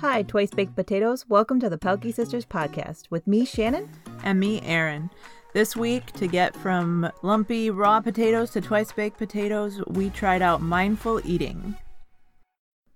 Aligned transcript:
Hi, 0.00 0.22
Twice 0.22 0.50
Baked 0.50 0.74
Potatoes. 0.74 1.26
Welcome 1.28 1.60
to 1.60 1.68
the 1.68 1.76
Pelkey 1.76 2.14
Sisters 2.14 2.46
podcast 2.46 3.10
with 3.10 3.26
me, 3.26 3.44
Shannon. 3.44 3.86
And 4.24 4.40
me, 4.40 4.62
Aaron. 4.62 5.10
This 5.52 5.76
week, 5.76 6.06
to 6.12 6.26
get 6.26 6.56
from 6.56 7.12
lumpy 7.20 7.68
raw 7.68 8.00
potatoes 8.00 8.50
to 8.52 8.62
twice 8.62 8.92
baked 8.92 9.18
potatoes, 9.18 9.82
we 9.88 10.08
tried 10.08 10.40
out 10.40 10.62
mindful 10.62 11.20
eating. 11.22 11.76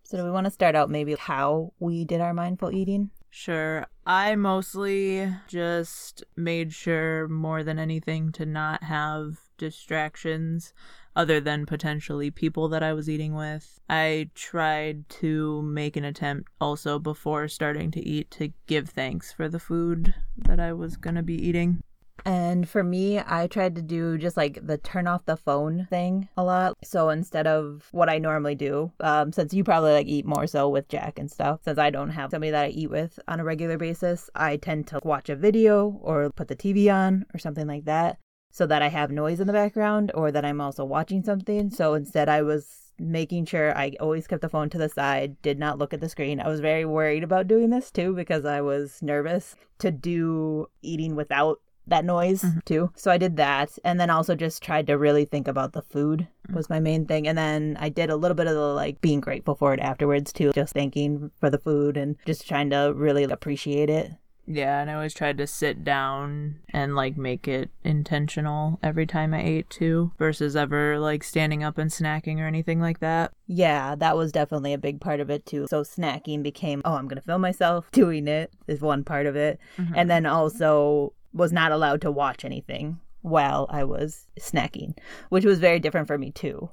So, 0.04 0.16
do 0.16 0.24
we 0.24 0.30
want 0.30 0.46
to 0.46 0.50
start 0.50 0.74
out 0.74 0.88
maybe 0.88 1.14
how 1.16 1.74
we 1.78 2.06
did 2.06 2.22
our 2.22 2.32
mindful 2.32 2.72
eating? 2.72 3.10
Sure. 3.28 3.84
I 4.06 4.34
mostly 4.36 5.30
just 5.46 6.24
made 6.36 6.72
sure 6.72 7.28
more 7.28 7.62
than 7.62 7.78
anything 7.78 8.32
to 8.32 8.46
not 8.46 8.82
have 8.82 9.40
distractions 9.56 10.72
other 11.16 11.40
than 11.40 11.66
potentially 11.66 12.30
people 12.30 12.68
that 12.68 12.82
I 12.82 12.92
was 12.92 13.08
eating 13.08 13.34
with. 13.34 13.80
I 13.88 14.30
tried 14.34 15.08
to 15.20 15.62
make 15.62 15.96
an 15.96 16.04
attempt 16.04 16.50
also 16.60 16.98
before 16.98 17.48
starting 17.48 17.90
to 17.92 18.00
eat 18.00 18.30
to 18.32 18.52
give 18.66 18.90
thanks 18.90 19.32
for 19.32 19.48
the 19.48 19.60
food 19.60 20.14
that 20.36 20.58
I 20.58 20.72
was 20.72 20.96
going 20.96 21.16
to 21.16 21.22
be 21.22 21.34
eating. 21.34 21.82
And 22.24 22.68
for 22.68 22.82
me, 22.82 23.20
I 23.20 23.46
tried 23.48 23.74
to 23.76 23.82
do 23.82 24.16
just 24.16 24.36
like 24.36 24.66
the 24.66 24.78
turn 24.78 25.06
off 25.06 25.26
the 25.26 25.36
phone 25.36 25.86
thing 25.90 26.28
a 26.36 26.44
lot. 26.44 26.74
So 26.82 27.10
instead 27.10 27.46
of 27.46 27.88
what 27.92 28.08
I 28.08 28.18
normally 28.18 28.54
do, 28.54 28.92
um, 29.00 29.32
since 29.32 29.52
you 29.52 29.62
probably 29.62 29.92
like 29.92 30.06
eat 30.06 30.24
more 30.24 30.46
so 30.46 30.68
with 30.68 30.88
Jack 30.88 31.18
and 31.18 31.30
stuff, 31.30 31.60
since 31.64 31.78
I 31.78 31.90
don't 31.90 32.10
have 32.10 32.30
somebody 32.30 32.50
that 32.52 32.64
I 32.64 32.68
eat 32.68 32.90
with 32.90 33.18
on 33.28 33.40
a 33.40 33.44
regular 33.44 33.76
basis, 33.76 34.30
I 34.34 34.56
tend 34.56 34.86
to 34.88 35.00
watch 35.02 35.28
a 35.28 35.36
video 35.36 36.00
or 36.02 36.30
put 36.30 36.48
the 36.48 36.56
TV 36.56 36.92
on 36.92 37.26
or 37.34 37.38
something 37.38 37.66
like 37.66 37.84
that 37.84 38.18
so 38.54 38.66
that 38.66 38.82
I 38.82 38.88
have 38.88 39.10
noise 39.10 39.40
in 39.40 39.48
the 39.48 39.52
background 39.52 40.12
or 40.14 40.30
that 40.30 40.44
I'm 40.44 40.60
also 40.60 40.84
watching 40.84 41.24
something. 41.24 41.70
So 41.70 41.94
instead, 41.94 42.28
I 42.28 42.42
was 42.42 42.92
making 43.00 43.46
sure 43.46 43.76
I 43.76 43.96
always 43.98 44.28
kept 44.28 44.42
the 44.42 44.48
phone 44.48 44.70
to 44.70 44.78
the 44.78 44.88
side, 44.88 45.42
did 45.42 45.58
not 45.58 45.76
look 45.76 45.92
at 45.92 46.00
the 46.00 46.08
screen. 46.08 46.38
I 46.38 46.46
was 46.46 46.60
very 46.60 46.84
worried 46.84 47.24
about 47.24 47.48
doing 47.48 47.70
this 47.70 47.90
too 47.90 48.14
because 48.14 48.44
I 48.44 48.60
was 48.60 49.02
nervous 49.02 49.56
to 49.80 49.90
do 49.90 50.68
eating 50.82 51.16
without 51.16 51.60
that 51.88 52.04
noise 52.04 52.42
mm-hmm. 52.42 52.60
too. 52.64 52.92
So 52.94 53.10
I 53.10 53.18
did 53.18 53.36
that 53.38 53.76
and 53.82 53.98
then 53.98 54.08
also 54.08 54.36
just 54.36 54.62
tried 54.62 54.86
to 54.86 54.98
really 54.98 55.24
think 55.24 55.48
about 55.48 55.72
the 55.72 55.82
food 55.82 56.20
mm-hmm. 56.20 56.54
was 56.54 56.70
my 56.70 56.78
main 56.78 57.06
thing. 57.06 57.26
And 57.26 57.36
then 57.36 57.76
I 57.80 57.88
did 57.88 58.08
a 58.08 58.16
little 58.16 58.36
bit 58.36 58.46
of 58.46 58.54
the 58.54 58.60
like 58.60 59.00
being 59.00 59.20
grateful 59.20 59.56
for 59.56 59.74
it 59.74 59.80
afterwards 59.80 60.32
too, 60.32 60.52
just 60.52 60.74
thanking 60.74 61.32
for 61.40 61.50
the 61.50 61.58
food 61.58 61.96
and 61.96 62.14
just 62.24 62.46
trying 62.46 62.70
to 62.70 62.92
really 62.94 63.24
appreciate 63.24 63.90
it. 63.90 64.12
Yeah, 64.46 64.80
and 64.80 64.90
I 64.90 64.94
always 64.94 65.14
tried 65.14 65.38
to 65.38 65.46
sit 65.46 65.84
down 65.84 66.56
and 66.70 66.94
like 66.94 67.16
make 67.16 67.48
it 67.48 67.70
intentional 67.82 68.78
every 68.82 69.06
time 69.06 69.32
I 69.32 69.42
ate 69.42 69.70
too, 69.70 70.12
versus 70.18 70.54
ever 70.54 70.98
like 70.98 71.24
standing 71.24 71.64
up 71.64 71.78
and 71.78 71.90
snacking 71.90 72.38
or 72.38 72.46
anything 72.46 72.80
like 72.80 73.00
that. 73.00 73.32
Yeah, 73.46 73.94
that 73.96 74.16
was 74.16 74.32
definitely 74.32 74.72
a 74.72 74.78
big 74.78 75.00
part 75.00 75.20
of 75.20 75.30
it 75.30 75.46
too. 75.46 75.66
So 75.68 75.82
snacking 75.82 76.42
became, 76.42 76.82
oh, 76.84 76.94
I'm 76.94 77.08
going 77.08 77.20
to 77.20 77.26
film 77.26 77.40
myself 77.40 77.90
doing 77.92 78.28
it 78.28 78.52
is 78.66 78.80
one 78.80 79.04
part 79.04 79.26
of 79.26 79.36
it. 79.36 79.58
Mm-hmm. 79.78 79.94
And 79.96 80.10
then 80.10 80.26
also 80.26 81.14
was 81.32 81.52
not 81.52 81.72
allowed 81.72 82.02
to 82.02 82.10
watch 82.10 82.44
anything 82.44 83.00
while 83.22 83.66
I 83.70 83.84
was 83.84 84.26
snacking, 84.38 84.96
which 85.30 85.46
was 85.46 85.58
very 85.58 85.80
different 85.80 86.06
for 86.06 86.18
me 86.18 86.30
too. 86.30 86.68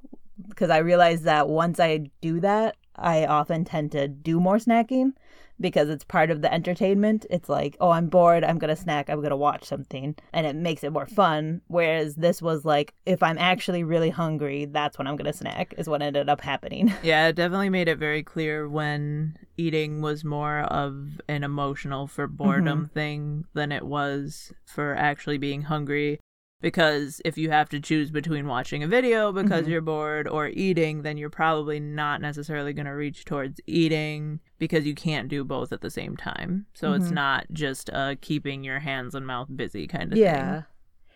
Because 0.50 0.70
I 0.70 0.80
realized 0.80 1.24
that 1.24 1.48
once 1.48 1.80
I 1.80 2.10
do 2.20 2.42
that, 2.42 2.76
I 2.96 3.26
often 3.26 3.64
tend 3.64 3.94
to 3.94 4.08
do 4.08 4.40
more 4.40 4.58
snacking 4.58 5.14
because 5.62 5.90
it's 5.90 6.04
part 6.04 6.32
of 6.32 6.42
the 6.42 6.54
entertainment. 6.54 7.26
It's 7.30 7.48
like, 7.48 7.78
oh, 7.80 7.92
I'm 7.92 8.08
bored, 8.08 8.44
I'm 8.44 8.58
going 8.58 8.76
to 8.76 8.82
snack, 8.82 9.10
I'm 9.10 9.20
going 9.20 9.30
to 9.30 9.38
watch 9.38 9.64
something, 9.66 10.16
and 10.34 10.46
it 10.46 10.56
makes 10.56 10.84
it 10.84 10.92
more 10.92 11.06
fun. 11.06 11.62
Whereas 11.68 12.16
this 12.16 12.42
was 12.42 12.66
like, 12.66 12.94
if 13.06 13.24
I'm 13.24 13.38
actually 13.38 13.84
really 13.84 14.10
hungry, 14.10 14.66
that's 14.66 14.98
when 14.98 15.08
I'm 15.08 15.16
going 15.16 15.32
to 15.32 15.38
snack, 15.38 15.74
is 15.78 15.88
what 15.88 16.02
ended 16.02 16.30
up 16.30 16.42
happening. 16.42 16.94
Yeah, 17.04 17.28
it 17.28 17.36
definitely 17.36 17.70
made 17.70 17.88
it 17.88 17.98
very 17.98 18.22
clear 18.22 18.70
when 18.70 19.38
eating 19.58 20.02
was 20.02 20.24
more 20.24 20.60
of 20.60 21.20
an 21.28 21.44
emotional 21.44 22.08
for 22.08 22.28
boredom 22.28 22.86
mm-hmm. 22.86 22.94
thing 22.94 23.46
than 23.54 23.72
it 23.72 23.86
was 23.86 24.54
for 24.66 24.96
actually 24.96 25.38
being 25.38 25.64
hungry 25.64 26.20
because 26.62 27.22
if 27.26 27.38
you 27.38 27.50
have 27.50 27.68
to 27.70 27.80
choose 27.80 28.12
between 28.12 28.48
watching 28.48 28.84
a 28.84 28.88
video 28.88 29.32
because 29.32 29.64
mm-hmm. 29.64 29.72
you're 29.72 29.82
bored 29.82 30.28
or 30.28 30.48
eating 30.48 31.02
then 31.02 31.18
you're 31.18 31.30
probably 31.30 31.80
not 31.80 32.22
necessarily 32.22 32.72
going 32.72 32.86
to 32.86 32.92
reach 32.92 33.26
towards 33.26 33.60
eating 33.68 34.40
because 34.60 34.86
you 34.86 34.96
can't 34.96 35.28
do 35.28 35.44
both 35.44 35.74
at 35.74 35.82
the 35.82 35.90
same 35.90 36.16
time 36.16 36.66
so 36.74 36.92
mm-hmm. 36.92 37.02
it's 37.02 37.12
not 37.12 37.46
just 37.52 37.90
uh 37.92 38.16
keeping 38.22 38.64
your 38.64 38.80
hands 38.80 39.16
and 39.16 39.28
mouth 39.28 39.48
busy 39.56 39.88
kind 39.88 40.12
of 40.12 40.18
yeah 40.18 40.54
thing. 40.54 40.66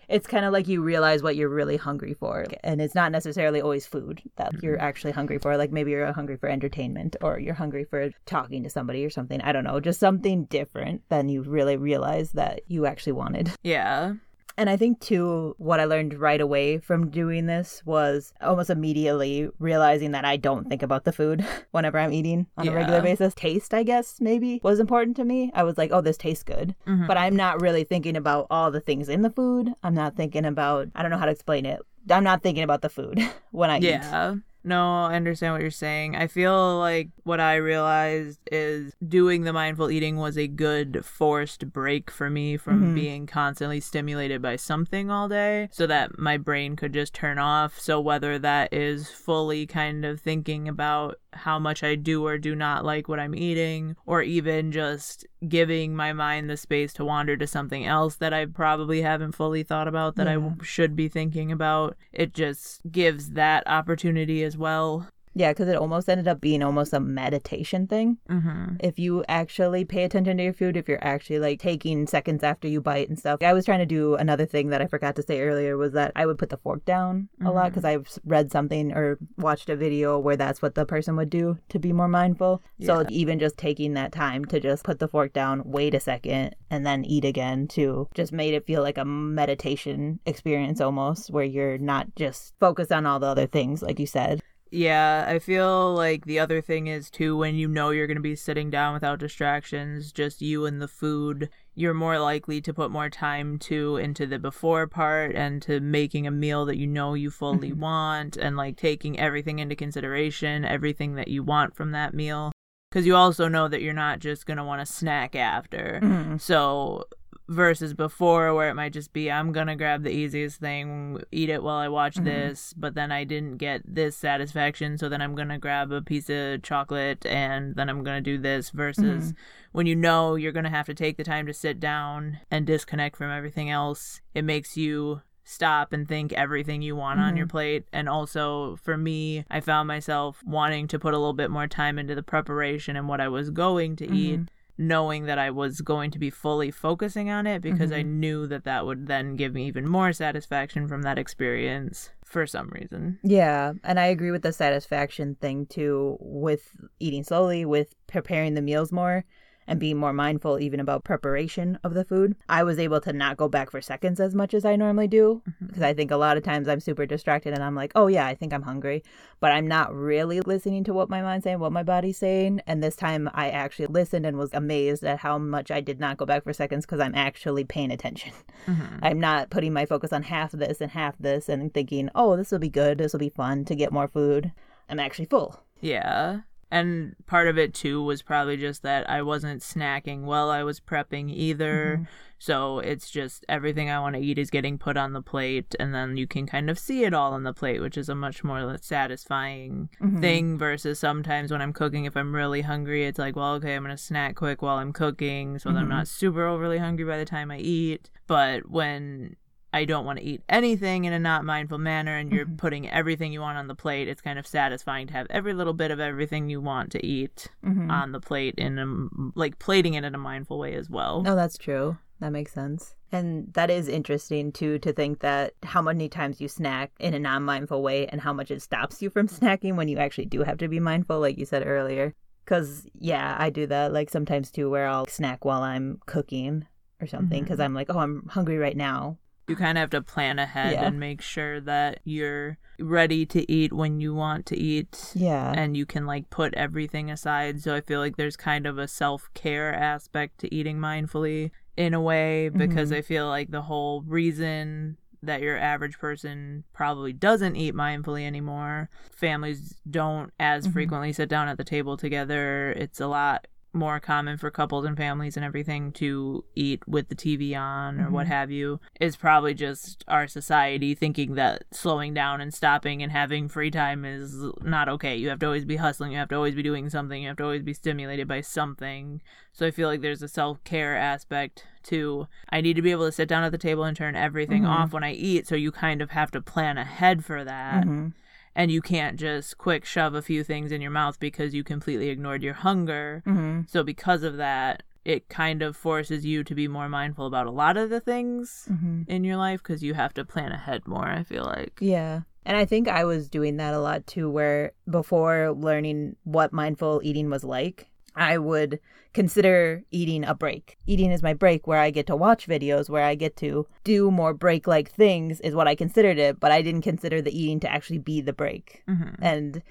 it's 0.09 0.27
kind 0.27 0.45
of 0.45 0.51
like 0.51 0.67
you 0.67 0.81
realize 0.81 1.21
what 1.21 1.35
you're 1.35 1.49
really 1.49 1.77
hungry 1.77 2.13
for 2.13 2.45
and 2.63 2.81
it's 2.81 2.95
not 2.95 3.11
necessarily 3.11 3.61
always 3.61 3.85
food 3.85 4.21
that 4.35 4.51
mm-hmm. 4.51 4.65
you're 4.65 4.81
actually 4.81 5.11
hungry 5.11 5.37
for 5.37 5.55
like 5.57 5.71
maybe 5.71 5.91
you're 5.91 6.11
hungry 6.11 6.37
for 6.37 6.49
entertainment 6.49 7.15
or 7.21 7.39
you're 7.39 7.53
hungry 7.53 7.85
for 7.85 8.09
talking 8.25 8.63
to 8.63 8.69
somebody 8.69 9.05
or 9.05 9.09
something 9.09 9.39
i 9.41 9.51
don't 9.51 9.63
know 9.63 9.79
just 9.79 9.99
something 9.99 10.45
different 10.45 11.01
than 11.09 11.29
you 11.29 11.43
really 11.43 11.77
realize 11.77 12.31
that 12.31 12.61
you 12.67 12.85
actually 12.85 13.13
wanted 13.13 13.51
yeah 13.63 14.13
and 14.57 14.69
I 14.69 14.77
think, 14.77 14.99
too, 15.01 15.55
what 15.57 15.79
I 15.79 15.85
learned 15.85 16.13
right 16.13 16.39
away 16.39 16.77
from 16.77 17.09
doing 17.09 17.45
this 17.45 17.81
was 17.85 18.33
almost 18.41 18.69
immediately 18.69 19.49
realizing 19.59 20.11
that 20.11 20.23
I 20.23 20.37
don't 20.37 20.69
think 20.69 20.81
about 20.81 21.03
the 21.03 21.11
food 21.11 21.45
whenever 21.71 21.99
I'm 21.99 22.13
eating 22.13 22.47
on 22.57 22.65
yeah. 22.65 22.71
a 22.71 22.75
regular 22.75 23.01
basis. 23.01 23.33
Taste, 23.33 23.73
I 23.73 23.83
guess, 23.83 24.21
maybe 24.21 24.61
was 24.63 24.79
important 24.79 25.17
to 25.17 25.25
me. 25.25 25.51
I 25.53 25.63
was 25.63 25.77
like, 25.77 25.91
oh, 25.91 26.01
this 26.01 26.17
tastes 26.17 26.43
good. 26.43 26.73
Mm-hmm. 26.87 27.07
But 27.07 27.17
I'm 27.17 27.35
not 27.35 27.61
really 27.61 27.83
thinking 27.83 28.15
about 28.15 28.47
all 28.49 28.71
the 28.71 28.79
things 28.79 29.09
in 29.09 29.23
the 29.23 29.29
food. 29.29 29.73
I'm 29.83 29.95
not 29.95 30.15
thinking 30.15 30.45
about, 30.45 30.87
I 30.95 31.01
don't 31.01 31.11
know 31.11 31.17
how 31.17 31.25
to 31.25 31.31
explain 31.31 31.65
it. 31.65 31.81
I'm 32.09 32.23
not 32.23 32.41
thinking 32.41 32.63
about 32.63 32.81
the 32.81 32.89
food 32.89 33.19
when 33.51 33.69
I 33.69 33.77
yeah. 33.77 33.89
eat. 33.89 34.01
Yeah. 34.01 34.35
No, 34.65 35.05
I 35.05 35.15
understand 35.15 35.53
what 35.53 35.61
you're 35.61 35.69
saying. 35.69 36.15
I 36.15 36.25
feel 36.25 36.79
like 36.79 37.09
what 37.23 37.39
I 37.39 37.55
realized 37.55 38.39
is 38.51 38.93
doing 39.07 39.43
the 39.43 39.53
mindful 39.53 39.91
eating 39.91 40.17
was 40.17 40.37
a 40.37 40.47
good 40.47 41.05
forced 41.05 41.71
break 41.71 42.09
for 42.09 42.31
me 42.31 42.57
from 42.57 42.81
mm-hmm. 42.81 42.95
being 42.95 43.27
constantly 43.27 43.79
stimulated 43.79 44.41
by 44.41 44.55
something 44.55 45.11
all 45.11 45.29
day 45.29 45.69
so 45.71 45.85
that 45.85 46.17
my 46.17 46.37
brain 46.37 46.75
could 46.75 46.93
just 46.93 47.13
turn 47.13 47.37
off. 47.37 47.79
So, 47.79 48.01
whether 48.01 48.39
that 48.39 48.73
is 48.73 49.09
fully 49.09 49.67
kind 49.67 50.03
of 50.03 50.19
thinking 50.19 50.67
about 50.67 51.19
how 51.35 51.59
much 51.59 51.83
I 51.83 51.95
do 51.95 52.25
or 52.25 52.37
do 52.37 52.55
not 52.55 52.85
like 52.85 53.07
what 53.07 53.19
I'm 53.19 53.35
eating, 53.35 53.95
or 54.05 54.21
even 54.21 54.71
just 54.71 55.25
giving 55.47 55.95
my 55.95 56.13
mind 56.13 56.49
the 56.49 56.57
space 56.57 56.93
to 56.93 57.05
wander 57.05 57.37
to 57.37 57.47
something 57.47 57.85
else 57.85 58.15
that 58.15 58.33
I 58.33 58.45
probably 58.45 59.01
haven't 59.01 59.33
fully 59.33 59.63
thought 59.63 59.87
about 59.87 60.15
that 60.15 60.27
yeah. 60.27 60.37
I 60.37 60.63
should 60.63 60.95
be 60.95 61.07
thinking 61.07 61.51
about. 61.51 61.97
It 62.11 62.33
just 62.33 62.81
gives 62.91 63.31
that 63.31 63.63
opportunity 63.67 64.43
as 64.43 64.57
well. 64.57 65.07
Yeah, 65.37 65.51
because 65.51 65.67
it 65.67 65.75
almost 65.75 66.09
ended 66.09 66.29
up 66.29 66.39
being 66.39 66.63
almost 66.63 66.93
a 66.93 66.99
meditation 66.99 67.87
thing. 67.87 68.17
Mm-hmm. 68.29 68.77
If 68.79 68.97
you 68.97 69.25
actually 69.27 69.83
pay 69.83 70.05
attention 70.05 70.37
to 70.37 70.43
your 70.43 70.53
food, 70.53 70.77
if 70.77 70.87
you're 70.87 71.03
actually 71.03 71.39
like 71.39 71.59
taking 71.59 72.07
seconds 72.07 72.41
after 72.41 72.69
you 72.69 72.79
bite 72.81 73.09
and 73.09 73.19
stuff. 73.19 73.41
I 73.41 73.53
was 73.53 73.65
trying 73.65 73.79
to 73.79 73.85
do 73.85 74.15
another 74.15 74.45
thing 74.45 74.69
that 74.69 74.81
I 74.81 74.87
forgot 74.87 75.15
to 75.17 75.23
say 75.23 75.41
earlier 75.41 75.75
was 75.75 75.91
that 75.91 76.13
I 76.15 76.25
would 76.25 76.37
put 76.37 76.49
the 76.49 76.57
fork 76.57 76.85
down 76.85 77.27
mm-hmm. 77.37 77.47
a 77.47 77.51
lot 77.51 77.69
because 77.71 77.83
mm-hmm. 77.83 78.01
I've 78.01 78.19
read 78.25 78.51
something 78.51 78.93
or 78.93 79.19
watched 79.37 79.69
a 79.69 79.75
video 79.75 80.17
where 80.17 80.37
that's 80.37 80.61
what 80.61 80.75
the 80.75 80.85
person 80.85 81.17
would 81.17 81.29
do 81.29 81.57
to 81.69 81.79
be 81.79 81.91
more 81.91 82.07
mindful. 82.07 82.63
Yeah. 82.77 82.87
So 82.87 83.05
even 83.09 83.37
just 83.37 83.57
taking 83.57 83.93
that 83.95 84.13
time 84.13 84.45
to 84.45 84.61
just 84.61 84.85
put 84.85 84.99
the 84.99 85.07
fork 85.09 85.33
down, 85.33 85.63
wait 85.65 85.93
a 85.93 85.99
second, 85.99 86.55
and 86.69 86.85
then 86.85 87.03
eat 87.03 87.25
again 87.25 87.67
too, 87.67 88.07
just 88.13 88.31
made 88.31 88.53
it 88.53 88.65
feel 88.65 88.81
like 88.81 88.97
a 88.97 89.05
meditation 89.05 90.19
experience 90.25 90.79
almost 90.79 91.29
where 91.29 91.43
you're 91.43 91.77
not 91.77 92.15
just 92.15 92.53
focused 92.59 92.91
on 92.91 93.05
all 93.05 93.19
the 93.19 93.27
other 93.27 93.47
things, 93.47 93.81
like 93.81 93.99
you 93.99 94.07
said. 94.07 94.41
Yeah, 94.71 95.25
I 95.27 95.39
feel 95.39 95.93
like 95.93 96.25
the 96.25 96.39
other 96.39 96.59
thing 96.59 96.87
is 96.87 97.09
too 97.09 97.37
when 97.37 97.55
you 97.55 97.67
know 97.67 97.91
you're 97.91 98.07
going 98.07 98.17
to 98.17 98.21
be 98.21 98.35
sitting 98.35 98.69
down 98.69 98.93
without 98.93 99.19
distractions, 99.19 100.11
just 100.11 100.41
you 100.41 100.65
and 100.65 100.81
the 100.81 100.87
food, 100.87 101.49
you're 101.75 101.93
more 101.93 102.17
likely 102.19 102.61
to 102.61 102.73
put 102.73 102.89
more 102.89 103.09
time 103.09 103.59
to 103.59 103.97
into 103.97 104.25
the 104.25 104.39
before 104.39 104.87
part 104.87 105.35
and 105.35 105.61
to 105.63 105.79
making 105.79 106.25
a 106.25 106.31
meal 106.31 106.65
that 106.65 106.77
you 106.77 106.87
know 106.87 107.13
you 107.13 107.29
fully 107.29 107.73
want 107.73 108.37
and 108.37 108.57
like 108.57 108.75
taking 108.75 109.19
everything 109.19 109.59
into 109.59 109.75
consideration, 109.75 110.65
everything 110.65 111.15
that 111.15 111.27
you 111.27 111.43
want 111.43 111.75
from 111.75 111.91
that 111.91 112.13
meal. 112.13 112.51
Because 112.89 113.05
you 113.05 113.15
also 113.15 113.47
know 113.47 113.67
that 113.67 113.81
you're 113.81 113.93
not 113.93 114.19
just 114.19 114.45
going 114.45 114.57
to 114.57 114.63
want 114.63 114.79
to 114.79 114.91
snack 114.91 115.35
after. 115.35 115.99
Mm-hmm. 116.01 116.37
So 116.37 117.05
versus 117.47 117.93
before 117.93 118.53
where 118.53 118.69
it 118.69 118.73
might 118.73 118.93
just 118.93 119.13
be 119.13 119.31
I'm 119.31 119.51
gonna 119.51 119.75
grab 119.75 120.03
the 120.03 120.11
easiest 120.11 120.59
thing, 120.59 121.21
eat 121.31 121.49
it 121.49 121.61
while 121.61 121.77
I 121.77 121.87
watch 121.87 122.15
mm-hmm. 122.15 122.25
this, 122.25 122.73
but 122.75 122.95
then 122.95 123.11
I 123.11 123.23
didn't 123.23 123.57
get 123.57 123.81
this 123.85 124.17
satisfaction, 124.17 124.97
so 124.97 125.09
then 125.09 125.21
I'm 125.21 125.35
gonna 125.35 125.59
grab 125.59 125.91
a 125.91 126.01
piece 126.01 126.29
of 126.29 126.63
chocolate 126.63 127.25
and 127.25 127.75
then 127.75 127.89
I'm 127.89 128.03
gonna 128.03 128.21
do 128.21 128.37
this 128.37 128.71
versus 128.71 129.03
mm-hmm. 129.25 129.39
when 129.73 129.85
you 129.85 129.95
know 129.95 130.35
you're 130.35 130.51
gonna 130.51 130.69
have 130.69 130.87
to 130.87 130.93
take 130.93 131.17
the 131.17 131.23
time 131.23 131.45
to 131.45 131.53
sit 131.53 131.79
down 131.79 132.39
and 132.49 132.65
disconnect 132.65 133.15
from 133.15 133.31
everything 133.31 133.69
else, 133.69 134.21
it 134.33 134.43
makes 134.43 134.75
you 134.75 135.21
stop 135.47 135.93
and 135.93 136.07
think 136.07 136.33
everything 136.33 136.81
you 136.81 136.95
want 136.95 137.19
mm-hmm. 137.19 137.27
on 137.27 137.37
your 137.37 137.45
mm-hmm. 137.45 137.51
plate. 137.51 137.85
And 137.93 138.09
also 138.09 138.77
for 138.77 138.97
me, 138.97 139.45
I 139.51 139.59
found 139.59 139.87
myself 139.87 140.41
wanting 140.43 140.87
to 140.87 140.97
put 140.97 141.13
a 141.13 141.17
little 141.19 141.33
bit 141.33 141.51
more 141.51 141.67
time 141.67 141.99
into 141.99 142.15
the 142.15 142.23
preparation 142.23 142.95
and 142.95 143.07
what 143.07 143.21
I 143.21 143.27
was 143.27 143.51
going 143.51 143.95
to 143.97 144.11
eat 144.11 144.39
mm-hmm 144.39 144.45
knowing 144.77 145.25
that 145.25 145.39
I 145.39 145.51
was 145.51 145.81
going 145.81 146.11
to 146.11 146.19
be 146.19 146.29
fully 146.29 146.71
focusing 146.71 147.29
on 147.29 147.47
it 147.47 147.61
because 147.61 147.91
I 147.91 148.01
mm-hmm. 148.01 148.19
knew 148.19 148.47
that 148.47 148.65
that 148.65 148.85
would 148.85 149.07
then 149.07 149.35
give 149.35 149.53
me 149.53 149.67
even 149.67 149.87
more 149.87 150.11
satisfaction 150.11 150.87
from 150.87 151.03
that 151.03 151.17
experience 151.17 152.09
for 152.25 152.45
some 152.45 152.69
reason. 152.69 153.19
Yeah, 153.23 153.73
and 153.83 153.99
I 153.99 154.07
agree 154.07 154.31
with 154.31 154.41
the 154.41 154.51
satisfaction 154.51 155.35
thing 155.35 155.65
too 155.67 156.17
with 156.19 156.75
eating 156.99 157.23
slowly, 157.23 157.65
with 157.65 157.95
preparing 158.07 158.53
the 158.53 158.61
meals 158.61 158.91
more 158.91 159.25
and 159.67 159.79
being 159.79 159.97
more 159.97 160.13
mindful 160.13 160.59
even 160.59 160.79
about 160.79 161.03
preparation 161.03 161.77
of 161.83 161.93
the 161.93 162.05
food. 162.05 162.35
I 162.49 162.63
was 162.63 162.79
able 162.79 163.01
to 163.01 163.13
not 163.13 163.37
go 163.37 163.47
back 163.47 163.71
for 163.71 163.81
seconds 163.81 164.19
as 164.19 164.35
much 164.35 164.53
as 164.53 164.65
I 164.65 164.75
normally 164.75 165.07
do 165.07 165.41
mm-hmm. 165.47 165.67
because 165.67 165.81
I 165.81 165.93
think 165.93 166.11
a 166.11 166.17
lot 166.17 166.37
of 166.37 166.43
times 166.43 166.67
I'm 166.67 166.79
super 166.79 167.05
distracted 167.05 167.53
and 167.53 167.63
I'm 167.63 167.75
like, 167.75 167.91
"Oh 167.95 168.07
yeah, 168.07 168.25
I 168.25 168.35
think 168.35 168.53
I'm 168.53 168.61
hungry," 168.61 169.03
but 169.39 169.51
I'm 169.51 169.67
not 169.67 169.93
really 169.93 170.41
listening 170.41 170.83
to 170.85 170.93
what 170.93 171.09
my 171.09 171.21
mind's 171.21 171.43
saying, 171.43 171.59
what 171.59 171.71
my 171.71 171.83
body's 171.83 172.17
saying. 172.17 172.61
And 172.67 172.83
this 172.83 172.95
time 172.95 173.29
I 173.33 173.49
actually 173.49 173.87
listened 173.87 174.25
and 174.25 174.37
was 174.37 174.53
amazed 174.53 175.03
at 175.03 175.19
how 175.19 175.37
much 175.37 175.71
I 175.71 175.81
did 175.81 175.99
not 175.99 176.17
go 176.17 176.25
back 176.25 176.43
for 176.43 176.53
seconds 176.53 176.85
because 176.85 176.99
I'm 176.99 177.15
actually 177.15 177.63
paying 177.63 177.91
attention. 177.91 178.33
Mm-hmm. 178.67 178.99
I'm 179.03 179.19
not 179.19 179.49
putting 179.49 179.73
my 179.73 179.85
focus 179.85 180.11
on 180.11 180.23
half 180.23 180.51
this 180.51 180.81
and 180.81 180.91
half 180.91 181.17
this 181.19 181.49
and 181.49 181.73
thinking, 181.73 182.09
"Oh, 182.15 182.35
this 182.35 182.51
will 182.51 182.59
be 182.59 182.69
good. 182.69 182.97
This 182.97 183.13
will 183.13 183.19
be 183.19 183.29
fun 183.29 183.65
to 183.65 183.75
get 183.75 183.91
more 183.91 184.07
food." 184.07 184.51
I'm 184.89 184.99
actually 184.99 185.25
full. 185.25 185.59
Yeah. 185.81 186.41
And 186.71 187.15
part 187.27 187.47
of 187.47 187.57
it 187.57 187.73
too 187.73 188.03
was 188.03 188.21
probably 188.21 188.57
just 188.57 188.81
that 188.83 189.09
I 189.09 189.21
wasn't 189.21 189.61
snacking 189.61 190.23
while 190.23 190.49
I 190.49 190.63
was 190.63 190.79
prepping 190.79 191.31
either. 191.31 191.97
Mm-hmm. 191.97 192.03
So 192.37 192.79
it's 192.79 193.09
just 193.09 193.45
everything 193.47 193.89
I 193.89 193.99
want 193.99 194.15
to 194.15 194.21
eat 194.21 194.37
is 194.37 194.49
getting 194.49 194.77
put 194.77 194.97
on 194.97 195.13
the 195.13 195.21
plate, 195.21 195.73
and 195.79 195.95
then 195.95 196.17
you 196.17 196.27
can 196.27 196.45
kind 196.45 196.69
of 196.69 196.77
see 196.77 197.05
it 197.05 197.13
all 197.13 197.33
on 197.33 197.43
the 197.43 197.53
plate, 197.53 197.81
which 197.81 197.97
is 197.97 198.09
a 198.09 198.15
much 198.15 198.43
more 198.43 198.77
satisfying 198.81 199.89
mm-hmm. 200.01 200.19
thing 200.19 200.57
versus 200.57 200.99
sometimes 200.99 201.51
when 201.51 201.61
I'm 201.61 201.73
cooking, 201.73 202.05
if 202.05 202.17
I'm 202.17 202.35
really 202.35 202.61
hungry, 202.61 203.05
it's 203.05 203.19
like, 203.19 203.35
well, 203.35 203.53
okay, 203.53 203.75
I'm 203.75 203.83
going 203.83 203.95
to 203.95 204.01
snack 204.01 204.35
quick 204.35 204.61
while 204.61 204.77
I'm 204.77 204.91
cooking 204.91 205.59
so 205.59 205.69
that 205.69 205.77
I'm 205.77 205.83
mm-hmm. 205.83 205.91
not 205.91 206.07
super 206.07 206.45
overly 206.45 206.77
hungry 206.77 207.05
by 207.05 207.17
the 207.17 207.25
time 207.25 207.51
I 207.51 207.59
eat. 207.59 208.09
But 208.27 208.69
when 208.69 209.37
I 209.75 209.83
don't 209.83 210.05
want 210.05 210.19
to 210.19 210.25
eat 210.25 210.41
anything 210.47 211.03
in 211.03 211.11
a 211.11 211.19
not 211.19 211.43
mindful 211.43 211.79
manner 211.79 212.15
and 212.15 212.31
you're 212.31 212.45
mm-hmm. 212.45 212.55
putting 212.55 212.89
everything 212.89 213.33
you 213.33 213.41
want 213.41 213.57
on 213.57 213.67
the 213.67 213.75
plate, 213.75 214.07
it's 214.07 214.21
kind 214.21 214.39
of 214.39 214.47
satisfying 214.47 215.05
to 215.07 215.13
have 215.13 215.27
every 215.29 215.53
little 215.53 215.73
bit 215.73 215.91
of 215.91 215.99
everything 215.99 216.49
you 216.49 216.61
want 216.61 216.93
to 216.93 217.05
eat 217.05 217.49
mm-hmm. 217.61 217.91
on 217.91 218.13
the 218.13 218.21
plate 218.21 218.55
in 218.57 218.79
a, 218.79 219.37
like 219.37 219.59
plating 219.59 219.95
it 219.95 220.05
in 220.05 220.15
a 220.15 220.17
mindful 220.17 220.57
way 220.57 220.75
as 220.75 220.89
well. 220.89 221.23
No, 221.23 221.35
that's 221.35 221.57
true. 221.57 221.97
That 222.21 222.31
makes 222.31 222.53
sense. 222.53 222.95
And 223.11 223.53
that 223.53 223.69
is 223.69 223.89
interesting 223.89 224.53
too 224.53 224.79
to 224.79 224.93
think 224.93 225.19
that 225.19 225.55
how 225.63 225.81
many 225.81 226.07
times 226.07 226.39
you 226.39 226.47
snack 226.47 226.91
in 226.97 227.13
a 227.13 227.19
non 227.19 227.43
mindful 227.43 227.83
way 227.83 228.07
and 228.07 228.21
how 228.21 228.31
much 228.31 228.51
it 228.51 228.61
stops 228.61 229.01
you 229.01 229.09
from 229.09 229.27
snacking 229.27 229.75
when 229.75 229.89
you 229.89 229.97
actually 229.97 230.27
do 230.27 230.43
have 230.43 230.57
to 230.59 230.69
be 230.69 230.79
mindful, 230.79 231.19
like 231.19 231.37
you 231.37 231.45
said 231.45 231.67
earlier. 231.67 232.13
Because, 232.45 232.87
yeah, 232.97 233.35
I 233.37 233.49
do 233.49 233.67
that 233.67 233.91
like 233.91 234.09
sometimes 234.09 234.51
too, 234.51 234.69
where 234.69 234.87
I'll 234.87 235.07
snack 235.07 235.43
while 235.43 235.63
I'm 235.63 235.99
cooking 236.05 236.65
or 237.01 237.07
something 237.07 237.43
because 237.43 237.55
mm-hmm. 237.55 237.63
I'm 237.63 237.73
like, 237.73 237.87
oh, 237.89 237.99
I'm 237.99 238.25
hungry 238.29 238.57
right 238.57 238.77
now. 238.77 239.17
You 239.47 239.55
kind 239.55 239.77
of 239.77 239.81
have 239.81 239.89
to 239.91 240.01
plan 240.01 240.39
ahead 240.39 240.73
Yeah. 240.73 240.85
and 240.85 240.99
make 240.99 241.21
sure 241.21 241.61
that 241.61 241.99
you're 242.03 242.57
ready 242.79 243.25
to 243.27 243.51
eat 243.51 243.71
when 243.71 243.99
you 243.99 244.13
want 244.13 244.45
to 244.47 244.57
eat. 244.57 245.11
Yeah. 245.13 245.53
And 245.55 245.77
you 245.77 245.85
can 245.85 246.05
like 246.05 246.29
put 246.29 246.53
everything 246.55 247.11
aside. 247.11 247.61
So 247.61 247.75
I 247.75 247.81
feel 247.81 247.99
like 247.99 248.17
there's 248.17 248.37
kind 248.37 248.65
of 248.65 248.77
a 248.77 248.87
self 248.87 249.29
care 249.33 249.73
aspect 249.73 250.39
to 250.39 250.53
eating 250.53 250.77
mindfully 250.77 251.51
in 251.77 251.93
a 251.93 252.01
way 252.01 252.49
because 252.49 252.89
mm-hmm. 252.89 252.99
I 252.99 253.01
feel 253.01 253.27
like 253.27 253.51
the 253.51 253.63
whole 253.63 254.01
reason 254.01 254.97
that 255.21 255.41
your 255.41 255.57
average 255.57 255.97
person 255.99 256.63
probably 256.73 257.11
doesn't 257.11 257.55
eat 257.55 257.73
mindfully 257.73 258.25
anymore. 258.25 258.89
Families 259.11 259.75
don't 259.89 260.31
as 260.39 260.63
mm-hmm. 260.63 260.73
frequently 260.73 261.13
sit 261.13 261.29
down 261.29 261.47
at 261.47 261.57
the 261.57 261.63
table 261.63 261.97
together. 261.97 262.71
It's 262.71 262.99
a 262.99 263.07
lot 263.07 263.47
more 263.75 263.99
common 263.99 264.37
for 264.37 264.49
couples 264.49 264.85
and 264.85 264.97
families 264.97 265.35
and 265.35 265.45
everything 265.45 265.91
to 265.91 266.43
eat 266.55 266.81
with 266.87 267.09
the 267.09 267.15
TV 267.15 267.55
on 267.55 267.99
or 267.99 268.09
what 268.09 268.23
mm-hmm. 268.23 268.31
have 268.31 268.49
you 268.49 268.79
is 268.99 269.15
probably 269.15 269.53
just 269.53 270.03
our 270.07 270.27
society 270.27 270.95
thinking 270.95 271.35
that 271.35 271.63
slowing 271.71 272.13
down 272.13 272.41
and 272.41 272.53
stopping 272.53 273.03
and 273.03 273.11
having 273.11 273.47
free 273.47 273.69
time 273.69 274.05
is 274.05 274.35
not 274.63 274.87
okay. 274.87 275.15
You 275.15 275.29
have 275.29 275.39
to 275.39 275.45
always 275.45 275.65
be 275.65 275.75
hustling, 275.75 276.13
you 276.13 276.17
have 276.17 276.29
to 276.29 276.35
always 276.35 276.55
be 276.55 276.63
doing 276.63 276.89
something, 276.89 277.21
you 277.21 277.27
have 277.27 277.37
to 277.37 277.43
always 277.43 277.63
be 277.63 277.73
stimulated 277.73 278.27
by 278.27 278.41
something. 278.41 279.21
So 279.51 279.67
I 279.67 279.71
feel 279.71 279.89
like 279.89 280.01
there's 280.01 280.23
a 280.23 280.27
self 280.27 280.63
care 280.63 280.95
aspect 280.95 281.65
to 281.83 282.27
I 282.49 282.61
need 282.61 282.75
to 282.75 282.81
be 282.81 282.91
able 282.91 283.05
to 283.05 283.11
sit 283.11 283.27
down 283.27 283.43
at 283.43 283.51
the 283.51 283.57
table 283.57 283.83
and 283.83 283.95
turn 283.95 284.15
everything 284.15 284.63
mm-hmm. 284.63 284.71
off 284.71 284.93
when 284.93 285.03
I 285.03 285.11
eat. 285.11 285.47
So 285.47 285.55
you 285.55 285.71
kind 285.71 286.01
of 286.01 286.11
have 286.11 286.31
to 286.31 286.41
plan 286.41 286.77
ahead 286.77 287.23
for 287.25 287.43
that. 287.43 287.83
Mm-hmm. 287.83 288.07
And 288.55 288.71
you 288.71 288.81
can't 288.81 289.19
just 289.19 289.57
quick 289.57 289.83
shove 289.83 290.13
a 290.13 290.21
few 290.21 290.43
things 290.43 290.71
in 290.71 290.81
your 290.81 290.91
mouth 290.91 291.19
because 291.19 291.53
you 291.53 291.63
completely 291.63 292.09
ignored 292.09 292.41
your 292.41 292.53
hunger. 292.53 293.21
Mm-hmm. 293.27 293.61
So 293.67 293.83
because 293.83 294.23
of 294.23 294.37
that, 294.37 294.83
it 295.03 295.29
kind 295.29 295.61
of 295.61 295.75
forces 295.75 296.25
you 296.25 296.43
to 296.43 296.55
be 296.55 296.67
more 296.67 296.89
mindful 296.89 297.27
about 297.27 297.45
a 297.45 297.51
lot 297.51 297.77
of 297.77 297.89
the 297.89 297.99
things 297.99 298.67
mm-hmm. 298.71 299.03
in 299.07 299.23
your 299.23 299.37
life 299.37 299.61
because 299.61 299.83
you 299.83 299.93
have 299.93 300.13
to 300.15 300.25
plan 300.25 300.51
ahead 300.51 300.87
more, 300.87 301.05
I 301.05 301.23
feel 301.23 301.43
like. 301.43 301.77
Yeah. 301.79 302.21
And 302.45 302.57
I 302.57 302.65
think 302.65 302.87
I 302.87 303.05
was 303.05 303.29
doing 303.29 303.57
that 303.57 303.73
a 303.73 303.79
lot 303.79 304.07
too, 304.07 304.29
where 304.29 304.71
before 304.89 305.51
learning 305.51 306.15
what 306.23 306.53
mindful 306.53 307.01
eating 307.03 307.29
was 307.29 307.43
like, 307.43 307.89
I 308.15 308.37
would 308.37 308.79
consider 309.13 309.83
eating 309.91 310.23
a 310.25 310.33
break. 310.33 310.77
Eating 310.85 311.11
is 311.11 311.23
my 311.23 311.33
break 311.33 311.67
where 311.67 311.79
I 311.79 311.89
get 311.89 312.07
to 312.07 312.15
watch 312.15 312.47
videos, 312.47 312.89
where 312.89 313.03
I 313.03 313.15
get 313.15 313.35
to 313.37 313.65
do 313.83 314.11
more 314.11 314.33
break 314.33 314.67
like 314.67 314.91
things, 314.91 315.39
is 315.41 315.55
what 315.55 315.67
I 315.67 315.75
considered 315.75 316.17
it, 316.17 316.39
but 316.39 316.51
I 316.51 316.61
didn't 316.61 316.81
consider 316.81 317.21
the 317.21 317.37
eating 317.37 317.59
to 317.61 317.71
actually 317.71 317.99
be 317.99 318.21
the 318.21 318.33
break. 318.33 318.83
Mm-hmm. 318.87 319.23
And 319.23 319.63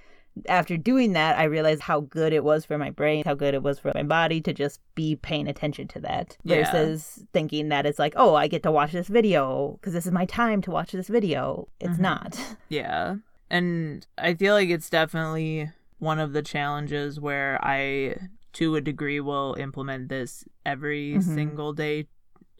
after 0.48 0.76
doing 0.76 1.12
that, 1.12 1.38
I 1.38 1.44
realized 1.44 1.82
how 1.82 2.00
good 2.00 2.32
it 2.32 2.42
was 2.42 2.64
for 2.64 2.76
my 2.78 2.90
brain, 2.90 3.22
how 3.24 3.34
good 3.34 3.54
it 3.54 3.62
was 3.62 3.78
for 3.78 3.92
my 3.94 4.02
body 4.02 4.40
to 4.40 4.52
just 4.52 4.80
be 4.94 5.16
paying 5.16 5.46
attention 5.46 5.88
to 5.88 6.00
that 6.00 6.36
Yeah. 6.42 6.64
versus 6.64 7.24
thinking 7.32 7.68
that 7.68 7.86
it's 7.86 7.98
like, 7.98 8.14
oh, 8.16 8.34
I 8.34 8.48
get 8.48 8.62
to 8.64 8.72
watch 8.72 8.92
this 8.92 9.08
video 9.08 9.78
because 9.80 9.92
this 9.92 10.06
is 10.06 10.12
my 10.12 10.26
time 10.26 10.60
to 10.62 10.70
watch 10.70 10.92
this 10.92 11.08
video. 11.08 11.68
It's 11.80 11.94
mm-hmm. 11.94 12.02
not. 12.02 12.56
Yeah. 12.68 13.16
And 13.50 14.04
I 14.18 14.34
feel 14.34 14.54
like 14.54 14.68
it's 14.68 14.90
definitely 14.90 15.70
one 16.04 16.20
of 16.20 16.32
the 16.32 16.42
challenges 16.42 17.18
where 17.18 17.58
I, 17.64 18.16
to 18.54 18.76
a 18.76 18.80
degree, 18.80 19.20
will 19.20 19.56
implement 19.58 20.08
this 20.08 20.44
every 20.64 21.14
mm-hmm. 21.14 21.34
single 21.34 21.72
day 21.72 22.06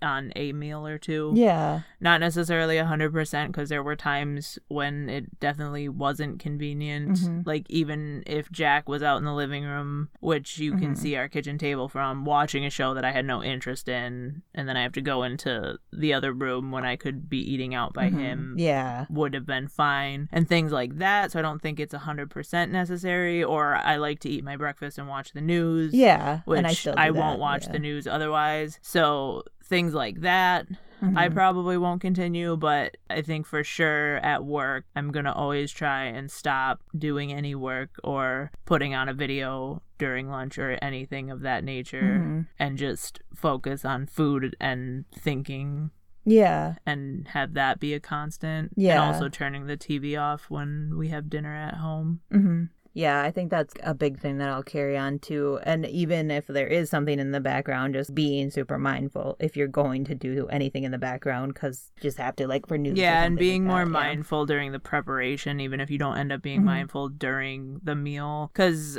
on 0.05 0.33
a 0.37 0.53
meal 0.53 0.87
or 0.87 0.99
two. 0.99 1.33
Yeah. 1.35 1.81
Not 2.01 2.21
necessarily 2.21 2.77
100% 2.77 3.47
because 3.49 3.69
there 3.69 3.83
were 3.83 3.97
times 3.97 4.59
when 4.69 5.09
it 5.09 5.41
definitely 5.41 5.89
wasn't 5.89 6.39
convenient. 6.39 7.19
Mm-hmm. 7.19 7.41
Like, 7.45 7.67
even 7.69 8.23
if 8.27 8.51
Jack 8.53 8.89
was 8.89 9.03
out 9.03 9.19
in 9.19 9.25
the 9.25 9.35
living 9.35 9.65
room, 9.65 10.11
which 10.21 10.59
you 10.59 10.73
can 10.73 10.93
mm-hmm. 10.93 10.95
see 10.95 11.17
our 11.17 11.29
kitchen 11.29 11.59
table 11.59 11.89
from, 11.89 12.25
watching 12.25 12.65
a 12.65 12.71
show 12.71 12.95
that 12.95 13.05
I 13.05 13.13
had 13.13 13.25
no 13.25 13.43
interest 13.43 13.89
in, 13.89 14.43
and 14.55 14.69
then 14.69 14.77
I 14.77 14.83
have 14.83 14.93
to 14.93 15.01
go 15.01 15.23
into 15.23 15.79
the 15.93 16.15
other 16.15 16.33
room 16.33 16.71
when 16.71 16.85
I 16.85 16.97
could 16.97 17.29
be 17.29 17.39
eating 17.39 17.75
out 17.75 17.95
by 17.95 18.09
mm-hmm. 18.09 18.19
him 18.19 18.55
Yeah. 18.59 19.07
would 19.09 19.35
have 19.35 19.47
been 19.47 19.69
fine 19.69 20.29
and 20.33 20.49
things 20.49 20.73
like 20.73 20.99
that 20.99 21.33
so 21.33 21.39
i 21.39 21.43
don't 21.43 21.63
think 21.63 21.81
it's 21.81 21.95
100% 21.95 22.71
necessary 22.71 23.43
or 23.43 23.77
i 23.77 23.97
like 23.97 24.21
to 24.21 24.29
eat 24.29 24.45
my 24.45 24.57
breakfast 24.57 24.99
and 24.99 25.09
watch 25.09 25.33
the 25.33 25.41
news 25.41 25.95
Yeah. 25.95 26.41
which 26.45 26.59
and 26.87 26.99
I 26.99 27.07
I, 27.07 27.11
won't 27.11 27.39
watch 27.39 27.67
yeah. 27.67 27.73
the 27.73 27.79
news 27.79 28.07
otherwise 28.07 28.79
so 28.83 29.45
things 29.65 29.95
like 29.95 30.21
that 30.21 30.67
I 31.03 31.05
Mm-hmm. 31.05 31.35
probably 31.35 31.77
won't 31.77 32.01
continue, 32.01 32.57
but 32.57 32.97
I 33.11 33.21
think 33.21 33.45
for 33.47 33.63
sure 33.63 34.17
at 34.19 34.43
work, 34.43 34.87
I'm 34.97 35.13
going 35.13 35.27
to 35.27 35.35
always 35.35 35.71
try 35.71 36.05
and 36.05 36.31
stop 36.31 36.83
doing 36.97 37.31
any 37.31 37.55
work 37.55 37.91
or 38.03 38.51
putting 38.65 38.95
on 38.95 39.11
a 39.11 39.13
video 39.13 39.83
during 39.99 40.31
lunch 40.31 40.57
or 40.59 40.79
anything 40.81 41.31
of 41.31 41.41
that 41.43 41.63
nature 41.63 42.21
Mm-hmm. 42.23 42.41
and 42.59 42.79
just 42.79 43.21
focus 43.35 43.85
on 43.85 44.07
food 44.07 44.57
and 44.61 45.05
thinking 45.15 45.91
Yeah. 46.25 46.77
and 46.87 47.29
have 47.29 47.53
that 47.53 47.81
be 47.81 47.93
a 47.93 48.01
constant. 48.01 48.73
Yeah. 48.75 48.93
And 49.03 49.13
also 49.13 49.29
turning 49.29 49.67
the 49.67 49.77
TV 49.77 50.19
off 50.19 50.47
when 50.49 50.95
we 50.97 51.09
have 51.09 51.29
dinner 51.29 51.55
at 51.55 51.75
home. 51.75 52.21
hmm 52.33 52.65
Yeah, 52.97 53.23
I 53.23 53.33
think 53.33 53.51
that's 53.51 53.75
a 53.83 53.93
big 53.93 54.21
thing 54.21 54.39
that 54.39 54.49
I'll 54.49 54.63
carry 54.63 54.97
on 54.97 55.19
to. 55.21 55.59
And 55.65 55.85
even 55.87 56.31
if 56.31 56.47
there 56.47 56.69
is 56.69 56.89
something 56.91 57.19
in 57.19 57.33
the 57.33 57.41
background, 57.41 57.95
just 57.95 58.15
being 58.15 58.51
super 58.51 58.79
mindful 58.79 59.37
if 59.41 59.57
you're 59.57 59.67
going 59.67 60.05
to 60.05 60.15
do 60.15 60.47
anything 60.47 60.85
in 60.85 60.93
the 60.93 60.99
background, 60.99 61.55
because 61.55 61.91
just 62.01 62.19
have 62.19 62.37
to 62.37 62.47
like 62.47 62.69
for 62.69 62.79
news. 62.79 62.97
Yeah, 62.97 63.25
and 63.25 63.37
being 63.37 63.65
like 63.67 63.71
more 63.73 63.85
that, 63.85 63.91
yeah. 64.01 64.07
mindful 64.07 64.47
during 64.47 64.71
the 64.71 64.79
preparation, 64.79 65.59
even 65.59 65.81
if 65.81 65.91
you 65.91 65.99
don't 65.99 66.17
end 66.17 66.31
up 66.31 66.41
being 66.41 66.61
Mhm. 66.61 66.67
mindful 66.67 67.09
during 67.09 67.81
the 67.83 67.97
meal. 67.97 68.51
Because 68.53 68.99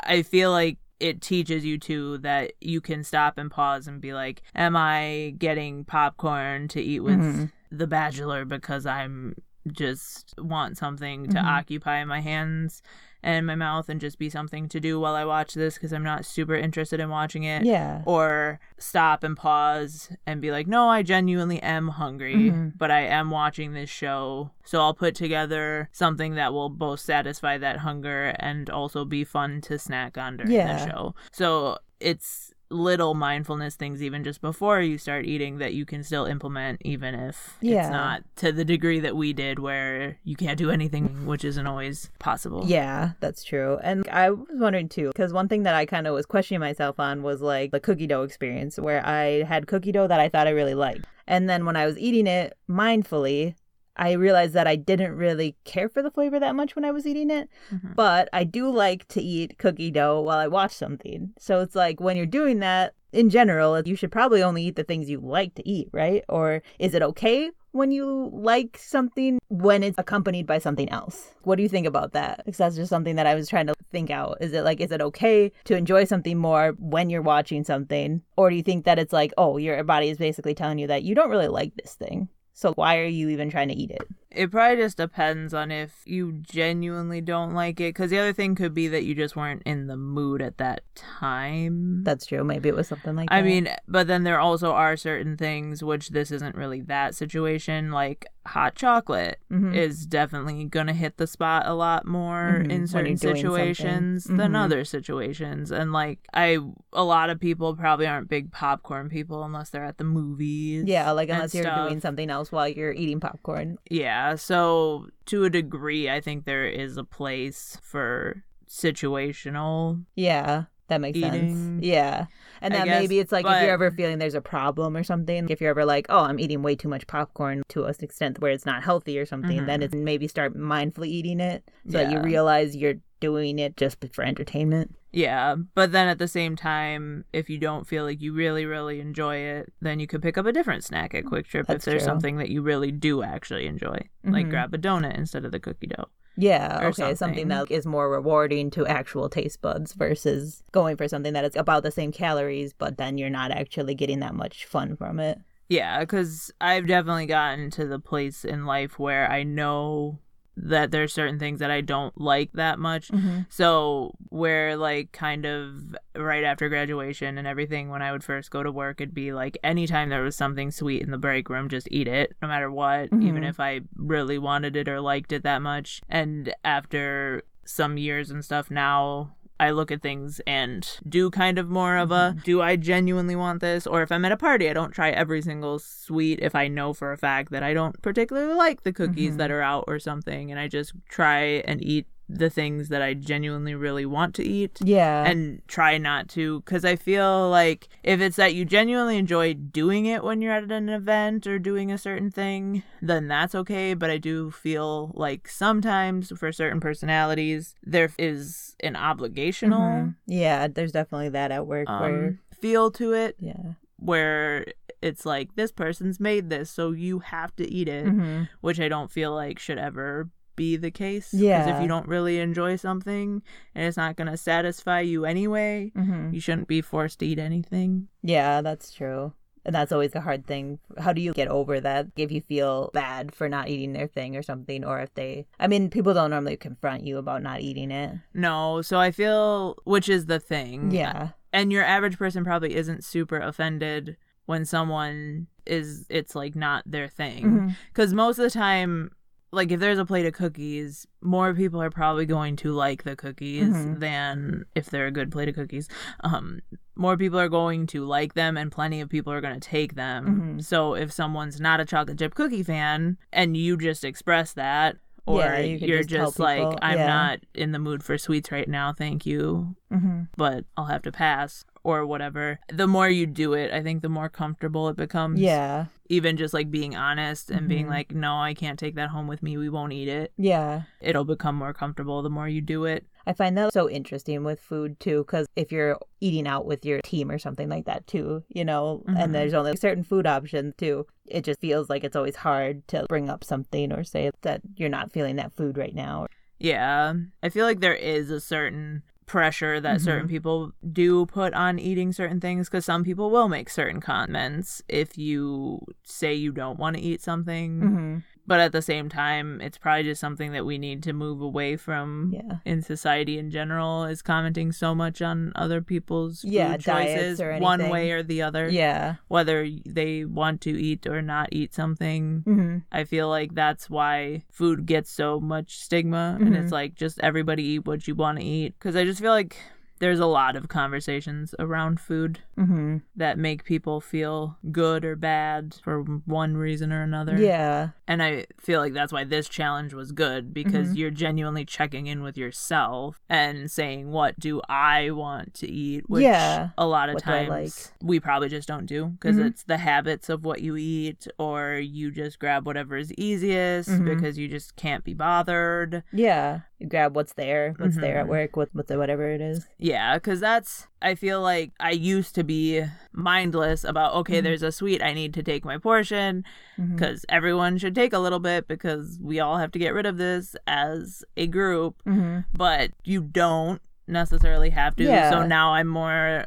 I 0.00 0.22
feel 0.22 0.50
like 0.50 0.78
it 0.98 1.20
teaches 1.20 1.62
you 1.62 1.76
too 1.78 2.16
that 2.18 2.54
you 2.62 2.80
can 2.80 3.04
stop 3.04 3.36
and 3.36 3.50
pause 3.50 3.86
and 3.86 4.00
be 4.00 4.14
like, 4.14 4.40
Am 4.54 4.74
I 4.74 5.34
getting 5.36 5.84
popcorn 5.84 6.68
to 6.68 6.80
eat 6.80 7.00
with 7.00 7.18
Mhm. 7.18 7.52
The 7.70 7.86
Bachelor 7.86 8.46
because 8.46 8.86
I'm 8.86 9.34
just 9.70 10.32
want 10.38 10.78
something 10.78 11.28
to 11.28 11.38
Mhm. 11.38 11.44
occupy 11.44 12.02
my 12.04 12.20
hands 12.20 12.80
and 13.26 13.46
my 13.46 13.54
mouth 13.56 13.88
and 13.88 14.00
just 14.00 14.18
be 14.18 14.30
something 14.30 14.68
to 14.70 14.78
do 14.80 14.98
while 15.00 15.14
I 15.14 15.24
watch 15.24 15.52
this 15.54 15.74
because 15.74 15.92
I'm 15.92 16.04
not 16.04 16.24
super 16.24 16.54
interested 16.54 17.00
in 17.00 17.10
watching 17.10 17.42
it? 17.42 17.64
Yeah. 17.64 18.02
or 18.06 18.60
stop 18.78 19.24
and 19.24 19.36
pause 19.36 20.10
and 20.26 20.40
be 20.40 20.50
like, 20.50 20.66
no, 20.66 20.88
I 20.88 21.02
genuinely 21.02 21.60
am 21.62 21.88
hungry, 21.88 22.34
Mhm. 22.36 22.72
but 22.78 22.90
I 22.90 23.00
am 23.00 23.30
watching 23.30 23.72
this 23.74 23.90
show. 23.90 24.50
So 24.64 24.80
I'll 24.80 24.94
put 24.94 25.14
together 25.14 25.88
something 25.92 26.36
that 26.36 26.52
will 26.52 26.68
both 26.68 27.00
satisfy 27.00 27.58
that 27.58 27.78
hunger 27.78 28.34
and 28.38 28.70
also 28.70 29.04
be 29.04 29.24
fun 29.24 29.60
to 29.62 29.78
snack 29.78 30.16
on 30.16 30.36
during 30.36 30.52
Yeah. 30.52 30.76
the 30.84 30.90
show. 30.90 31.14
So 31.32 31.78
it's 32.00 32.52
little 32.70 33.14
mindfulness 33.14 33.74
things 33.76 34.02
even 34.02 34.24
just 34.24 34.40
before 34.40 34.80
you 34.80 34.98
start 34.98 35.24
eating 35.24 35.58
that 35.58 35.72
you 35.74 35.84
can 35.86 36.02
still 36.02 36.24
implement 36.26 36.80
even 36.84 37.14
if 37.14 37.56
Yeah. 37.60 37.82
it's 37.82 37.90
not 37.90 38.22
to 38.36 38.50
the 38.52 38.64
degree 38.64 38.98
that 39.00 39.14
we 39.16 39.32
did 39.32 39.58
where 39.58 40.18
you 40.24 40.34
can't 40.36 40.58
do 40.58 40.70
anything 40.70 41.26
which 41.26 41.44
isn't 41.44 41.66
always 41.66 42.10
possible 42.18 42.64
Yeah, 42.66 43.12
that's 43.20 43.44
true. 43.44 43.78
And 43.82 44.06
I 44.10 44.30
was 44.30 44.46
wondering 44.52 44.88
too, 44.88 45.08
because 45.08 45.32
one 45.32 45.48
thing 45.48 45.62
that 45.62 45.74
I 45.74 45.86
kind 45.86 46.06
of 46.06 46.14
was 46.14 46.26
questioning 46.26 46.60
myself 46.60 46.98
on 46.98 47.22
was 47.22 47.40
like 47.40 47.70
the 47.70 47.80
cookie 47.80 48.06
dough 48.06 48.22
experience, 48.22 48.78
where 48.78 49.04
I 49.06 49.44
had 49.44 49.66
cookie 49.68 49.92
dough 49.92 50.06
that 50.08 50.18
I 50.20 50.28
thought 50.28 50.46
I 50.46 50.50
really 50.50 50.74
liked. 50.74 51.04
And 51.28 51.48
then 51.48 51.64
when 51.66 51.76
I 51.76 51.86
was 51.86 51.98
eating 51.98 52.26
it 52.26 52.56
mindfully, 52.68 53.54
I 53.96 54.12
realized 54.12 54.54
that 54.54 54.66
I 54.66 54.76
didn't 54.76 55.16
really 55.16 55.56
care 55.64 55.88
for 55.88 56.02
the 56.02 56.10
flavor 56.10 56.38
that 56.38 56.54
much 56.54 56.76
when 56.76 56.84
I 56.84 56.90
was 56.90 57.06
eating 57.06 57.30
it. 57.30 57.48
Mhm. 57.72 57.94
But 57.94 58.28
I 58.32 58.44
do 58.44 58.70
like 58.70 59.08
to 59.08 59.22
eat 59.22 59.58
cookie 59.58 59.90
dough 59.90 60.20
while 60.20 60.38
I 60.38 60.46
watch 60.46 60.72
something. 60.72 61.32
So 61.38 61.60
it's 61.60 61.74
like 61.74 62.00
when 62.00 62.16
you're 62.16 62.26
doing 62.26 62.60
that, 62.60 62.94
in 63.12 63.30
general, 63.30 63.80
you 63.82 63.96
should 63.96 64.12
probably 64.12 64.42
only 64.42 64.64
eat 64.64 64.76
the 64.76 64.84
things 64.84 65.08
you 65.08 65.20
like 65.20 65.54
to 65.54 65.66
eat, 65.66 65.88
right? 65.92 66.22
Or 66.28 66.62
is 66.78 66.94
it 66.94 67.02
okay 67.02 67.50
when 67.72 67.90
you 67.90 68.30
like 68.32 68.76
something 68.76 69.38
when 69.48 69.82
it's 69.82 69.98
accompanied 69.98 70.46
by 70.46 70.58
something 70.58 70.88
else? 70.90 71.32
What 71.42 71.56
do 71.56 71.62
you 71.62 71.68
think 71.68 71.86
about 71.86 72.12
that? 72.12 72.42
Because 72.44 72.58
that's 72.58 72.76
just 72.76 72.90
something 72.90 73.16
that 73.16 73.26
I 73.26 73.34
was 73.34 73.48
trying 73.48 73.68
to 73.68 73.74
think 73.90 74.10
out. 74.10 74.38
Is 74.40 74.52
it 74.52 74.64
like, 74.64 74.80
is 74.80 74.92
it 74.92 75.00
okay 75.00 75.50
to 75.64 75.76
enjoy 75.76 76.04
something 76.04 76.36
more 76.36 76.74
when 76.78 77.08
you're 77.08 77.22
watching 77.22 77.64
something? 77.64 78.22
Or 78.36 78.50
do 78.50 78.56
you 78.56 78.62
think 78.62 78.84
that 78.84 78.98
it's 78.98 79.12
like, 79.12 79.32
oh, 79.38 79.56
your 79.56 79.82
body 79.84 80.08
is 80.08 80.18
basically 80.18 80.54
telling 80.54 80.78
you 80.78 80.86
that 80.88 81.02
you 81.02 81.14
don't 81.14 81.30
really 81.30 81.48
like 81.48 81.74
this 81.76 81.94
thing? 81.94 82.28
So 82.56 82.72
why 82.72 82.98
are 83.00 83.04
you 83.04 83.28
even 83.28 83.50
trying 83.50 83.68
to 83.68 83.74
eat 83.74 83.90
it? 83.90 84.08
It 84.30 84.50
probably 84.50 84.76
just 84.76 84.96
depends 84.96 85.54
on 85.54 85.70
if 85.70 86.02
you 86.04 86.32
genuinely 86.42 87.20
don't 87.20 87.54
like 87.54 87.80
it. 87.80 87.90
Because 87.94 88.10
the 88.10 88.18
other 88.18 88.32
thing 88.32 88.54
could 88.54 88.74
be 88.74 88.88
that 88.88 89.04
you 89.04 89.14
just 89.14 89.36
weren't 89.36 89.62
in 89.64 89.86
the 89.86 89.96
mood 89.96 90.42
at 90.42 90.58
that 90.58 90.82
time. 90.94 92.02
That's 92.04 92.26
true. 92.26 92.44
Maybe 92.44 92.68
it 92.68 92.74
was 92.76 92.88
something 92.88 93.16
like 93.16 93.28
I 93.30 93.40
that. 93.40 93.46
mean, 93.46 93.68
but 93.88 94.06
then 94.06 94.24
there 94.24 94.38
also 94.40 94.72
are 94.72 94.96
certain 94.96 95.36
things 95.36 95.82
which 95.82 96.10
this 96.10 96.30
isn't 96.30 96.54
really 96.56 96.80
that 96.82 97.14
situation. 97.14 97.90
Like 97.90 98.26
hot 98.46 98.76
chocolate 98.76 99.38
Mhm. 99.50 99.74
is 99.74 100.06
definitely 100.06 100.64
gonna 100.66 100.92
hit 100.92 101.16
the 101.16 101.26
spot 101.26 101.64
a 101.66 101.74
lot 101.74 102.06
more 102.06 102.62
Mhm, 102.62 102.70
in 102.70 102.86
certain 102.86 103.16
situations 103.16 104.24
something. 104.24 104.36
than 104.36 104.54
other 104.54 104.84
situations. 104.84 105.72
And 105.72 105.92
like 105.92 106.20
I, 106.32 106.58
a 106.92 107.02
lot 107.02 107.28
of 107.30 107.40
people 107.40 107.74
probably 107.74 108.06
aren't 108.06 108.28
big 108.28 108.52
popcorn 108.52 109.08
people 109.08 109.42
unless 109.42 109.70
they're 109.70 109.84
at 109.84 109.98
the 109.98 110.04
movies. 110.04 110.84
Yeah, 110.86 111.10
like 111.10 111.28
unless 111.28 111.54
you're 111.54 111.64
stuff. 111.64 111.88
doing 111.88 111.98
something 112.00 112.30
else 112.30 112.52
while 112.52 112.68
you're 112.68 112.92
eating 112.92 113.18
popcorn. 113.18 113.78
Yeah, 113.90 114.15
so 114.36 115.08
to 115.26 115.44
a 115.44 115.50
degree, 115.50 116.08
I 116.10 116.20
think 116.20 116.44
there 116.44 116.66
is 116.66 116.96
a 116.96 117.04
place 117.04 117.78
for 117.82 118.42
situational. 118.68 120.04
Yeah, 120.14 120.64
that 120.88 121.00
makes 121.00 121.18
Eating, 121.18 121.48
sense. 121.76 121.84
Yeah. 121.84 122.26
And 122.60 122.72
I 122.74 122.78
then 122.78 122.86
guess, 122.86 123.00
maybe 123.02 123.18
it's 123.18 123.32
like 123.32 123.44
if 123.44 123.60
you're 123.62 123.70
ever 123.70 123.90
feeling 123.90 124.18
there's 124.18 124.34
a 124.34 124.40
problem 124.40 124.96
or 124.96 125.02
something, 125.02 125.48
if 125.50 125.60
you're 125.60 125.70
ever 125.70 125.84
like, 125.84 126.06
oh, 126.08 126.20
I'm 126.20 126.38
eating 126.40 126.62
way 126.62 126.74
too 126.76 126.88
much 126.88 127.06
popcorn 127.06 127.62
to 127.70 127.84
an 127.84 127.94
extent 128.00 128.40
where 128.40 128.52
it's 128.52 128.66
not 128.66 128.82
healthy 128.82 129.18
or 129.18 129.26
something, 129.26 129.66
then 129.66 129.80
Mhm. 129.80 129.84
it's 129.84 129.94
maybe 129.94 130.26
start 130.28 130.56
mindfully 130.56 131.08
eating 131.08 131.40
it 131.40 131.68
so 131.88 131.98
that 131.98 132.10
you 132.10 132.20
realize 132.20 132.76
you're 132.76 132.94
doing 133.20 133.58
it 133.58 133.76
just 133.76 133.98
for 134.12 134.22
entertainment. 134.24 134.94
Yeah, 135.12 135.54
but 135.74 135.92
then 135.92 136.08
at 136.08 136.18
the 136.18 136.28
same 136.28 136.56
time, 136.56 137.24
if 137.32 137.48
you 137.48 137.56
don't 137.58 137.86
feel 137.86 138.04
like 138.04 138.20
you 138.20 138.34
really, 138.34 138.66
really 138.66 139.00
enjoy 139.00 139.36
it, 139.36 139.72
then 139.80 139.98
you 139.98 140.06
could 140.06 140.20
pick 140.20 140.36
up 140.36 140.44
a 140.44 140.52
different 140.52 140.84
snack 140.84 141.14
at 141.14 141.24
QuikTrip 141.24 141.66
That's 141.66 141.86
if 141.86 141.90
there's 141.90 142.02
true. 142.02 142.06
something 142.06 142.36
that 142.36 142.50
you 142.50 142.60
really 142.60 142.92
do 142.92 143.22
actually 143.22 143.66
enjoy. 143.66 143.98
Like 144.24 144.46
Mhm. 144.46 144.50
grab 144.50 144.74
a 144.74 144.78
donut 144.78 145.16
instead 145.16 145.44
of 145.46 145.52
the 145.52 145.60
cookie 145.60 145.86
dough. 145.86 146.08
Yeah, 146.36 146.80
okay, 146.82 146.92
something. 146.92 147.16
something. 147.16 147.48
that 147.48 147.70
is 147.70 147.86
more 147.86 148.10
rewarding 148.10 148.70
to 148.72 148.86
actual 148.86 149.30
taste 149.30 149.62
buds 149.62 149.94
versus 149.94 150.62
going 150.70 150.98
for 150.98 151.08
something 151.08 151.32
that 151.32 151.46
is 151.46 151.56
about 151.56 151.82
the 151.82 151.90
same 151.90 152.12
calories, 152.12 152.74
but 152.74 152.98
then 152.98 153.16
you're 153.16 153.30
not 153.30 153.50
actually 153.50 153.94
getting 153.94 154.20
that 154.20 154.34
much 154.34 154.66
fun 154.66 154.96
from 154.96 155.18
it. 155.18 155.38
Yeah, 155.70 156.00
because 156.00 156.52
I've 156.60 156.86
definitely 156.86 157.24
gotten 157.24 157.70
to 157.70 157.86
the 157.86 157.98
place 157.98 158.44
in 158.44 158.66
life 158.66 158.98
where 158.98 159.30
I 159.32 159.44
know 159.44 160.18
that 160.56 160.90
there's 160.90 161.12
certain 161.12 161.38
things 161.38 161.60
that 161.60 161.70
I 161.70 161.80
don't 161.82 162.18
like 162.20 162.52
that 162.54 162.78
much. 162.78 163.08
Mm-hmm. 163.08 163.40
So, 163.50 164.14
where 164.30 164.76
like 164.76 165.12
kind 165.12 165.44
of 165.44 165.94
right 166.14 166.44
after 166.44 166.68
graduation 166.68 167.36
and 167.38 167.46
everything, 167.46 167.90
when 167.90 168.02
I 168.02 168.12
would 168.12 168.24
first 168.24 168.50
go 168.50 168.62
to 168.62 168.72
work, 168.72 169.00
it'd 169.00 169.14
be 169.14 169.32
like 169.32 169.58
anytime 169.62 170.08
there 170.08 170.22
was 170.22 170.34
something 170.36 170.70
sweet 170.70 171.02
in 171.02 171.10
the 171.10 171.18
break 171.18 171.48
room, 171.50 171.68
just 171.68 171.88
eat 171.90 172.08
it, 172.08 172.34
no 172.40 172.48
matter 172.48 172.70
what, 172.70 173.08
even 173.12 173.42
Mhm. 173.42 173.48
if 173.48 173.60
I 173.60 173.80
really 173.96 174.38
wanted 174.38 174.76
it 174.76 174.88
or 174.88 175.00
liked 175.00 175.32
it 175.32 175.42
that 175.42 175.60
much. 175.62 176.00
And 176.08 176.54
after 176.64 177.42
some 177.64 177.98
years 177.98 178.30
and 178.30 178.44
stuff, 178.44 178.70
now 178.70 179.34
I 179.58 179.70
look 179.70 179.90
at 179.90 180.02
things 180.02 180.40
and 180.46 180.86
do 181.08 181.30
kind 181.30 181.58
of 181.58 181.68
more 181.68 181.96
of 181.96 182.10
a 182.12 182.36
do 182.44 182.60
I 182.60 182.76
genuinely 182.76 183.36
want 183.36 183.60
this? 183.60 183.86
Or 183.86 184.02
if 184.02 184.12
I'm 184.12 184.24
at 184.24 184.32
a 184.32 184.36
party, 184.36 184.68
I 184.68 184.72
don't 184.74 184.90
try 184.92 185.10
every 185.10 185.40
single 185.42 185.78
sweet 185.78 186.40
if 186.42 186.54
I 186.54 186.68
know 186.68 186.92
for 186.92 187.12
a 187.12 187.16
fact 187.16 187.50
that 187.52 187.62
I 187.62 187.72
don't 187.72 188.00
particularly 188.02 188.54
like 188.54 188.82
the 188.82 188.92
cookies 188.92 189.34
Mhm. 189.34 189.38
that 189.38 189.50
are 189.50 189.62
out 189.62 189.84
or 189.88 189.98
something. 189.98 190.50
And 190.50 190.60
I 190.60 190.68
just 190.68 190.92
try 191.08 191.40
and 191.66 191.82
eat 191.82 192.06
the 192.28 192.50
things 192.50 192.88
that 192.88 193.02
I 193.02 193.14
genuinely 193.14 193.74
really 193.74 194.04
want 194.04 194.34
to 194.34 194.42
eat 194.44 194.78
Yeah. 194.82 195.24
and 195.24 195.62
try 195.68 195.96
not 195.96 196.28
to 196.30 196.60
because 196.60 196.84
I 196.84 196.96
feel 196.96 197.48
like 197.50 197.88
if 198.02 198.20
it's 198.20 198.34
that 198.36 198.54
you 198.54 198.64
genuinely 198.64 199.16
enjoy 199.16 199.54
doing 199.54 200.06
it 200.06 200.24
when 200.24 200.42
you're 200.42 200.52
at 200.52 200.70
an 200.72 200.88
event 200.88 201.46
or 201.46 201.58
doing 201.60 201.92
a 201.92 201.98
certain 201.98 202.30
thing, 202.32 202.82
then 203.00 203.28
that's 203.28 203.54
okay. 203.54 203.94
But 203.94 204.10
I 204.10 204.18
do 204.18 204.50
feel 204.50 205.12
like 205.14 205.48
sometimes 205.48 206.32
for 206.36 206.50
certain 206.50 206.80
personalities, 206.80 207.74
there 207.84 208.10
is 208.18 208.74
an 208.80 208.94
obligational 208.94 209.66
Mhm. 210.06 210.14
Yeah, 210.26 210.66
there's 210.68 210.92
definitely 210.92 211.28
that 211.30 211.52
at 211.52 211.66
work 211.66 211.88
where 211.88 212.26
um, 212.28 212.38
feel 212.60 212.90
to 212.92 213.12
it 213.12 213.36
yeah. 213.38 213.74
where 213.98 214.66
it's 215.02 215.24
like 215.26 215.54
this 215.54 215.70
person's 215.72 216.18
made 216.18 216.50
this, 216.50 216.70
so 216.70 216.90
you 216.90 217.20
have 217.20 217.54
to 217.56 217.68
eat 217.70 217.88
it, 217.88 218.06
hmm 218.08 218.42
which 218.60 218.80
I 218.80 218.88
don't 218.88 219.10
feel 219.12 219.32
like 219.34 219.58
should 219.58 219.78
ever 219.78 220.28
be 220.56 220.76
the 220.76 220.90
case. 220.90 221.30
Because 221.30 221.42
Yeah. 221.42 221.76
if 221.76 221.82
you 221.82 221.88
don't 221.88 222.08
really 222.08 222.38
enjoy 222.40 222.76
something 222.76 223.42
and 223.74 223.84
it's 223.86 223.96
not 223.96 224.16
going 224.16 224.30
to 224.30 224.36
satisfy 224.36 225.00
you 225.00 225.24
anyway, 225.24 225.92
hmm 225.94 226.30
you 226.32 226.40
shouldn't 226.40 226.68
be 226.68 226.80
forced 226.80 227.20
to 227.20 227.26
eat 227.26 227.38
anything. 227.38 228.08
Yeah, 228.22 228.60
that's 228.62 228.92
true. 228.92 229.32
And 229.64 229.74
that's 229.74 229.90
always 229.90 230.14
a 230.14 230.20
hard 230.20 230.46
thing. 230.46 230.78
How 230.96 231.12
do 231.12 231.20
you 231.20 231.32
get 231.32 231.48
over 231.48 231.80
that 231.80 232.06
if 232.16 232.30
you 232.30 232.40
feel 232.40 232.90
bad 232.94 233.34
for 233.34 233.48
not 233.48 233.68
eating 233.68 233.94
their 233.94 234.06
thing 234.06 234.36
or 234.36 234.42
something? 234.42 234.84
Or 234.84 235.00
if 235.00 235.12
they, 235.14 235.46
I 235.58 235.66
mean, 235.66 235.90
people 235.90 236.14
don't 236.14 236.30
normally 236.30 236.56
confront 236.56 237.02
you 237.04 237.18
about 237.18 237.42
not 237.42 237.62
eating 237.62 237.90
it. 237.90 238.14
No, 238.32 238.80
so 238.80 239.00
I 239.00 239.10
feel, 239.10 239.74
which 239.84 240.08
is 240.08 240.26
the 240.26 240.38
thing. 240.38 240.92
Yeah. 240.92 241.30
And 241.52 241.72
your 241.72 241.82
average 241.82 242.16
person 242.16 242.44
probably 242.44 242.76
isn't 242.76 243.02
super 243.02 243.38
offended 243.40 244.16
when 244.44 244.64
someone 244.64 245.48
is, 245.66 246.06
it's 246.10 246.36
like 246.36 246.54
not 246.54 246.84
their 246.86 247.08
thing. 247.08 247.74
Because 247.92 248.14
most 248.14 248.38
of 248.38 248.44
the 248.44 248.50
time, 248.50 249.10
like 249.56 249.72
if 249.72 249.80
there's 249.80 249.98
a 249.98 250.04
plate 250.04 250.26
of 250.26 250.34
cookies, 250.34 251.06
more 251.20 251.52
people 251.54 251.82
are 251.82 251.90
probably 251.90 252.26
going 252.26 252.54
to 252.56 252.72
like 252.72 253.02
the 253.02 253.16
cookies 253.16 253.74
Mhm. 253.74 253.98
than 254.00 254.64
if 254.74 254.90
they're 254.90 255.06
a 255.06 255.10
good 255.10 255.32
plate 255.32 255.48
of 255.48 255.54
cookies. 255.56 255.88
Um, 256.20 256.60
more 256.94 257.16
people 257.16 257.38
are 257.40 257.48
going 257.48 257.86
to 257.88 258.04
like 258.04 258.34
them, 258.34 258.56
and 258.56 258.70
plenty 258.70 259.00
of 259.00 259.08
people 259.08 259.32
are 259.32 259.40
going 259.40 259.58
to 259.58 259.68
take 259.68 259.94
them. 259.96 260.56
Mhm. 260.58 260.64
So 260.64 260.94
if 260.94 261.10
someone's 261.12 261.60
not 261.60 261.80
a 261.80 261.84
chocolate 261.84 262.18
chip 262.18 262.34
cookie 262.34 262.62
fan, 262.62 263.16
and 263.32 263.56
you 263.56 263.76
just 263.76 264.04
express 264.04 264.52
that. 264.52 264.96
Or 265.28 265.40
Yeah, 265.40 265.58
you 265.58 265.78
you're 265.78 265.98
just 266.04 266.08
just 266.36 266.38
like, 266.38 266.58
people, 266.60 266.78
I'm 266.82 266.98
yeah. 266.98 267.06
not 267.06 267.38
in 267.52 267.72
the 267.72 267.80
mood 267.80 268.04
for 268.04 268.16
sweets 268.16 268.52
right 268.52 268.68
now, 268.68 268.92
thank 268.92 269.26
you 269.26 269.74
hmm 269.90 270.22
but 270.36 270.64
I'll 270.76 270.84
have 270.86 271.02
to 271.02 271.10
pass 271.10 271.64
or 271.82 272.06
whatever. 272.06 272.60
The 272.72 272.86
more 272.86 273.08
you 273.08 273.26
do 273.26 273.52
it, 273.54 273.72
I 273.72 273.82
think 273.82 274.02
the 274.02 274.08
more 274.08 274.28
comfortable 274.28 274.88
it 274.88 274.96
becomes. 274.96 275.40
Yeah. 275.40 275.86
Even 276.08 276.36
just 276.36 276.54
like 276.54 276.70
being 276.70 276.94
honest 276.94 277.50
and 277.50 277.68
being 277.68 277.86
Mhm. 277.86 277.90
like, 277.90 278.14
no, 278.14 278.36
I 278.36 278.54
can't 278.54 278.78
take 278.78 278.94
that 278.94 279.08
home 279.10 279.26
with 279.26 279.42
me. 279.42 279.56
We 279.56 279.68
won't 279.68 279.92
eat 279.92 280.08
it. 280.08 280.32
Yeah. 280.36 280.82
It'll 281.00 281.24
become 281.24 281.56
more 281.56 281.72
comfortable 281.72 282.22
the 282.22 282.30
more 282.30 282.48
you 282.48 282.60
do 282.60 282.84
it. 282.84 283.06
I 283.26 283.32
find 283.32 283.58
that 283.58 283.72
so 283.72 283.90
interesting 283.90 284.44
with 284.44 284.60
food 284.60 285.00
too, 285.00 285.24
because 285.26 285.46
if 285.56 285.72
you're 285.72 285.98
eating 286.20 286.46
out 286.46 286.64
with 286.64 286.84
your 286.84 287.00
team 287.00 287.28
or 287.30 287.38
something 287.38 287.68
like 287.68 287.86
that 287.86 288.06
too, 288.06 288.44
you 288.48 288.64
know, 288.64 289.02
Mhm. 289.08 289.18
and 289.18 289.34
there's 289.34 289.52
only 289.54 289.74
certain 289.76 290.04
food 290.04 290.26
options 290.28 290.74
too, 290.76 291.06
it 291.26 291.42
just 291.44 291.60
feels 291.60 291.90
like 291.90 292.04
it's 292.04 292.14
always 292.14 292.36
hard 292.36 292.86
to 292.88 293.04
bring 293.08 293.28
up 293.28 293.42
something 293.42 293.92
or 293.92 294.04
say 294.04 294.30
that 294.42 294.60
you're 294.76 294.88
not 294.88 295.10
feeling 295.10 295.34
that 295.36 295.52
food 295.56 295.76
right 295.76 295.94
now. 295.94 296.26
Yeah. 296.60 297.14
I 297.42 297.48
feel 297.48 297.66
like 297.66 297.80
there 297.80 297.94
is 297.94 298.30
a 298.30 298.40
certain 298.40 299.02
pressure 299.26 299.80
that 299.80 299.98
Mhm. 299.98 300.02
certain 300.04 300.28
people 300.28 300.72
do 300.92 301.26
put 301.26 301.52
on 301.54 301.78
eating 301.78 302.12
certain 302.12 302.40
things 302.40 302.68
because 302.68 302.84
some 302.84 303.02
people 303.04 303.30
will 303.30 303.48
make 303.48 303.68
certain 303.68 304.00
comments 304.00 304.82
if 304.88 305.18
you 305.18 305.80
say 306.04 306.32
you 306.34 306.52
don't 306.52 306.78
want 306.78 306.96
to 306.96 307.02
eat 307.02 307.20
something. 307.20 308.22
Mm-hmm. 308.46 308.52
But 308.52 308.60
at 308.60 308.72
the 308.72 308.82
same 308.82 309.08
time, 309.08 309.60
it's 309.60 309.76
probably 309.78 310.04
just 310.04 310.20
something 310.20 310.52
that 310.52 310.64
we 310.64 310.78
need 310.78 311.02
to 311.02 311.12
move 311.12 311.40
away 311.40 311.76
from 311.76 312.30
Yeah. 312.32 312.58
in 312.64 312.80
society 312.82 313.38
in 313.38 313.50
general 313.50 314.04
is 314.04 314.22
commenting 314.22 314.72
so 314.72 314.94
much 314.94 315.20
on 315.20 315.52
other 315.56 315.82
people's 315.82 316.42
food 316.42 316.52
Yeah, 316.52 316.76
choices 316.76 317.40
one 317.60 317.88
way 317.90 318.12
or 318.12 318.22
the 318.22 318.42
other. 318.42 318.68
Yeah. 318.68 319.16
Whether 319.28 319.68
they 319.84 320.24
want 320.24 320.60
to 320.62 320.70
eat 320.80 321.06
or 321.06 321.22
not 321.22 321.48
eat 321.52 321.74
something. 321.74 322.44
Mm-hmm. 322.46 322.78
I 322.92 323.04
feel 323.04 323.28
like 323.28 323.54
that's 323.54 323.90
why 323.90 324.44
food 324.50 324.86
gets 324.86 325.10
so 325.10 325.40
much 325.40 325.78
stigma 325.78 326.36
and 326.40 326.50
Mhm. 326.54 326.62
it's 326.62 326.72
like 326.72 326.94
just 326.94 327.18
everybody 327.20 327.62
eat 327.64 327.86
what 327.86 328.06
you 328.06 328.14
want 328.14 328.38
to 328.38 328.44
eat 328.44 328.78
cuz 328.78 328.94
I 328.96 329.04
just 329.04 329.20
feel 329.20 329.32
like 329.32 329.56
there's 329.98 330.18
a 330.20 330.26
lot 330.26 330.56
of 330.56 330.68
conversations 330.68 331.54
around 331.58 332.00
food 332.00 332.40
Mm-hmm. 332.56 332.96
that 333.16 333.36
make 333.38 333.64
people 333.64 334.00
feel 334.00 334.56
good 334.72 335.04
or 335.04 335.14
bad 335.14 335.76
for 335.84 336.00
one 336.24 336.56
reason 336.56 336.90
or 336.90 337.02
another. 337.02 337.36
Yeah. 337.36 337.90
And 338.08 338.22
I 338.22 338.46
feel 338.58 338.80
like 338.80 338.94
that's 338.94 339.12
why 339.12 339.24
this 339.24 339.46
challenge 339.46 339.92
was 339.92 340.10
good 340.10 340.54
because 340.54 340.88
Mm-hmm. 340.88 340.96
you're 340.96 341.10
genuinely 341.10 341.66
checking 341.66 342.06
in 342.06 342.22
with 342.22 342.38
yourself 342.38 343.20
and 343.28 343.70
saying, 343.70 344.10
What 344.10 344.40
do 344.40 344.62
I 344.70 345.10
want 345.10 345.52
to 345.54 345.70
eat? 345.70 346.08
Which 346.08 346.22
Yeah. 346.22 346.70
a 346.78 346.86
lot 346.86 347.10
of 347.10 347.16
What 347.16 347.24
times 347.24 347.48
like? 347.50 347.72
we 348.02 348.20
probably 348.20 348.48
just 348.48 348.66
don't 348.66 348.86
do 348.86 349.08
because 349.08 349.36
Mhm. 349.36 349.46
it's 349.48 349.64
the 349.64 349.76
habits 349.76 350.30
of 350.30 350.46
what 350.46 350.62
you 350.62 350.78
eat, 350.78 351.28
or 351.38 351.74
you 351.74 352.10
just 352.10 352.38
grab 352.38 352.64
whatever 352.64 352.96
is 352.96 353.12
easiest 353.18 353.90
Mhm. 353.90 354.04
because 354.06 354.38
you 354.38 354.48
just 354.48 354.76
can't 354.76 355.04
be 355.04 355.12
bothered. 355.12 356.02
Yeah. 356.10 356.60
You 356.78 356.88
grab 356.88 357.16
what's 357.16 357.32
there, 357.32 357.74
what's 357.78 357.96
there 357.96 358.18
at 358.18 358.26
Mhm. 358.26 358.30
work, 358.30 358.56
with 358.56 358.74
with 358.74 358.86
the 358.88 358.98
whatever 358.98 359.30
it 359.30 359.40
is. 359.40 359.66
Yeah, 359.78 360.14
because 360.18 360.40
that's, 360.40 360.86
I 361.00 361.14
feel 361.14 361.40
like 361.40 361.72
I 361.80 361.92
used 361.92 362.34
to 362.34 362.44
be 362.44 362.84
mindless 363.12 363.82
about, 363.82 364.14
okay, 364.16 364.40
Mhm. 364.40 364.42
there's 364.42 364.62
a 364.62 364.70
sweet, 364.70 365.02
I 365.02 365.14
need 365.14 365.32
to 365.34 365.42
take 365.42 365.64
my 365.64 365.78
portion. 365.78 366.44
Because 366.78 367.24
everyone 367.30 367.78
should 367.78 367.94
take 367.94 368.12
a 368.12 368.18
little 368.18 368.38
bit 368.40 368.68
because 368.68 369.18
we 369.22 369.40
all 369.40 369.56
have 369.56 369.70
to 369.72 369.78
get 369.78 369.94
rid 369.94 370.04
of 370.04 370.18
this 370.18 370.54
as 370.66 371.24
a 371.36 371.46
group, 371.46 372.02
Mm-hmm. 372.06 372.40
but 372.54 372.90
you 373.04 373.22
don't 373.22 373.80
necessarily 374.06 374.68
have 374.70 374.94
to. 374.96 375.04
Yeah. 375.04 375.30
So 375.30 375.46
now 375.46 375.72
I'm 375.72 375.86
more 375.88 376.44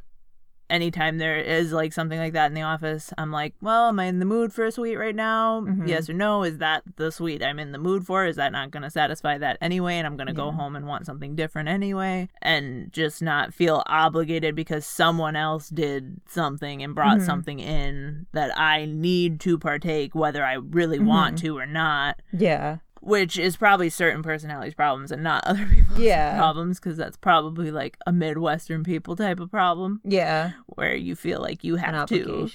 anytime 0.69 1.17
there 1.17 1.37
is 1.37 1.71
like 1.71 1.93
something 1.93 2.19
like 2.19 2.33
that 2.33 2.47
in 2.47 2.53
the 2.53 2.61
office, 2.61 3.13
I'm 3.17 3.31
like, 3.31 3.53
well, 3.61 3.87
am 3.89 3.99
I 3.99 4.05
in 4.05 4.19
the 4.19 4.25
mood 4.25 4.53
for 4.53 4.65
a 4.65 4.71
sweet 4.71 4.95
right 4.97 5.15
now? 5.15 5.61
Mhm. 5.61 5.87
Yes 5.87 6.09
or 6.09 6.13
no? 6.13 6.43
Is 6.43 6.57
that 6.59 6.83
the 6.97 7.11
sweet 7.11 7.43
I'm 7.43 7.59
in 7.59 7.71
the 7.71 7.77
mood 7.77 8.05
for? 8.05 8.25
Is 8.25 8.35
that 8.35 8.51
not 8.51 8.71
going 8.71 8.83
to 8.83 8.89
satisfy 8.89 9.37
that 9.39 9.57
anyway? 9.61 9.95
And 9.95 10.05
I'm 10.07 10.15
going 10.17 10.27
to 10.27 10.33
go 10.33 10.51
home 10.51 10.75
and 10.75 10.85
want 10.87 11.05
something 11.05 11.35
different 11.35 11.69
anyway, 11.69 12.29
and 12.41 12.91
just 12.93 13.21
not 13.21 13.53
feel 13.53 13.83
obligated 13.87 14.55
because 14.55 14.85
someone 14.85 15.35
else 15.35 15.69
did 15.69 16.21
something 16.27 16.83
and 16.83 16.93
brought 16.95 17.17
Mhm. 17.19 17.25
something 17.25 17.59
in 17.59 18.27
that 18.33 18.57
I 18.57 18.85
need 18.85 19.39
to 19.41 19.57
partake, 19.57 20.13
whether 20.15 20.43
I 20.45 20.53
really 20.53 20.99
want 20.99 21.35
Mhm. 21.35 21.41
to 21.41 21.57
or 21.57 21.65
not 21.65 22.21
Yeah. 22.31 22.77
Which 23.01 23.37
is 23.37 23.55
probably 23.57 23.89
certain 23.89 24.21
personalities 24.23 24.73
problems 24.73 25.11
and 25.11 25.23
not 25.23 25.43
other 25.47 25.65
people's 25.65 25.99
Yeah. 25.99 26.37
problems 26.37 26.79
because 26.79 26.97
that's 26.97 27.17
probably 27.17 27.71
like 27.71 27.97
a 28.05 28.11
midwestern 28.11 28.83
people 28.83 29.15
type 29.15 29.39
of 29.39 29.49
problem 29.51 30.01
Yeah. 30.03 30.51
where 30.67 30.95
you 30.95 31.15
feel 31.15 31.41
like 31.41 31.63
you 31.63 31.75
have 31.77 32.07
to. 32.09 32.49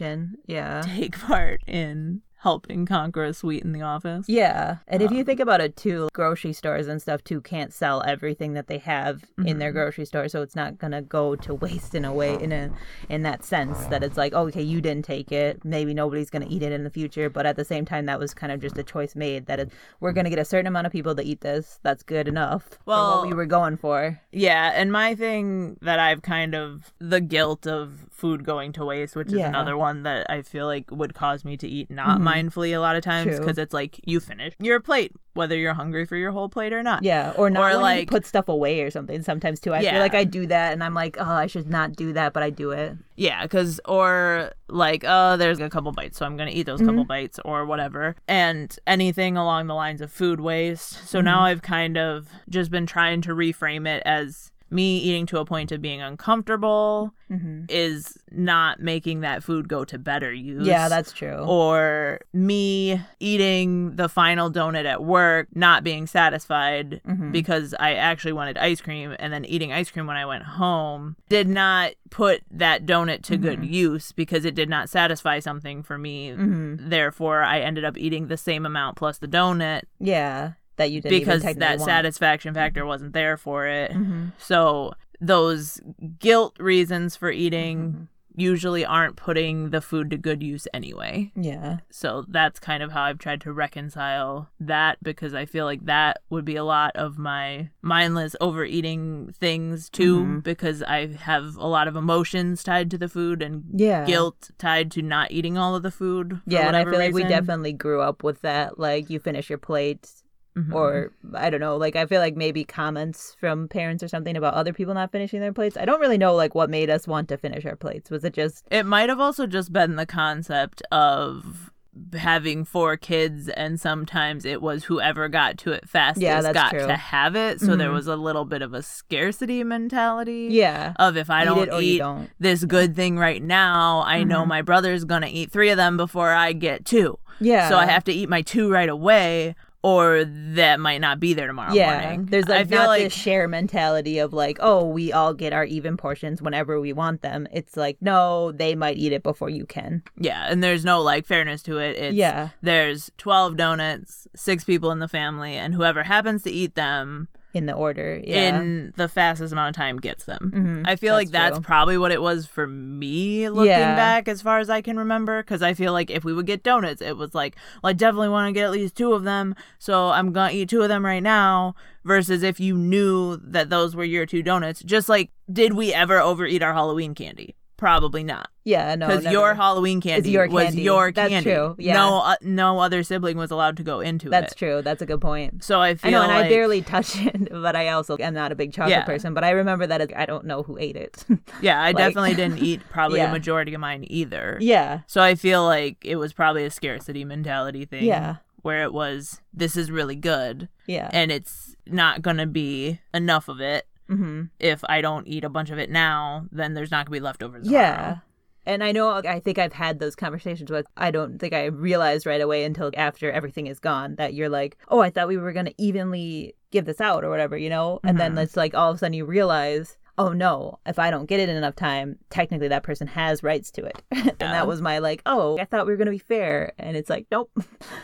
Yeah. 0.46 0.82
take 0.84 1.18
part 1.26 1.60
in 1.66 2.22
helping 2.48 2.84
conquer 2.86 3.24
a 3.24 3.32
sweet 3.32 3.62
in 3.64 3.72
the 3.72 3.80
office 3.82 4.26
Yeah. 4.28 4.76
And 4.86 5.02
if 5.02 5.10
you 5.10 5.20
Um, 5.20 5.24
think 5.24 5.40
about 5.40 5.60
it 5.62 5.76
too, 5.76 6.08
grocery 6.12 6.52
stores 6.52 6.86
and 6.88 7.00
stuff 7.00 7.24
too 7.24 7.40
can't 7.40 7.72
sell 7.72 8.02
everything 8.06 8.52
that 8.52 8.66
they 8.66 8.78
have 8.78 9.24
in 9.46 9.58
their 9.58 9.70
Mhm. 9.70 9.74
grocery 9.78 10.04
store, 10.04 10.28
so 10.28 10.42
it's 10.42 10.54
not 10.54 10.76
gonna 10.78 11.00
go 11.00 11.34
to 11.36 11.54
waste 11.54 11.94
in 11.94 12.04
a 12.04 12.12
way 12.12 12.34
in 12.40 12.52
a 12.52 12.70
in 13.08 13.22
that 13.22 13.44
sense 13.44 13.86
that 13.86 14.02
it's 14.04 14.18
like, 14.18 14.32
oh, 14.34 14.46
okay, 14.48 14.62
you 14.62 14.80
didn't 14.82 15.04
take 15.06 15.32
it. 15.32 15.64
Maybe 15.64 15.94
nobody's 15.94 16.28
gonna 16.30 16.46
eat 16.48 16.62
it 16.62 16.70
in 16.72 16.84
the 16.84 16.90
future, 16.90 17.30
but 17.30 17.46
at 17.46 17.56
the 17.56 17.64
same 17.64 17.84
time 17.86 18.04
that 18.06 18.18
was 18.18 18.34
kind 18.34 18.52
of 18.52 18.60
just 18.60 18.76
a 18.76 18.82
choice 18.82 19.16
made 19.16 19.46
that 19.46 19.58
it, 19.58 19.72
we're 20.00 20.12
gonna 20.12 20.30
get 20.30 20.38
a 20.38 20.44
certain 20.44 20.66
amount 20.66 20.86
of 20.86 20.92
people 20.92 21.14
to 21.14 21.22
eat 21.24 21.40
this. 21.40 21.80
That's 21.82 22.02
good 22.02 22.28
enough 22.28 22.64
for 22.64 22.78
Well- 22.84 23.18
what 23.20 23.26
we 23.28 23.34
were 23.34 23.46
going 23.46 23.76
for. 23.78 24.20
yeah 24.32 24.72
and 24.74 24.90
my 24.92 25.14
thing 25.14 25.76
that 25.80 25.98
i've 26.00 26.20
kind 26.22 26.54
of 26.54 26.92
the 26.98 27.20
guilt 27.20 27.66
of 27.66 28.06
food 28.10 28.44
going 28.44 28.72
to 28.72 28.84
waste 28.84 29.14
which 29.16 29.28
is 29.28 29.34
Yeah. 29.34 29.48
another 29.48 29.76
one 29.76 30.02
that 30.02 30.26
i 30.28 30.42
feel 30.42 30.66
like 30.66 30.90
would 30.90 31.14
cause 31.14 31.44
me 31.44 31.56
to 31.56 31.68
eat 31.68 31.88
not 31.90 32.18
Mhm. 32.18 32.22
Mindfully 32.34 32.74
a 32.74 32.78
lot 32.78 32.96
of 32.96 33.02
times 33.02 33.28
True. 33.28 33.38
because 33.38 33.58
it's 33.58 33.72
like 33.74 34.00
you 34.04 34.20
finish 34.20 34.54
your 34.58 34.80
plate 34.80 35.12
whether 35.34 35.56
you're 35.56 35.74
hungry 35.74 36.04
for 36.06 36.14
your 36.16 36.30
whole 36.30 36.48
plate 36.48 36.72
or 36.72 36.80
not 36.80 37.02
Yeah, 37.02 37.32
or 37.36 37.50
not 37.50 37.72
Or, 37.74 37.78
like- 37.78 38.08
put 38.08 38.24
stuff 38.24 38.48
away 38.48 38.82
or 38.82 38.90
something. 38.92 39.20
Sometimes 39.22 39.58
too, 39.58 39.74
I 39.74 39.80
Yeah. 39.80 39.90
feel 39.94 40.00
like 40.00 40.14
I 40.14 40.22
do 40.22 40.46
that, 40.46 40.72
and 40.72 40.82
I'm 40.84 40.94
like, 40.94 41.16
oh, 41.18 41.24
I 41.24 41.48
should 41.48 41.68
not 41.68 41.96
do 41.96 42.12
that, 42.12 42.32
but 42.32 42.44
I 42.44 42.50
do 42.50 42.70
it. 42.70 42.96
Yeah, 43.16 43.42
because, 43.42 43.80
or 43.84 44.52
like, 44.68 45.04
oh, 45.04 45.36
there's 45.36 45.58
a 45.58 45.68
couple 45.68 45.90
bites, 45.90 46.18
so 46.18 46.24
I'm 46.24 46.36
going 46.36 46.48
to 46.48 46.54
eat 46.54 46.66
those 46.66 46.78
couple 46.80 47.04
Mhm. 47.04 47.08
bites 47.08 47.40
or 47.44 47.66
whatever. 47.66 48.14
And 48.28 48.76
anything 48.86 49.36
along 49.36 49.66
the 49.66 49.74
lines 49.74 50.00
of 50.00 50.12
food 50.12 50.38
waste. 50.40 51.08
So 51.08 51.20
now 51.20 51.38
Mm-hmm. 51.38 51.44
I've 51.46 51.62
kind 51.62 51.98
of 51.98 52.28
just 52.48 52.70
been 52.70 52.86
trying 52.86 53.20
to 53.22 53.30
reframe 53.34 53.88
it 53.88 54.04
as 54.06 54.52
me 54.74 54.98
eating 54.98 55.24
to 55.26 55.38
a 55.38 55.44
point 55.44 55.72
of 55.72 55.80
being 55.80 56.00
uncomfortable 56.02 57.14
hmm 57.28 57.62
is 57.70 58.18
not 58.30 58.80
making 58.80 59.20
that 59.20 59.42
food 59.42 59.68
go 59.68 59.84
to 59.86 59.98
better 59.98 60.30
use. 60.32 60.66
Yeah, 60.66 60.88
that's 60.90 61.12
true. 61.12 61.36
Or 61.38 62.20
me 62.34 63.00
eating 63.20 63.96
the 63.96 64.08
final 64.10 64.50
donut 64.50 64.84
at 64.84 65.02
work, 65.02 65.48
not 65.54 65.82
being 65.84 66.06
satisfied 66.06 67.00
Mhm. 67.08 67.32
because 67.32 67.74
I 67.80 67.94
actually 67.94 68.34
wanted 68.34 68.58
ice 68.58 68.82
cream, 68.82 69.16
and 69.18 69.32
then 69.32 69.44
eating 69.46 69.72
ice 69.72 69.90
cream 69.90 70.06
when 70.06 70.16
I 70.18 70.26
went 70.26 70.42
home 70.44 71.16
did 71.30 71.48
not 71.48 71.92
put 72.10 72.42
that 72.50 72.84
donut 72.84 73.22
to 73.22 73.36
good 73.38 73.60
Mhm. 73.60 73.70
use 73.72 74.12
because 74.12 74.44
it 74.44 74.54
did 74.54 74.68
not 74.68 74.90
satisfy 74.90 75.38
something 75.38 75.82
for 75.82 75.96
me. 75.96 76.32
hmm 76.34 76.76
Therefore, 76.78 77.42
I 77.42 77.60
ended 77.60 77.84
up 77.84 77.96
eating 77.96 78.26
the 78.28 78.36
same 78.36 78.66
amount 78.66 78.96
plus 78.96 79.16
the 79.18 79.28
donut 79.28 79.82
Yeah, 79.98 80.52
that 80.76 80.90
you 80.90 81.00
didn't 81.00 81.18
because 81.18 81.42
that 81.42 81.80
satisfaction 81.80 82.54
factor 82.54 82.84
wasn't 82.86 83.12
there 83.12 83.36
for 83.36 83.66
it. 83.66 83.92
hmm 83.92 84.26
So, 84.38 84.94
those 85.20 85.80
guilt 86.18 86.56
reasons 86.58 87.16
for 87.16 87.30
eating 87.30 87.78
Mm-hmm. 87.78 88.04
usually 88.36 88.84
aren't 88.84 89.14
putting 89.14 89.70
the 89.70 89.80
food 89.80 90.10
to 90.10 90.16
good 90.18 90.42
use 90.42 90.66
anyway. 90.74 91.30
Yeah. 91.36 91.78
So 91.88 92.24
that's 92.28 92.58
kind 92.58 92.82
of 92.82 92.90
how 92.90 93.02
I've 93.04 93.18
tried 93.20 93.40
to 93.42 93.52
reconcile 93.52 94.50
that 94.58 94.98
because 95.04 95.34
I 95.34 95.44
feel 95.44 95.64
like 95.66 95.84
that 95.86 96.20
would 96.30 96.44
be 96.44 96.56
a 96.56 96.64
lot 96.64 96.96
of 96.96 97.16
my 97.16 97.70
mindless 97.80 98.34
overeating 98.40 99.32
things 99.38 99.88
too 99.88 100.24
Mhm. 100.24 100.42
because 100.42 100.82
I 100.82 101.06
have 101.14 101.54
a 101.56 101.68
lot 101.68 101.86
of 101.86 101.94
emotions 101.96 102.64
tied 102.64 102.90
to 102.90 102.98
the 102.98 103.08
food 103.08 103.40
and 103.40 103.62
Yeah. 103.72 104.04
guilt 104.04 104.50
tied 104.58 104.90
to 104.92 105.02
not 105.02 105.30
eating 105.30 105.56
all 105.56 105.76
of 105.76 105.84
the 105.84 105.92
food. 105.92 106.40
Yeah, 106.44 106.66
and 106.66 106.76
I 106.76 106.84
feel 106.84 106.98
like 106.98 107.14
we 107.14 107.22
definitely 107.22 107.72
grew 107.72 108.00
up 108.00 108.24
with 108.24 108.40
that. 108.42 108.80
Like 108.80 109.08
you 109.10 109.20
finish 109.20 109.48
your 109.48 109.58
plate, 109.58 110.10
Mhm. 110.56 110.72
or 110.74 111.10
I 111.34 111.50
don't 111.50 111.60
know. 111.60 111.76
Like 111.76 111.96
I 111.96 112.06
feel 112.06 112.20
like 112.20 112.36
maybe 112.36 112.62
comments 112.64 113.36
from 113.40 113.66
parents 113.68 114.02
or 114.04 114.08
something 114.08 114.36
about 114.36 114.54
other 114.54 114.72
people 114.72 114.94
not 114.94 115.10
finishing 115.10 115.40
their 115.40 115.52
plates. 115.52 115.76
I 115.76 115.84
don't 115.84 116.00
really 116.00 116.18
know 116.18 116.34
like 116.34 116.54
what 116.54 116.70
made 116.70 116.90
us 116.90 117.08
want 117.08 117.28
to 117.30 117.36
finish 117.36 117.64
our 117.66 117.74
plates. 117.76 118.08
Was 118.10 118.22
it 118.24 118.34
just 118.34 118.64
It 118.70 118.86
might 118.86 119.08
have 119.08 119.18
also 119.20 119.46
just 119.46 119.72
been 119.72 119.96
the 119.96 120.06
concept 120.06 120.80
of 120.92 121.70
having 122.16 122.64
four 122.64 122.96
kids 122.96 123.48
and 123.50 123.80
sometimes 123.80 124.44
it 124.44 124.60
was 124.60 124.82
whoever 124.84 125.28
got 125.28 125.56
to 125.58 125.70
it 125.70 125.88
fastest 125.88 126.22
Yeah, 126.22 126.52
got 126.52 126.70
true. 126.70 126.86
to 126.88 126.96
have 126.96 127.36
it 127.36 127.60
so 127.60 127.76
there 127.76 127.90
Mhm. 127.90 127.94
was 127.94 128.08
a 128.08 128.16
little 128.16 128.44
bit 128.44 128.62
of 128.62 128.74
a 128.74 128.82
scarcity 128.82 129.62
mentality 129.62 130.48
yeah? 130.50 130.94
of 130.98 131.16
if 131.16 131.30
i 131.30 131.42
eat 131.42 131.44
don't 131.44 131.68
it 131.68 131.82
eat 131.82 131.98
don't. 131.98 132.30
this 132.40 132.64
good 132.64 132.96
thing 132.96 133.16
right 133.16 133.40
now 133.40 134.02
i 134.06 134.24
know 134.24 134.42
Mhm. 134.42 134.48
my 134.48 134.62
brother's 134.62 135.04
gonna 135.04 135.28
eat 135.30 135.52
three 135.52 135.70
of 135.70 135.76
them 135.76 135.96
before 135.96 136.32
i 136.32 136.52
get 136.52 136.84
two 136.84 137.16
Yeah. 137.38 137.68
so 137.68 137.76
i 137.76 137.86
have 137.86 138.02
to 138.04 138.12
eat 138.12 138.28
my 138.28 138.42
two 138.42 138.68
right 138.68 138.88
away 138.88 139.54
or 139.84 140.24
that 140.24 140.80
might 140.80 140.98
not 141.02 141.20
be 141.20 141.34
there 141.34 141.46
tomorrow 141.46 141.74
yeah, 141.74 142.00
morning 142.00 142.24
there's 142.24 142.46
i 142.46 142.58
like 142.60 142.68
feel 142.70 142.78
not 142.78 142.86
like 142.88 143.02
this 143.04 143.12
share 143.12 143.46
mentality 143.46 144.18
of 144.18 144.32
like, 144.32 144.56
oh, 144.60 144.82
we 144.88 145.12
all 145.12 145.34
get 145.34 145.52
our 145.52 145.64
even 145.66 145.96
portions 145.98 146.40
whenever 146.40 146.80
we 146.80 146.92
want 146.94 147.20
them. 147.20 147.46
It's 147.52 147.76
like, 147.76 147.98
no, 148.00 148.50
they 148.52 148.74
might 148.74 148.96
eat 148.96 149.12
it 149.12 149.22
before 149.22 149.50
you 149.50 149.66
can. 149.66 150.02
yeah 150.16 150.46
and 150.48 150.64
there's 150.64 150.84
no 150.86 151.02
like 151.02 151.26
fairness 151.26 151.62
to 151.64 151.78
it 151.78 151.96
it's 151.98 152.14
Yeah. 152.16 152.48
there's 152.62 153.10
12 153.18 153.56
donuts 153.58 154.26
six 154.34 154.64
people 154.64 154.90
in 154.90 155.00
the 155.00 155.08
family 155.08 155.54
and 155.56 155.74
whoever 155.74 156.02
happens 156.04 156.42
to 156.44 156.50
eat 156.50 156.74
them 156.76 157.28
In 157.54 157.66
the 157.66 157.72
order, 157.72 158.20
yeah. 158.24 158.58
in 158.58 158.92
the 158.96 159.08
fastest 159.08 159.52
amount 159.52 159.68
of 159.70 159.76
time 159.76 159.98
gets 159.98 160.24
them. 160.24 160.50
Mhm, 160.54 160.82
I 160.88 160.96
feel 160.96 161.14
like 161.14 161.30
that's 161.30 161.50
that's 161.52 161.56
true. 161.58 161.64
probably 161.64 161.96
what 161.96 162.10
it 162.10 162.20
was 162.20 162.46
for 162.46 162.66
me 162.66 163.48
looking 163.48 163.68
Yeah. 163.70 163.94
back 163.94 164.26
as 164.28 164.42
far 164.42 164.58
as 164.58 164.68
I 164.68 164.80
can 164.82 164.98
remember 164.98 165.40
because 165.42 165.62
I 165.62 165.72
feel 165.72 165.92
like 165.92 166.10
if 166.10 166.24
we 166.24 166.32
would 166.34 166.46
get 166.46 166.64
donuts 166.64 167.00
it 167.00 167.16
was 167.16 167.32
like 167.34 167.54
well 167.82 167.90
I 167.90 167.92
definitely 167.92 168.30
want 168.30 168.48
to 168.48 168.52
get 168.52 168.64
at 168.64 168.72
least 168.72 168.96
two 168.96 169.12
of 169.12 169.22
them 169.22 169.54
so 169.78 170.08
I'm 170.10 170.32
going 170.32 170.50
to 170.50 170.56
eat 170.56 170.68
two 170.68 170.82
of 170.82 170.88
them 170.88 171.04
right 171.04 171.22
now 171.22 171.76
versus 172.04 172.42
if 172.42 172.58
you 172.58 172.76
knew 172.76 173.36
that 173.36 173.70
those 173.70 173.94
were 173.94 174.04
your 174.04 174.26
two 174.26 174.42
donuts 174.42 174.82
just 174.82 175.08
like 175.08 175.30
did 175.52 175.74
we 175.74 175.94
ever 175.94 176.18
overeat 176.18 176.62
our 176.62 176.72
Halloween 176.74 177.14
candy? 177.14 177.54
Probably 177.76 178.22
not 178.22 178.48
yeah, 178.62 178.94
no, 178.94 179.08
because 179.08 179.24
your 179.30 179.52
Halloween 179.54 180.00
candy 180.00 180.30
your 180.30 180.48
was 180.48 180.64
candy. 180.66 180.82
your 180.82 181.12
That's 181.12 181.28
candy. 181.28 181.50
true, 181.50 181.74
yeah. 181.78 181.92
No, 181.94 182.20
uh, 182.20 182.36
no 182.40 182.78
other 182.78 183.02
sibling 183.02 183.36
was 183.36 183.50
allowed 183.50 183.76
to 183.78 183.82
go 183.82 184.00
into 184.00 184.30
That's 184.30 184.40
it. 184.40 184.44
That's 184.44 184.54
true. 184.54 184.80
That's 184.82 185.02
a 185.02 185.06
good 185.06 185.20
point. 185.20 185.62
So 185.64 185.80
I 185.80 185.96
feel 185.96 186.08
I 186.08 186.10
know, 186.12 186.22
and 186.22 186.32
like 186.32 186.46
I 186.46 186.48
barely 186.48 186.80
touch 186.80 187.16
it, 187.26 187.50
but 187.50 187.76
I 187.76 187.88
also 187.88 188.16
am 188.18 188.32
not 188.32 188.52
a 188.52 188.54
big 188.54 188.72
chocolate 188.72 188.90
Yeah. 188.90 189.04
person. 189.04 189.34
But 189.34 189.44
I 189.44 189.50
remember 189.50 189.86
that 189.88 190.16
I 190.16 190.24
don't 190.24 190.46
know 190.46 190.62
who 190.62 190.78
ate 190.78 190.96
it. 190.96 191.24
Yeah, 191.60 191.80
I 191.80 191.86
Like- 191.88 191.96
definitely 191.96 192.34
didn't 192.34 192.58
eat 192.62 192.80
probably 192.90 193.18
Yeah. 193.18 193.28
a 193.28 193.32
majority 193.32 193.74
of 193.74 193.80
mine 193.80 194.04
either. 194.08 194.56
yeah, 194.60 195.00
So 195.08 195.20
I 195.20 195.34
feel 195.34 195.64
like 195.64 195.98
it 196.04 196.16
was 196.16 196.32
probably 196.32 196.64
a 196.64 196.70
scarcity 196.70 197.24
mentality 197.24 197.84
thing. 197.84 198.04
Yeah. 198.04 198.36
Where 198.62 198.82
it 198.84 198.94
was, 198.94 199.40
this 199.52 199.76
is 199.76 199.90
really 199.90 200.16
good, 200.16 200.70
yeah, 200.86 201.10
and 201.12 201.30
it's 201.30 201.76
not 201.86 202.22
going 202.22 202.38
to 202.38 202.46
be 202.46 202.98
enough 203.12 203.48
of 203.48 203.60
it. 203.60 203.86
Hmm 204.08 204.42
If 204.58 204.80
I 204.88 205.00
don't 205.00 205.26
eat 205.26 205.44
a 205.44 205.48
bunch 205.48 205.70
of 205.70 205.78
it 205.78 205.90
now, 205.90 206.46
then 206.52 206.74
there's 206.74 206.90
not 206.90 207.06
going 207.06 207.16
to 207.16 207.20
be 207.20 207.24
leftovers. 207.24 207.68
yeah. 207.70 207.96
tomorrow. 207.96 208.20
And 208.66 208.82
I 208.82 208.92
know, 208.92 209.10
I 209.10 209.40
think 209.40 209.58
I've 209.58 209.74
had 209.74 209.98
those 209.98 210.16
conversations 210.16 210.70
with. 210.70 210.86
I 210.96 211.10
don't 211.10 211.38
think 211.38 211.52
I 211.52 211.66
realized 211.66 212.24
right 212.24 212.40
away 212.40 212.64
until 212.64 212.90
after 212.96 213.30
everything 213.30 213.66
is 213.66 213.78
gone 213.78 214.14
that 214.14 214.32
you're 214.32 214.48
like, 214.48 214.78
oh, 214.88 215.00
I 215.00 215.10
thought 215.10 215.28
we 215.28 215.36
were 215.36 215.52
gonna 215.52 215.74
evenly 215.76 216.54
give 216.70 216.86
this 216.86 216.98
out 216.98 217.24
or 217.24 217.28
whatever, 217.30 217.58
you 217.58 217.68
know. 217.68 218.00
And 218.04 218.18
then 218.18 218.36
Mhm. 218.36 218.42
it's 218.42 218.56
like 218.56 218.74
all 218.74 218.88
of 218.90 218.96
a 218.96 218.98
sudden 219.00 219.12
you 219.12 219.26
realize, 219.26 219.98
oh 220.16 220.32
no, 220.32 220.78
if 220.86 220.98
I 220.98 221.10
don't 221.10 221.26
get 221.26 221.40
it 221.40 221.50
in 221.50 221.56
enough 221.56 221.76
time, 221.76 222.18
technically 222.30 222.68
that 222.68 222.84
person 222.84 223.06
has 223.08 223.42
rights 223.42 223.70
to 223.72 223.84
it. 223.84 224.00
and 224.10 224.38
that 224.38 224.66
was 224.66 224.80
my 224.80 224.98
like, 224.98 225.20
oh, 225.26 225.58
I 225.58 225.66
thought 225.66 225.84
we 225.86 225.92
were 225.92 225.98
going 225.98 226.06
to 226.06 226.10
be 226.12 226.18
fair. 226.18 226.72
And 226.78 226.96
it's 226.96 227.10
like, 227.10 227.26
nope, 227.30 227.50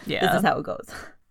Yeah. 0.05 0.21
this 0.27 0.35
is 0.41 0.43
how 0.43 0.59
it 0.59 0.65
goes. 0.65 0.89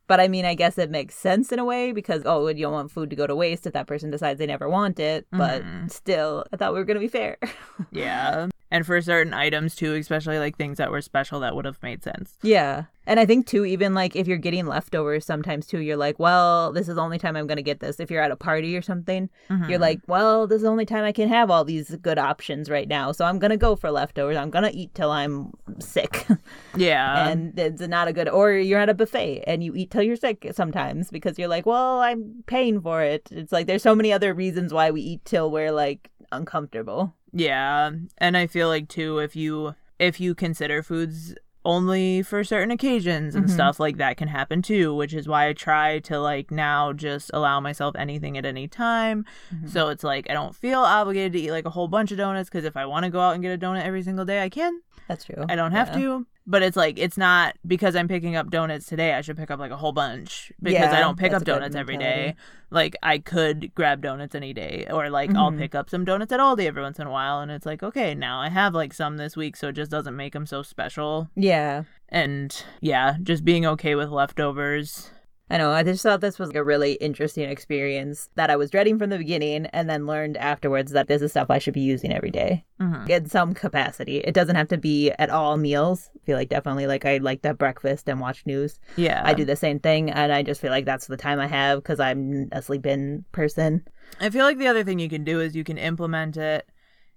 But 0.10 0.20
I 0.20 0.28
mean, 0.28 0.44
I 0.44 0.56
guess 0.56 0.80
it 0.80 0.90
makes 0.90 1.14
sense 1.14 1.52
in 1.52 1.60
a 1.60 1.64
way 1.64 1.92
because, 1.92 2.24
oh, 2.26 2.48
you 2.48 2.64
don't 2.64 2.74
want 2.74 2.90
food 2.92 3.12
to 3.12 3.16
go 3.16 3.28
to 3.28 3.36
waste 3.36 3.68
if 3.68 3.74
that 3.74 3.86
person 3.86 4.10
decides 4.10 4.40
they 4.40 4.48
never 4.48 4.68
want 4.68 5.00
it. 5.00 5.28
But 5.32 5.62
Mhm. 5.62 5.92
still, 5.92 6.44
I 6.52 6.58
thought 6.58 6.74
we 6.74 6.80
were 6.80 6.84
going 6.86 6.96
to 6.96 7.00
be 7.00 7.08
fair. 7.08 7.38
yeah. 7.92 8.48
And 8.72 8.86
for 8.86 9.02
certain 9.02 9.34
items 9.34 9.76
too, 9.76 9.96
especially 9.96 10.38
like 10.38 10.56
things 10.58 10.78
that 10.78 10.92
were 10.92 11.02
special 11.02 11.40
that 11.40 11.56
would 11.56 11.66
have 11.66 11.82
made 11.82 12.04
sense. 12.04 12.38
Yeah. 12.44 12.84
And 13.08 13.20
I 13.20 13.26
think 13.26 13.48
too, 13.48 13.66
even 13.66 13.96
like 13.96 14.16
if 14.16 14.28
you're 14.28 14.38
getting 14.38 14.68
leftovers 14.68 15.26
sometimes 15.26 15.66
too, 15.66 15.80
you're 15.80 15.98
like, 15.98 16.20
well, 16.20 16.72
this 16.72 16.88
is 16.88 16.94
the 16.94 17.02
only 17.02 17.18
time 17.18 17.36
I'm 17.36 17.48
going 17.48 17.58
to 17.58 17.64
get 17.64 17.80
this. 17.80 18.00
If 18.00 18.12
you're 18.12 18.22
at 18.22 18.30
a 18.30 18.36
party 18.36 18.78
or 18.78 18.84
something, 18.84 19.28
Mhm. 19.50 19.68
you're 19.68 19.80
like, 19.80 20.02
well, 20.06 20.46
this 20.46 20.58
is 20.58 20.62
the 20.62 20.70
only 20.70 20.86
time 20.86 21.04
I 21.04 21.12
can 21.12 21.28
have 21.30 21.50
all 21.50 21.64
these 21.66 21.96
good 21.96 22.20
options 22.20 22.70
right 22.70 22.88
now. 22.88 23.12
So 23.12 23.26
I'm 23.26 23.40
going 23.40 23.50
to 23.50 23.58
go 23.58 23.76
for 23.76 23.90
leftovers. 23.90 24.38
I'm 24.38 24.52
going 24.52 24.66
to 24.66 24.76
eat 24.78 24.94
till 24.94 25.10
I'm 25.10 25.52
sick. 25.80 26.28
yeah. 26.78 27.28
and 27.30 27.58
it's 27.58 27.82
not 27.82 28.08
a 28.08 28.14
good, 28.14 28.30
or 28.30 28.52
you're 28.54 28.80
at 28.80 28.90
a 28.90 28.94
buffet 28.94 29.44
and 29.48 29.64
you 29.64 29.74
eat 29.76 29.90
till 29.90 30.04
you're 30.04 30.16
sick 30.16 30.46
sometimes 30.54 31.10
because 31.10 31.40
you're 31.40 31.48
like, 31.48 31.66
well, 31.66 32.02
I'm 32.02 32.44
paying 32.46 32.80
for 32.82 33.02
it. 33.02 33.30
It's 33.32 33.52
like 33.52 33.66
there's 33.66 33.82
so 33.82 33.96
many 33.96 34.14
other 34.14 34.36
reasons 34.36 34.72
why 34.72 34.92
we 34.92 35.02
eat 35.02 35.26
till 35.26 35.50
we're 35.50 35.72
like 35.72 36.12
uncomfortable. 36.32 37.16
Yeah, 37.32 37.92
and 38.18 38.38
I 38.38 38.48
feel 38.48 38.68
like 38.68 38.88
too 38.88 39.20
if 39.20 39.36
you 39.36 39.76
if 40.00 40.20
you 40.20 40.34
consider 40.34 40.82
foods 40.82 41.36
only 41.66 42.22
for 42.24 42.42
certain 42.44 42.72
occasions 42.72 43.36
and 43.36 43.46
Mhm. 43.46 43.50
stuff 43.50 43.80
like 43.82 43.98
that 43.98 44.16
can 44.16 44.30
happen 44.30 44.62
too, 44.62 44.96
which 44.96 45.14
is 45.14 45.28
why 45.28 45.48
I 45.50 45.54
try 45.54 46.00
to 46.00 46.18
like 46.20 46.52
now 46.52 46.94
just 46.94 47.30
allow 47.34 47.60
myself 47.60 47.96
anything 47.98 48.38
at 48.38 48.46
any 48.46 48.68
time. 48.70 49.26
Mhm. 49.54 49.70
So 49.70 49.90
it's 49.90 50.04
like 50.04 50.30
I 50.30 50.34
don't 50.34 50.56
feel 50.56 50.80
obligated 50.80 51.34
to 51.34 51.40
eat 51.40 51.52
like 51.52 51.66
a 51.66 51.70
whole 51.72 51.90
bunch 51.90 52.12
of 52.12 52.18
donuts 52.18 52.50
because 52.50 52.64
if 52.64 52.78
I 52.78 52.86
want 52.86 53.04
to 53.04 53.10
go 53.10 53.20
out 53.20 53.34
and 53.34 53.44
get 53.44 53.52
a 53.54 53.58
donut 53.58 53.84
every 53.84 54.02
single 54.04 54.24
day, 54.26 54.42
I 54.42 54.48
can. 54.50 54.80
That's 55.10 55.26
true. 55.26 55.44
I 55.50 55.56
don't 55.58 55.74
have 55.74 55.90
Yeah. 55.90 55.98
to. 56.00 56.28
But 56.52 56.64
it's 56.64 56.76
like 56.76 56.98
it's 56.98 57.16
not 57.16 57.56
because 57.68 57.96
I'm 57.96 58.08
picking 58.08 58.36
up 58.36 58.50
donuts 58.50 58.88
today. 58.88 59.14
I 59.14 59.22
should 59.22 59.38
pick 59.38 59.52
up 59.52 59.60
like 59.60 59.70
a 59.70 59.78
whole 59.78 59.92
bunch 59.92 60.52
because 60.62 60.92
I 60.92 61.00
don't 61.00 61.18
pick 61.18 61.32
up 61.32 61.44
donuts 61.44 61.76
every 61.76 61.96
day. 61.96 62.36
Like 62.72 62.96
I 63.04 63.20
could 63.20 63.72
grab 63.76 64.02
donuts 64.02 64.34
any 64.34 64.52
day, 64.52 64.88
or 64.90 65.12
like 65.12 65.34
I'll 65.36 65.52
Mhm. 65.52 65.60
pick 65.60 65.76
up 65.76 65.92
some 65.92 66.06
donuts 66.06 66.32
at 66.32 66.40
Aldi 66.40 66.66
every 66.66 66.82
once 66.82 66.98
in 67.00 67.06
a 67.06 67.12
while, 67.12 67.40
and 67.40 67.52
it's 67.52 67.68
like 67.68 67.84
okay, 67.84 68.16
now 68.16 68.42
I 68.42 68.50
have 68.50 68.74
like 68.74 68.94
some 68.96 69.18
this 69.18 69.38
week, 69.38 69.56
so 69.56 69.68
it 69.68 69.74
just 69.74 69.92
doesn't 69.92 70.16
make 70.16 70.34
them 70.34 70.48
so 70.48 70.64
special. 70.64 71.30
Yeah. 71.36 71.84
And 72.10 72.64
yeah, 72.82 73.18
just 73.22 73.46
being 73.46 73.66
okay 73.68 73.94
with 73.94 74.10
leftovers. 74.10 75.12
I 75.50 75.58
know. 75.58 75.72
I 75.72 75.82
just 75.84 76.04
thought 76.04 76.22
this 76.22 76.38
was 76.38 76.52
a 76.54 76.64
really 76.64 76.94
interesting 76.94 77.50
experience 77.50 78.30
that 78.36 78.50
I 78.52 78.56
was 78.56 78.70
dreading 78.70 79.00
from 79.00 79.10
the 79.10 79.18
beginning 79.18 79.66
and 79.68 79.90
then 79.90 80.06
learned 80.06 80.38
afterwards 80.38 80.92
that 80.92 81.08
this 81.08 81.22
is 81.22 81.32
stuff 81.32 81.50
I 81.50 81.58
should 81.58 81.74
be 81.74 81.82
using 81.82 82.14
every 82.14 82.30
day 82.30 82.66
Mhm. 82.80 83.10
in 83.10 83.28
some 83.30 83.54
capacity. 83.54 84.18
It 84.20 84.34
doesn't 84.36 84.56
have 84.56 84.68
to 84.68 84.78
be 84.78 85.12
at 85.18 85.30
all 85.32 85.58
meals. 85.58 86.12
I 86.16 86.20
feel 86.26 86.38
like 86.38 86.50
definitely 86.50 86.86
like 86.86 87.04
I 87.06 87.18
like 87.18 87.42
to 87.42 87.54
breakfast 87.56 88.08
and 88.08 88.20
watch 88.20 88.46
news. 88.46 88.80
Yeah, 88.96 89.22
I 89.26 89.34
do 89.34 89.44
the 89.44 89.56
same 89.56 89.80
thing 89.80 90.12
and 90.12 90.32
I 90.32 90.44
just 90.44 90.62
feel 90.62 90.72
like 90.72 90.86
that's 90.86 91.08
the 91.08 91.18
time 91.18 91.40
I 91.40 91.48
have 91.48 91.80
because 91.80 92.00
I'm 92.00 92.50
a 92.52 92.62
sleep 92.62 92.86
in 92.86 93.26
person. 93.32 93.84
I 94.20 94.30
feel 94.30 94.46
like 94.46 94.60
the 94.60 94.68
other 94.68 94.84
thing 94.84 95.00
you 95.00 95.10
can 95.10 95.24
do 95.24 95.40
is 95.40 95.56
you 95.56 95.64
can 95.64 95.78
implement 95.80 96.38
it 96.38 96.68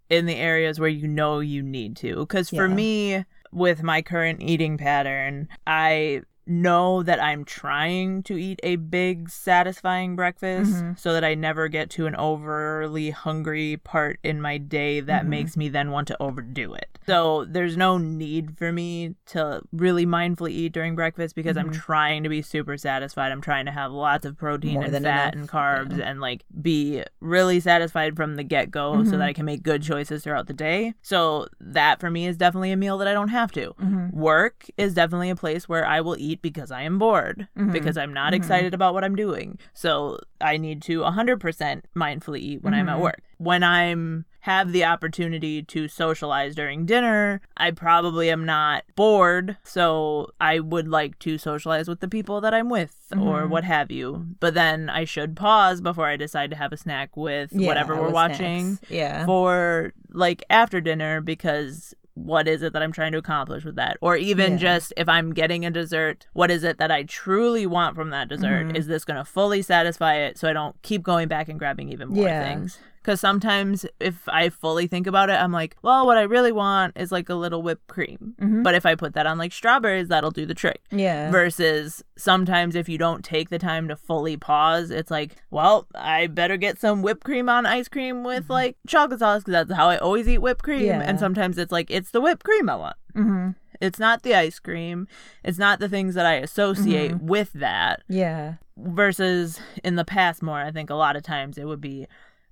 in 0.08 0.26
the 0.26 0.36
areas 0.36 0.78
where 0.80 0.88
you 0.88 1.06
know 1.08 1.40
you 1.40 1.62
need 1.62 1.96
to. 1.96 2.16
Because 2.20 2.48
for 2.50 2.66
Yeah. 2.66 2.74
me, 2.74 3.24
with 3.52 3.82
my 3.82 4.00
current 4.00 4.42
eating 4.42 4.78
pattern, 4.78 5.48
I 5.66 6.22
know 6.46 7.02
that 7.02 7.22
I'm 7.22 7.44
trying 7.44 8.22
to 8.24 8.36
eat 8.40 8.60
a 8.62 8.76
big, 8.76 9.28
satisfying 9.30 10.16
breakfast 10.16 10.72
Mhm. 10.72 10.98
so 10.98 11.12
that 11.12 11.24
I 11.24 11.34
never 11.34 11.68
get 11.68 11.90
to 11.90 12.06
an 12.06 12.16
overly 12.16 13.10
hungry 13.10 13.76
part 13.82 14.18
in 14.22 14.40
my 14.40 14.58
day 14.58 15.00
that 15.00 15.24
Mhm. 15.24 15.28
makes 15.28 15.56
me 15.56 15.68
then 15.68 15.90
want 15.90 16.08
to 16.08 16.16
overdo 16.20 16.74
it. 16.74 16.98
So 17.06 17.44
there's 17.44 17.76
no 17.76 17.98
need 17.98 18.56
for 18.56 18.72
me 18.72 19.14
to 19.26 19.62
really 19.72 20.06
mindfully 20.06 20.50
eat 20.50 20.72
during 20.72 20.94
breakfast 20.94 21.34
because 21.34 21.56
I'm 21.56 21.70
Mhm. 21.70 21.74
trying 21.74 22.22
to 22.22 22.28
be 22.28 22.42
super 22.42 22.76
satisfied. 22.76 23.32
I'm 23.32 23.40
trying 23.40 23.66
to 23.66 23.72
have 23.72 23.90
lots 23.92 24.24
of 24.24 24.36
protein 24.38 24.74
More 24.74 24.84
and 24.84 24.92
fat 24.92 25.34
enough, 25.34 25.34
and 25.34 25.48
carbs 25.48 25.98
yeah. 25.98 26.08
and 26.10 26.20
like 26.20 26.44
be 26.60 27.02
really 27.20 27.60
satisfied 27.60 28.16
from 28.16 28.36
the 28.36 28.44
get 28.44 28.70
go 28.70 29.04
so 29.04 29.12
that 29.18 29.22
I 29.22 29.32
can 29.32 29.44
make 29.44 29.62
good 29.62 29.82
choices 29.82 30.22
throughout 30.24 30.46
the 30.46 30.52
day. 30.52 30.94
So 31.02 31.48
that 31.60 32.00
for 32.00 32.10
me 32.10 32.26
is 32.26 32.36
definitely 32.36 32.72
a 32.72 32.76
meal 32.76 32.98
that 32.98 33.08
I 33.08 33.12
don't 33.12 33.28
have 33.28 33.52
to. 33.52 33.74
Mm-hmm. 33.80 34.10
Work 34.18 34.66
is 34.76 34.94
definitely 34.94 35.30
a 35.30 35.36
place 35.36 35.68
where 35.68 35.84
I 35.86 36.00
will 36.00 36.16
eat 36.18 36.31
because 36.40 36.70
I 36.70 36.82
am 36.82 36.98
bored, 36.98 37.48
Mhm. 37.58 37.72
because 37.72 37.98
I'm 37.98 38.14
not 38.14 38.32
Mhm. 38.32 38.36
excited 38.36 38.72
about 38.72 38.94
what 38.94 39.04
I'm 39.04 39.16
doing. 39.16 39.58
So 39.74 40.18
I 40.40 40.56
need 40.56 40.80
to 40.82 41.02
100% 41.02 41.84
mindfully 41.94 42.38
eat 42.38 42.62
when 42.62 42.72
I'm 42.72 42.88
at 42.88 42.96
Mhm. 42.98 43.02
work. 43.02 43.20
When 43.38 43.62
I'm 43.62 44.24
have 44.46 44.72
the 44.72 44.84
opportunity 44.84 45.62
to 45.62 45.86
socialize 45.86 46.56
during 46.56 46.84
dinner, 46.84 47.40
I 47.56 47.70
probably 47.70 48.28
am 48.28 48.44
not 48.44 48.82
bored, 48.96 49.56
so 49.62 50.30
I 50.40 50.58
would 50.58 50.88
like 50.88 51.16
to 51.20 51.38
socialize 51.38 51.86
with 51.86 52.00
the 52.00 52.08
people 52.08 52.40
that 52.40 52.52
I'm 52.52 52.68
with 52.68 52.96
or 53.12 53.42
Mhm. 53.42 53.50
what 53.50 53.62
have 53.62 53.92
you. 53.92 54.26
But 54.40 54.54
then 54.54 54.90
I 54.90 55.04
should 55.04 55.36
pause 55.36 55.80
before 55.80 56.06
I 56.08 56.16
decide 56.16 56.50
to 56.50 56.56
have 56.56 56.72
a 56.72 56.76
snack 56.76 57.16
with 57.16 57.52
whatever 57.52 57.94
we're 57.94 58.10
watching 58.10 58.80
Yeah. 58.88 59.24
for 59.26 59.92
like 60.10 60.44
after 60.50 60.80
dinner 60.80 61.20
because 61.20 61.94
what 62.14 62.46
is 62.46 62.62
it 62.62 62.72
that 62.74 62.82
I'm 62.82 62.92
trying 62.92 63.12
to 63.12 63.18
accomplish 63.18 63.64
with 63.64 63.76
that? 63.76 63.96
Or 64.00 64.16
even 64.16 64.52
Yeah. 64.52 64.58
just 64.58 64.92
if 64.96 65.08
I'm 65.08 65.32
getting 65.32 65.64
a 65.64 65.70
dessert, 65.70 66.26
what 66.34 66.50
is 66.50 66.62
it 66.64 66.78
that 66.78 66.90
I 66.90 67.04
truly 67.04 67.66
want 67.66 67.96
from 67.96 68.10
that 68.10 68.28
dessert? 68.28 68.68
Mhm. 68.68 68.76
Is 68.76 68.86
this 68.86 69.04
going 69.04 69.16
to 69.18 69.24
fully 69.24 69.62
satisfy 69.62 70.16
it 70.16 70.36
so 70.38 70.48
I 70.48 70.52
don't 70.52 70.76
keep 70.82 71.02
going 71.02 71.28
back 71.28 71.48
and 71.48 71.58
grabbing 71.58 71.88
even 71.88 72.08
more 72.08 72.26
Yeah. 72.28 72.42
things? 72.44 72.78
Because 73.02 73.18
sometimes 73.20 73.84
if 73.98 74.28
I 74.28 74.48
fully 74.48 74.86
think 74.86 75.08
about 75.08 75.28
it, 75.28 75.32
I'm 75.34 75.50
like, 75.50 75.76
well, 75.82 76.06
what 76.06 76.16
I 76.16 76.22
really 76.22 76.52
want 76.52 76.96
is 76.96 77.10
like 77.10 77.28
a 77.28 77.34
little 77.34 77.60
whipped 77.60 77.88
cream. 77.88 78.34
Mhm. 78.40 78.62
But 78.62 78.76
if 78.76 78.86
I 78.86 78.94
put 78.94 79.14
that 79.14 79.26
on 79.26 79.38
like 79.38 79.52
strawberries, 79.52 80.06
that'll 80.08 80.30
do 80.30 80.46
the 80.46 80.54
trick. 80.54 80.80
yeah. 80.90 81.28
Versus 81.30 82.04
sometimes 82.16 82.76
if 82.76 82.88
you 82.88 82.98
don't 82.98 83.24
take 83.24 83.50
the 83.50 83.58
time 83.58 83.88
to 83.88 83.96
fully 83.96 84.36
pause, 84.36 84.90
it's 84.92 85.10
like, 85.10 85.34
well, 85.50 85.88
I 85.96 86.28
better 86.28 86.56
get 86.56 86.78
some 86.78 87.02
whipped 87.02 87.24
cream 87.24 87.48
on 87.48 87.66
ice 87.66 87.88
cream 87.88 88.22
with 88.22 88.48
like 88.48 88.76
chocolate 88.86 89.18
sauce 89.18 89.40
because 89.42 89.66
that's 89.66 89.72
how 89.76 89.88
I 89.88 89.96
always 89.98 90.28
eat 90.28 90.38
whipped 90.38 90.62
cream. 90.62 90.84
Yeah. 90.84 91.00
And 91.04 91.18
sometimes 91.18 91.58
it's 91.58 91.72
like, 91.72 91.90
it's 91.90 92.12
the 92.12 92.20
whipped 92.20 92.44
cream 92.44 92.70
I 92.70 92.76
want. 92.76 92.96
mm-hmm. 93.16 93.50
It's 93.80 93.98
not 93.98 94.22
the 94.22 94.36
ice 94.36 94.60
cream. 94.60 95.08
It's 95.42 95.58
not 95.58 95.80
the 95.80 95.88
things 95.88 96.14
that 96.14 96.24
I 96.24 96.34
associate 96.34 97.16
with 97.20 97.52
that. 97.54 98.02
Yeah. 98.08 98.54
Versus 98.76 99.58
in 99.82 99.96
the 99.96 100.04
past, 100.04 100.40
more, 100.40 100.60
I 100.60 100.70
think 100.70 100.88
a 100.88 100.94
lot 100.94 101.16
of 101.16 101.24
times 101.24 101.58
it 101.58 101.64
would 101.66 101.80
be, 101.80 102.06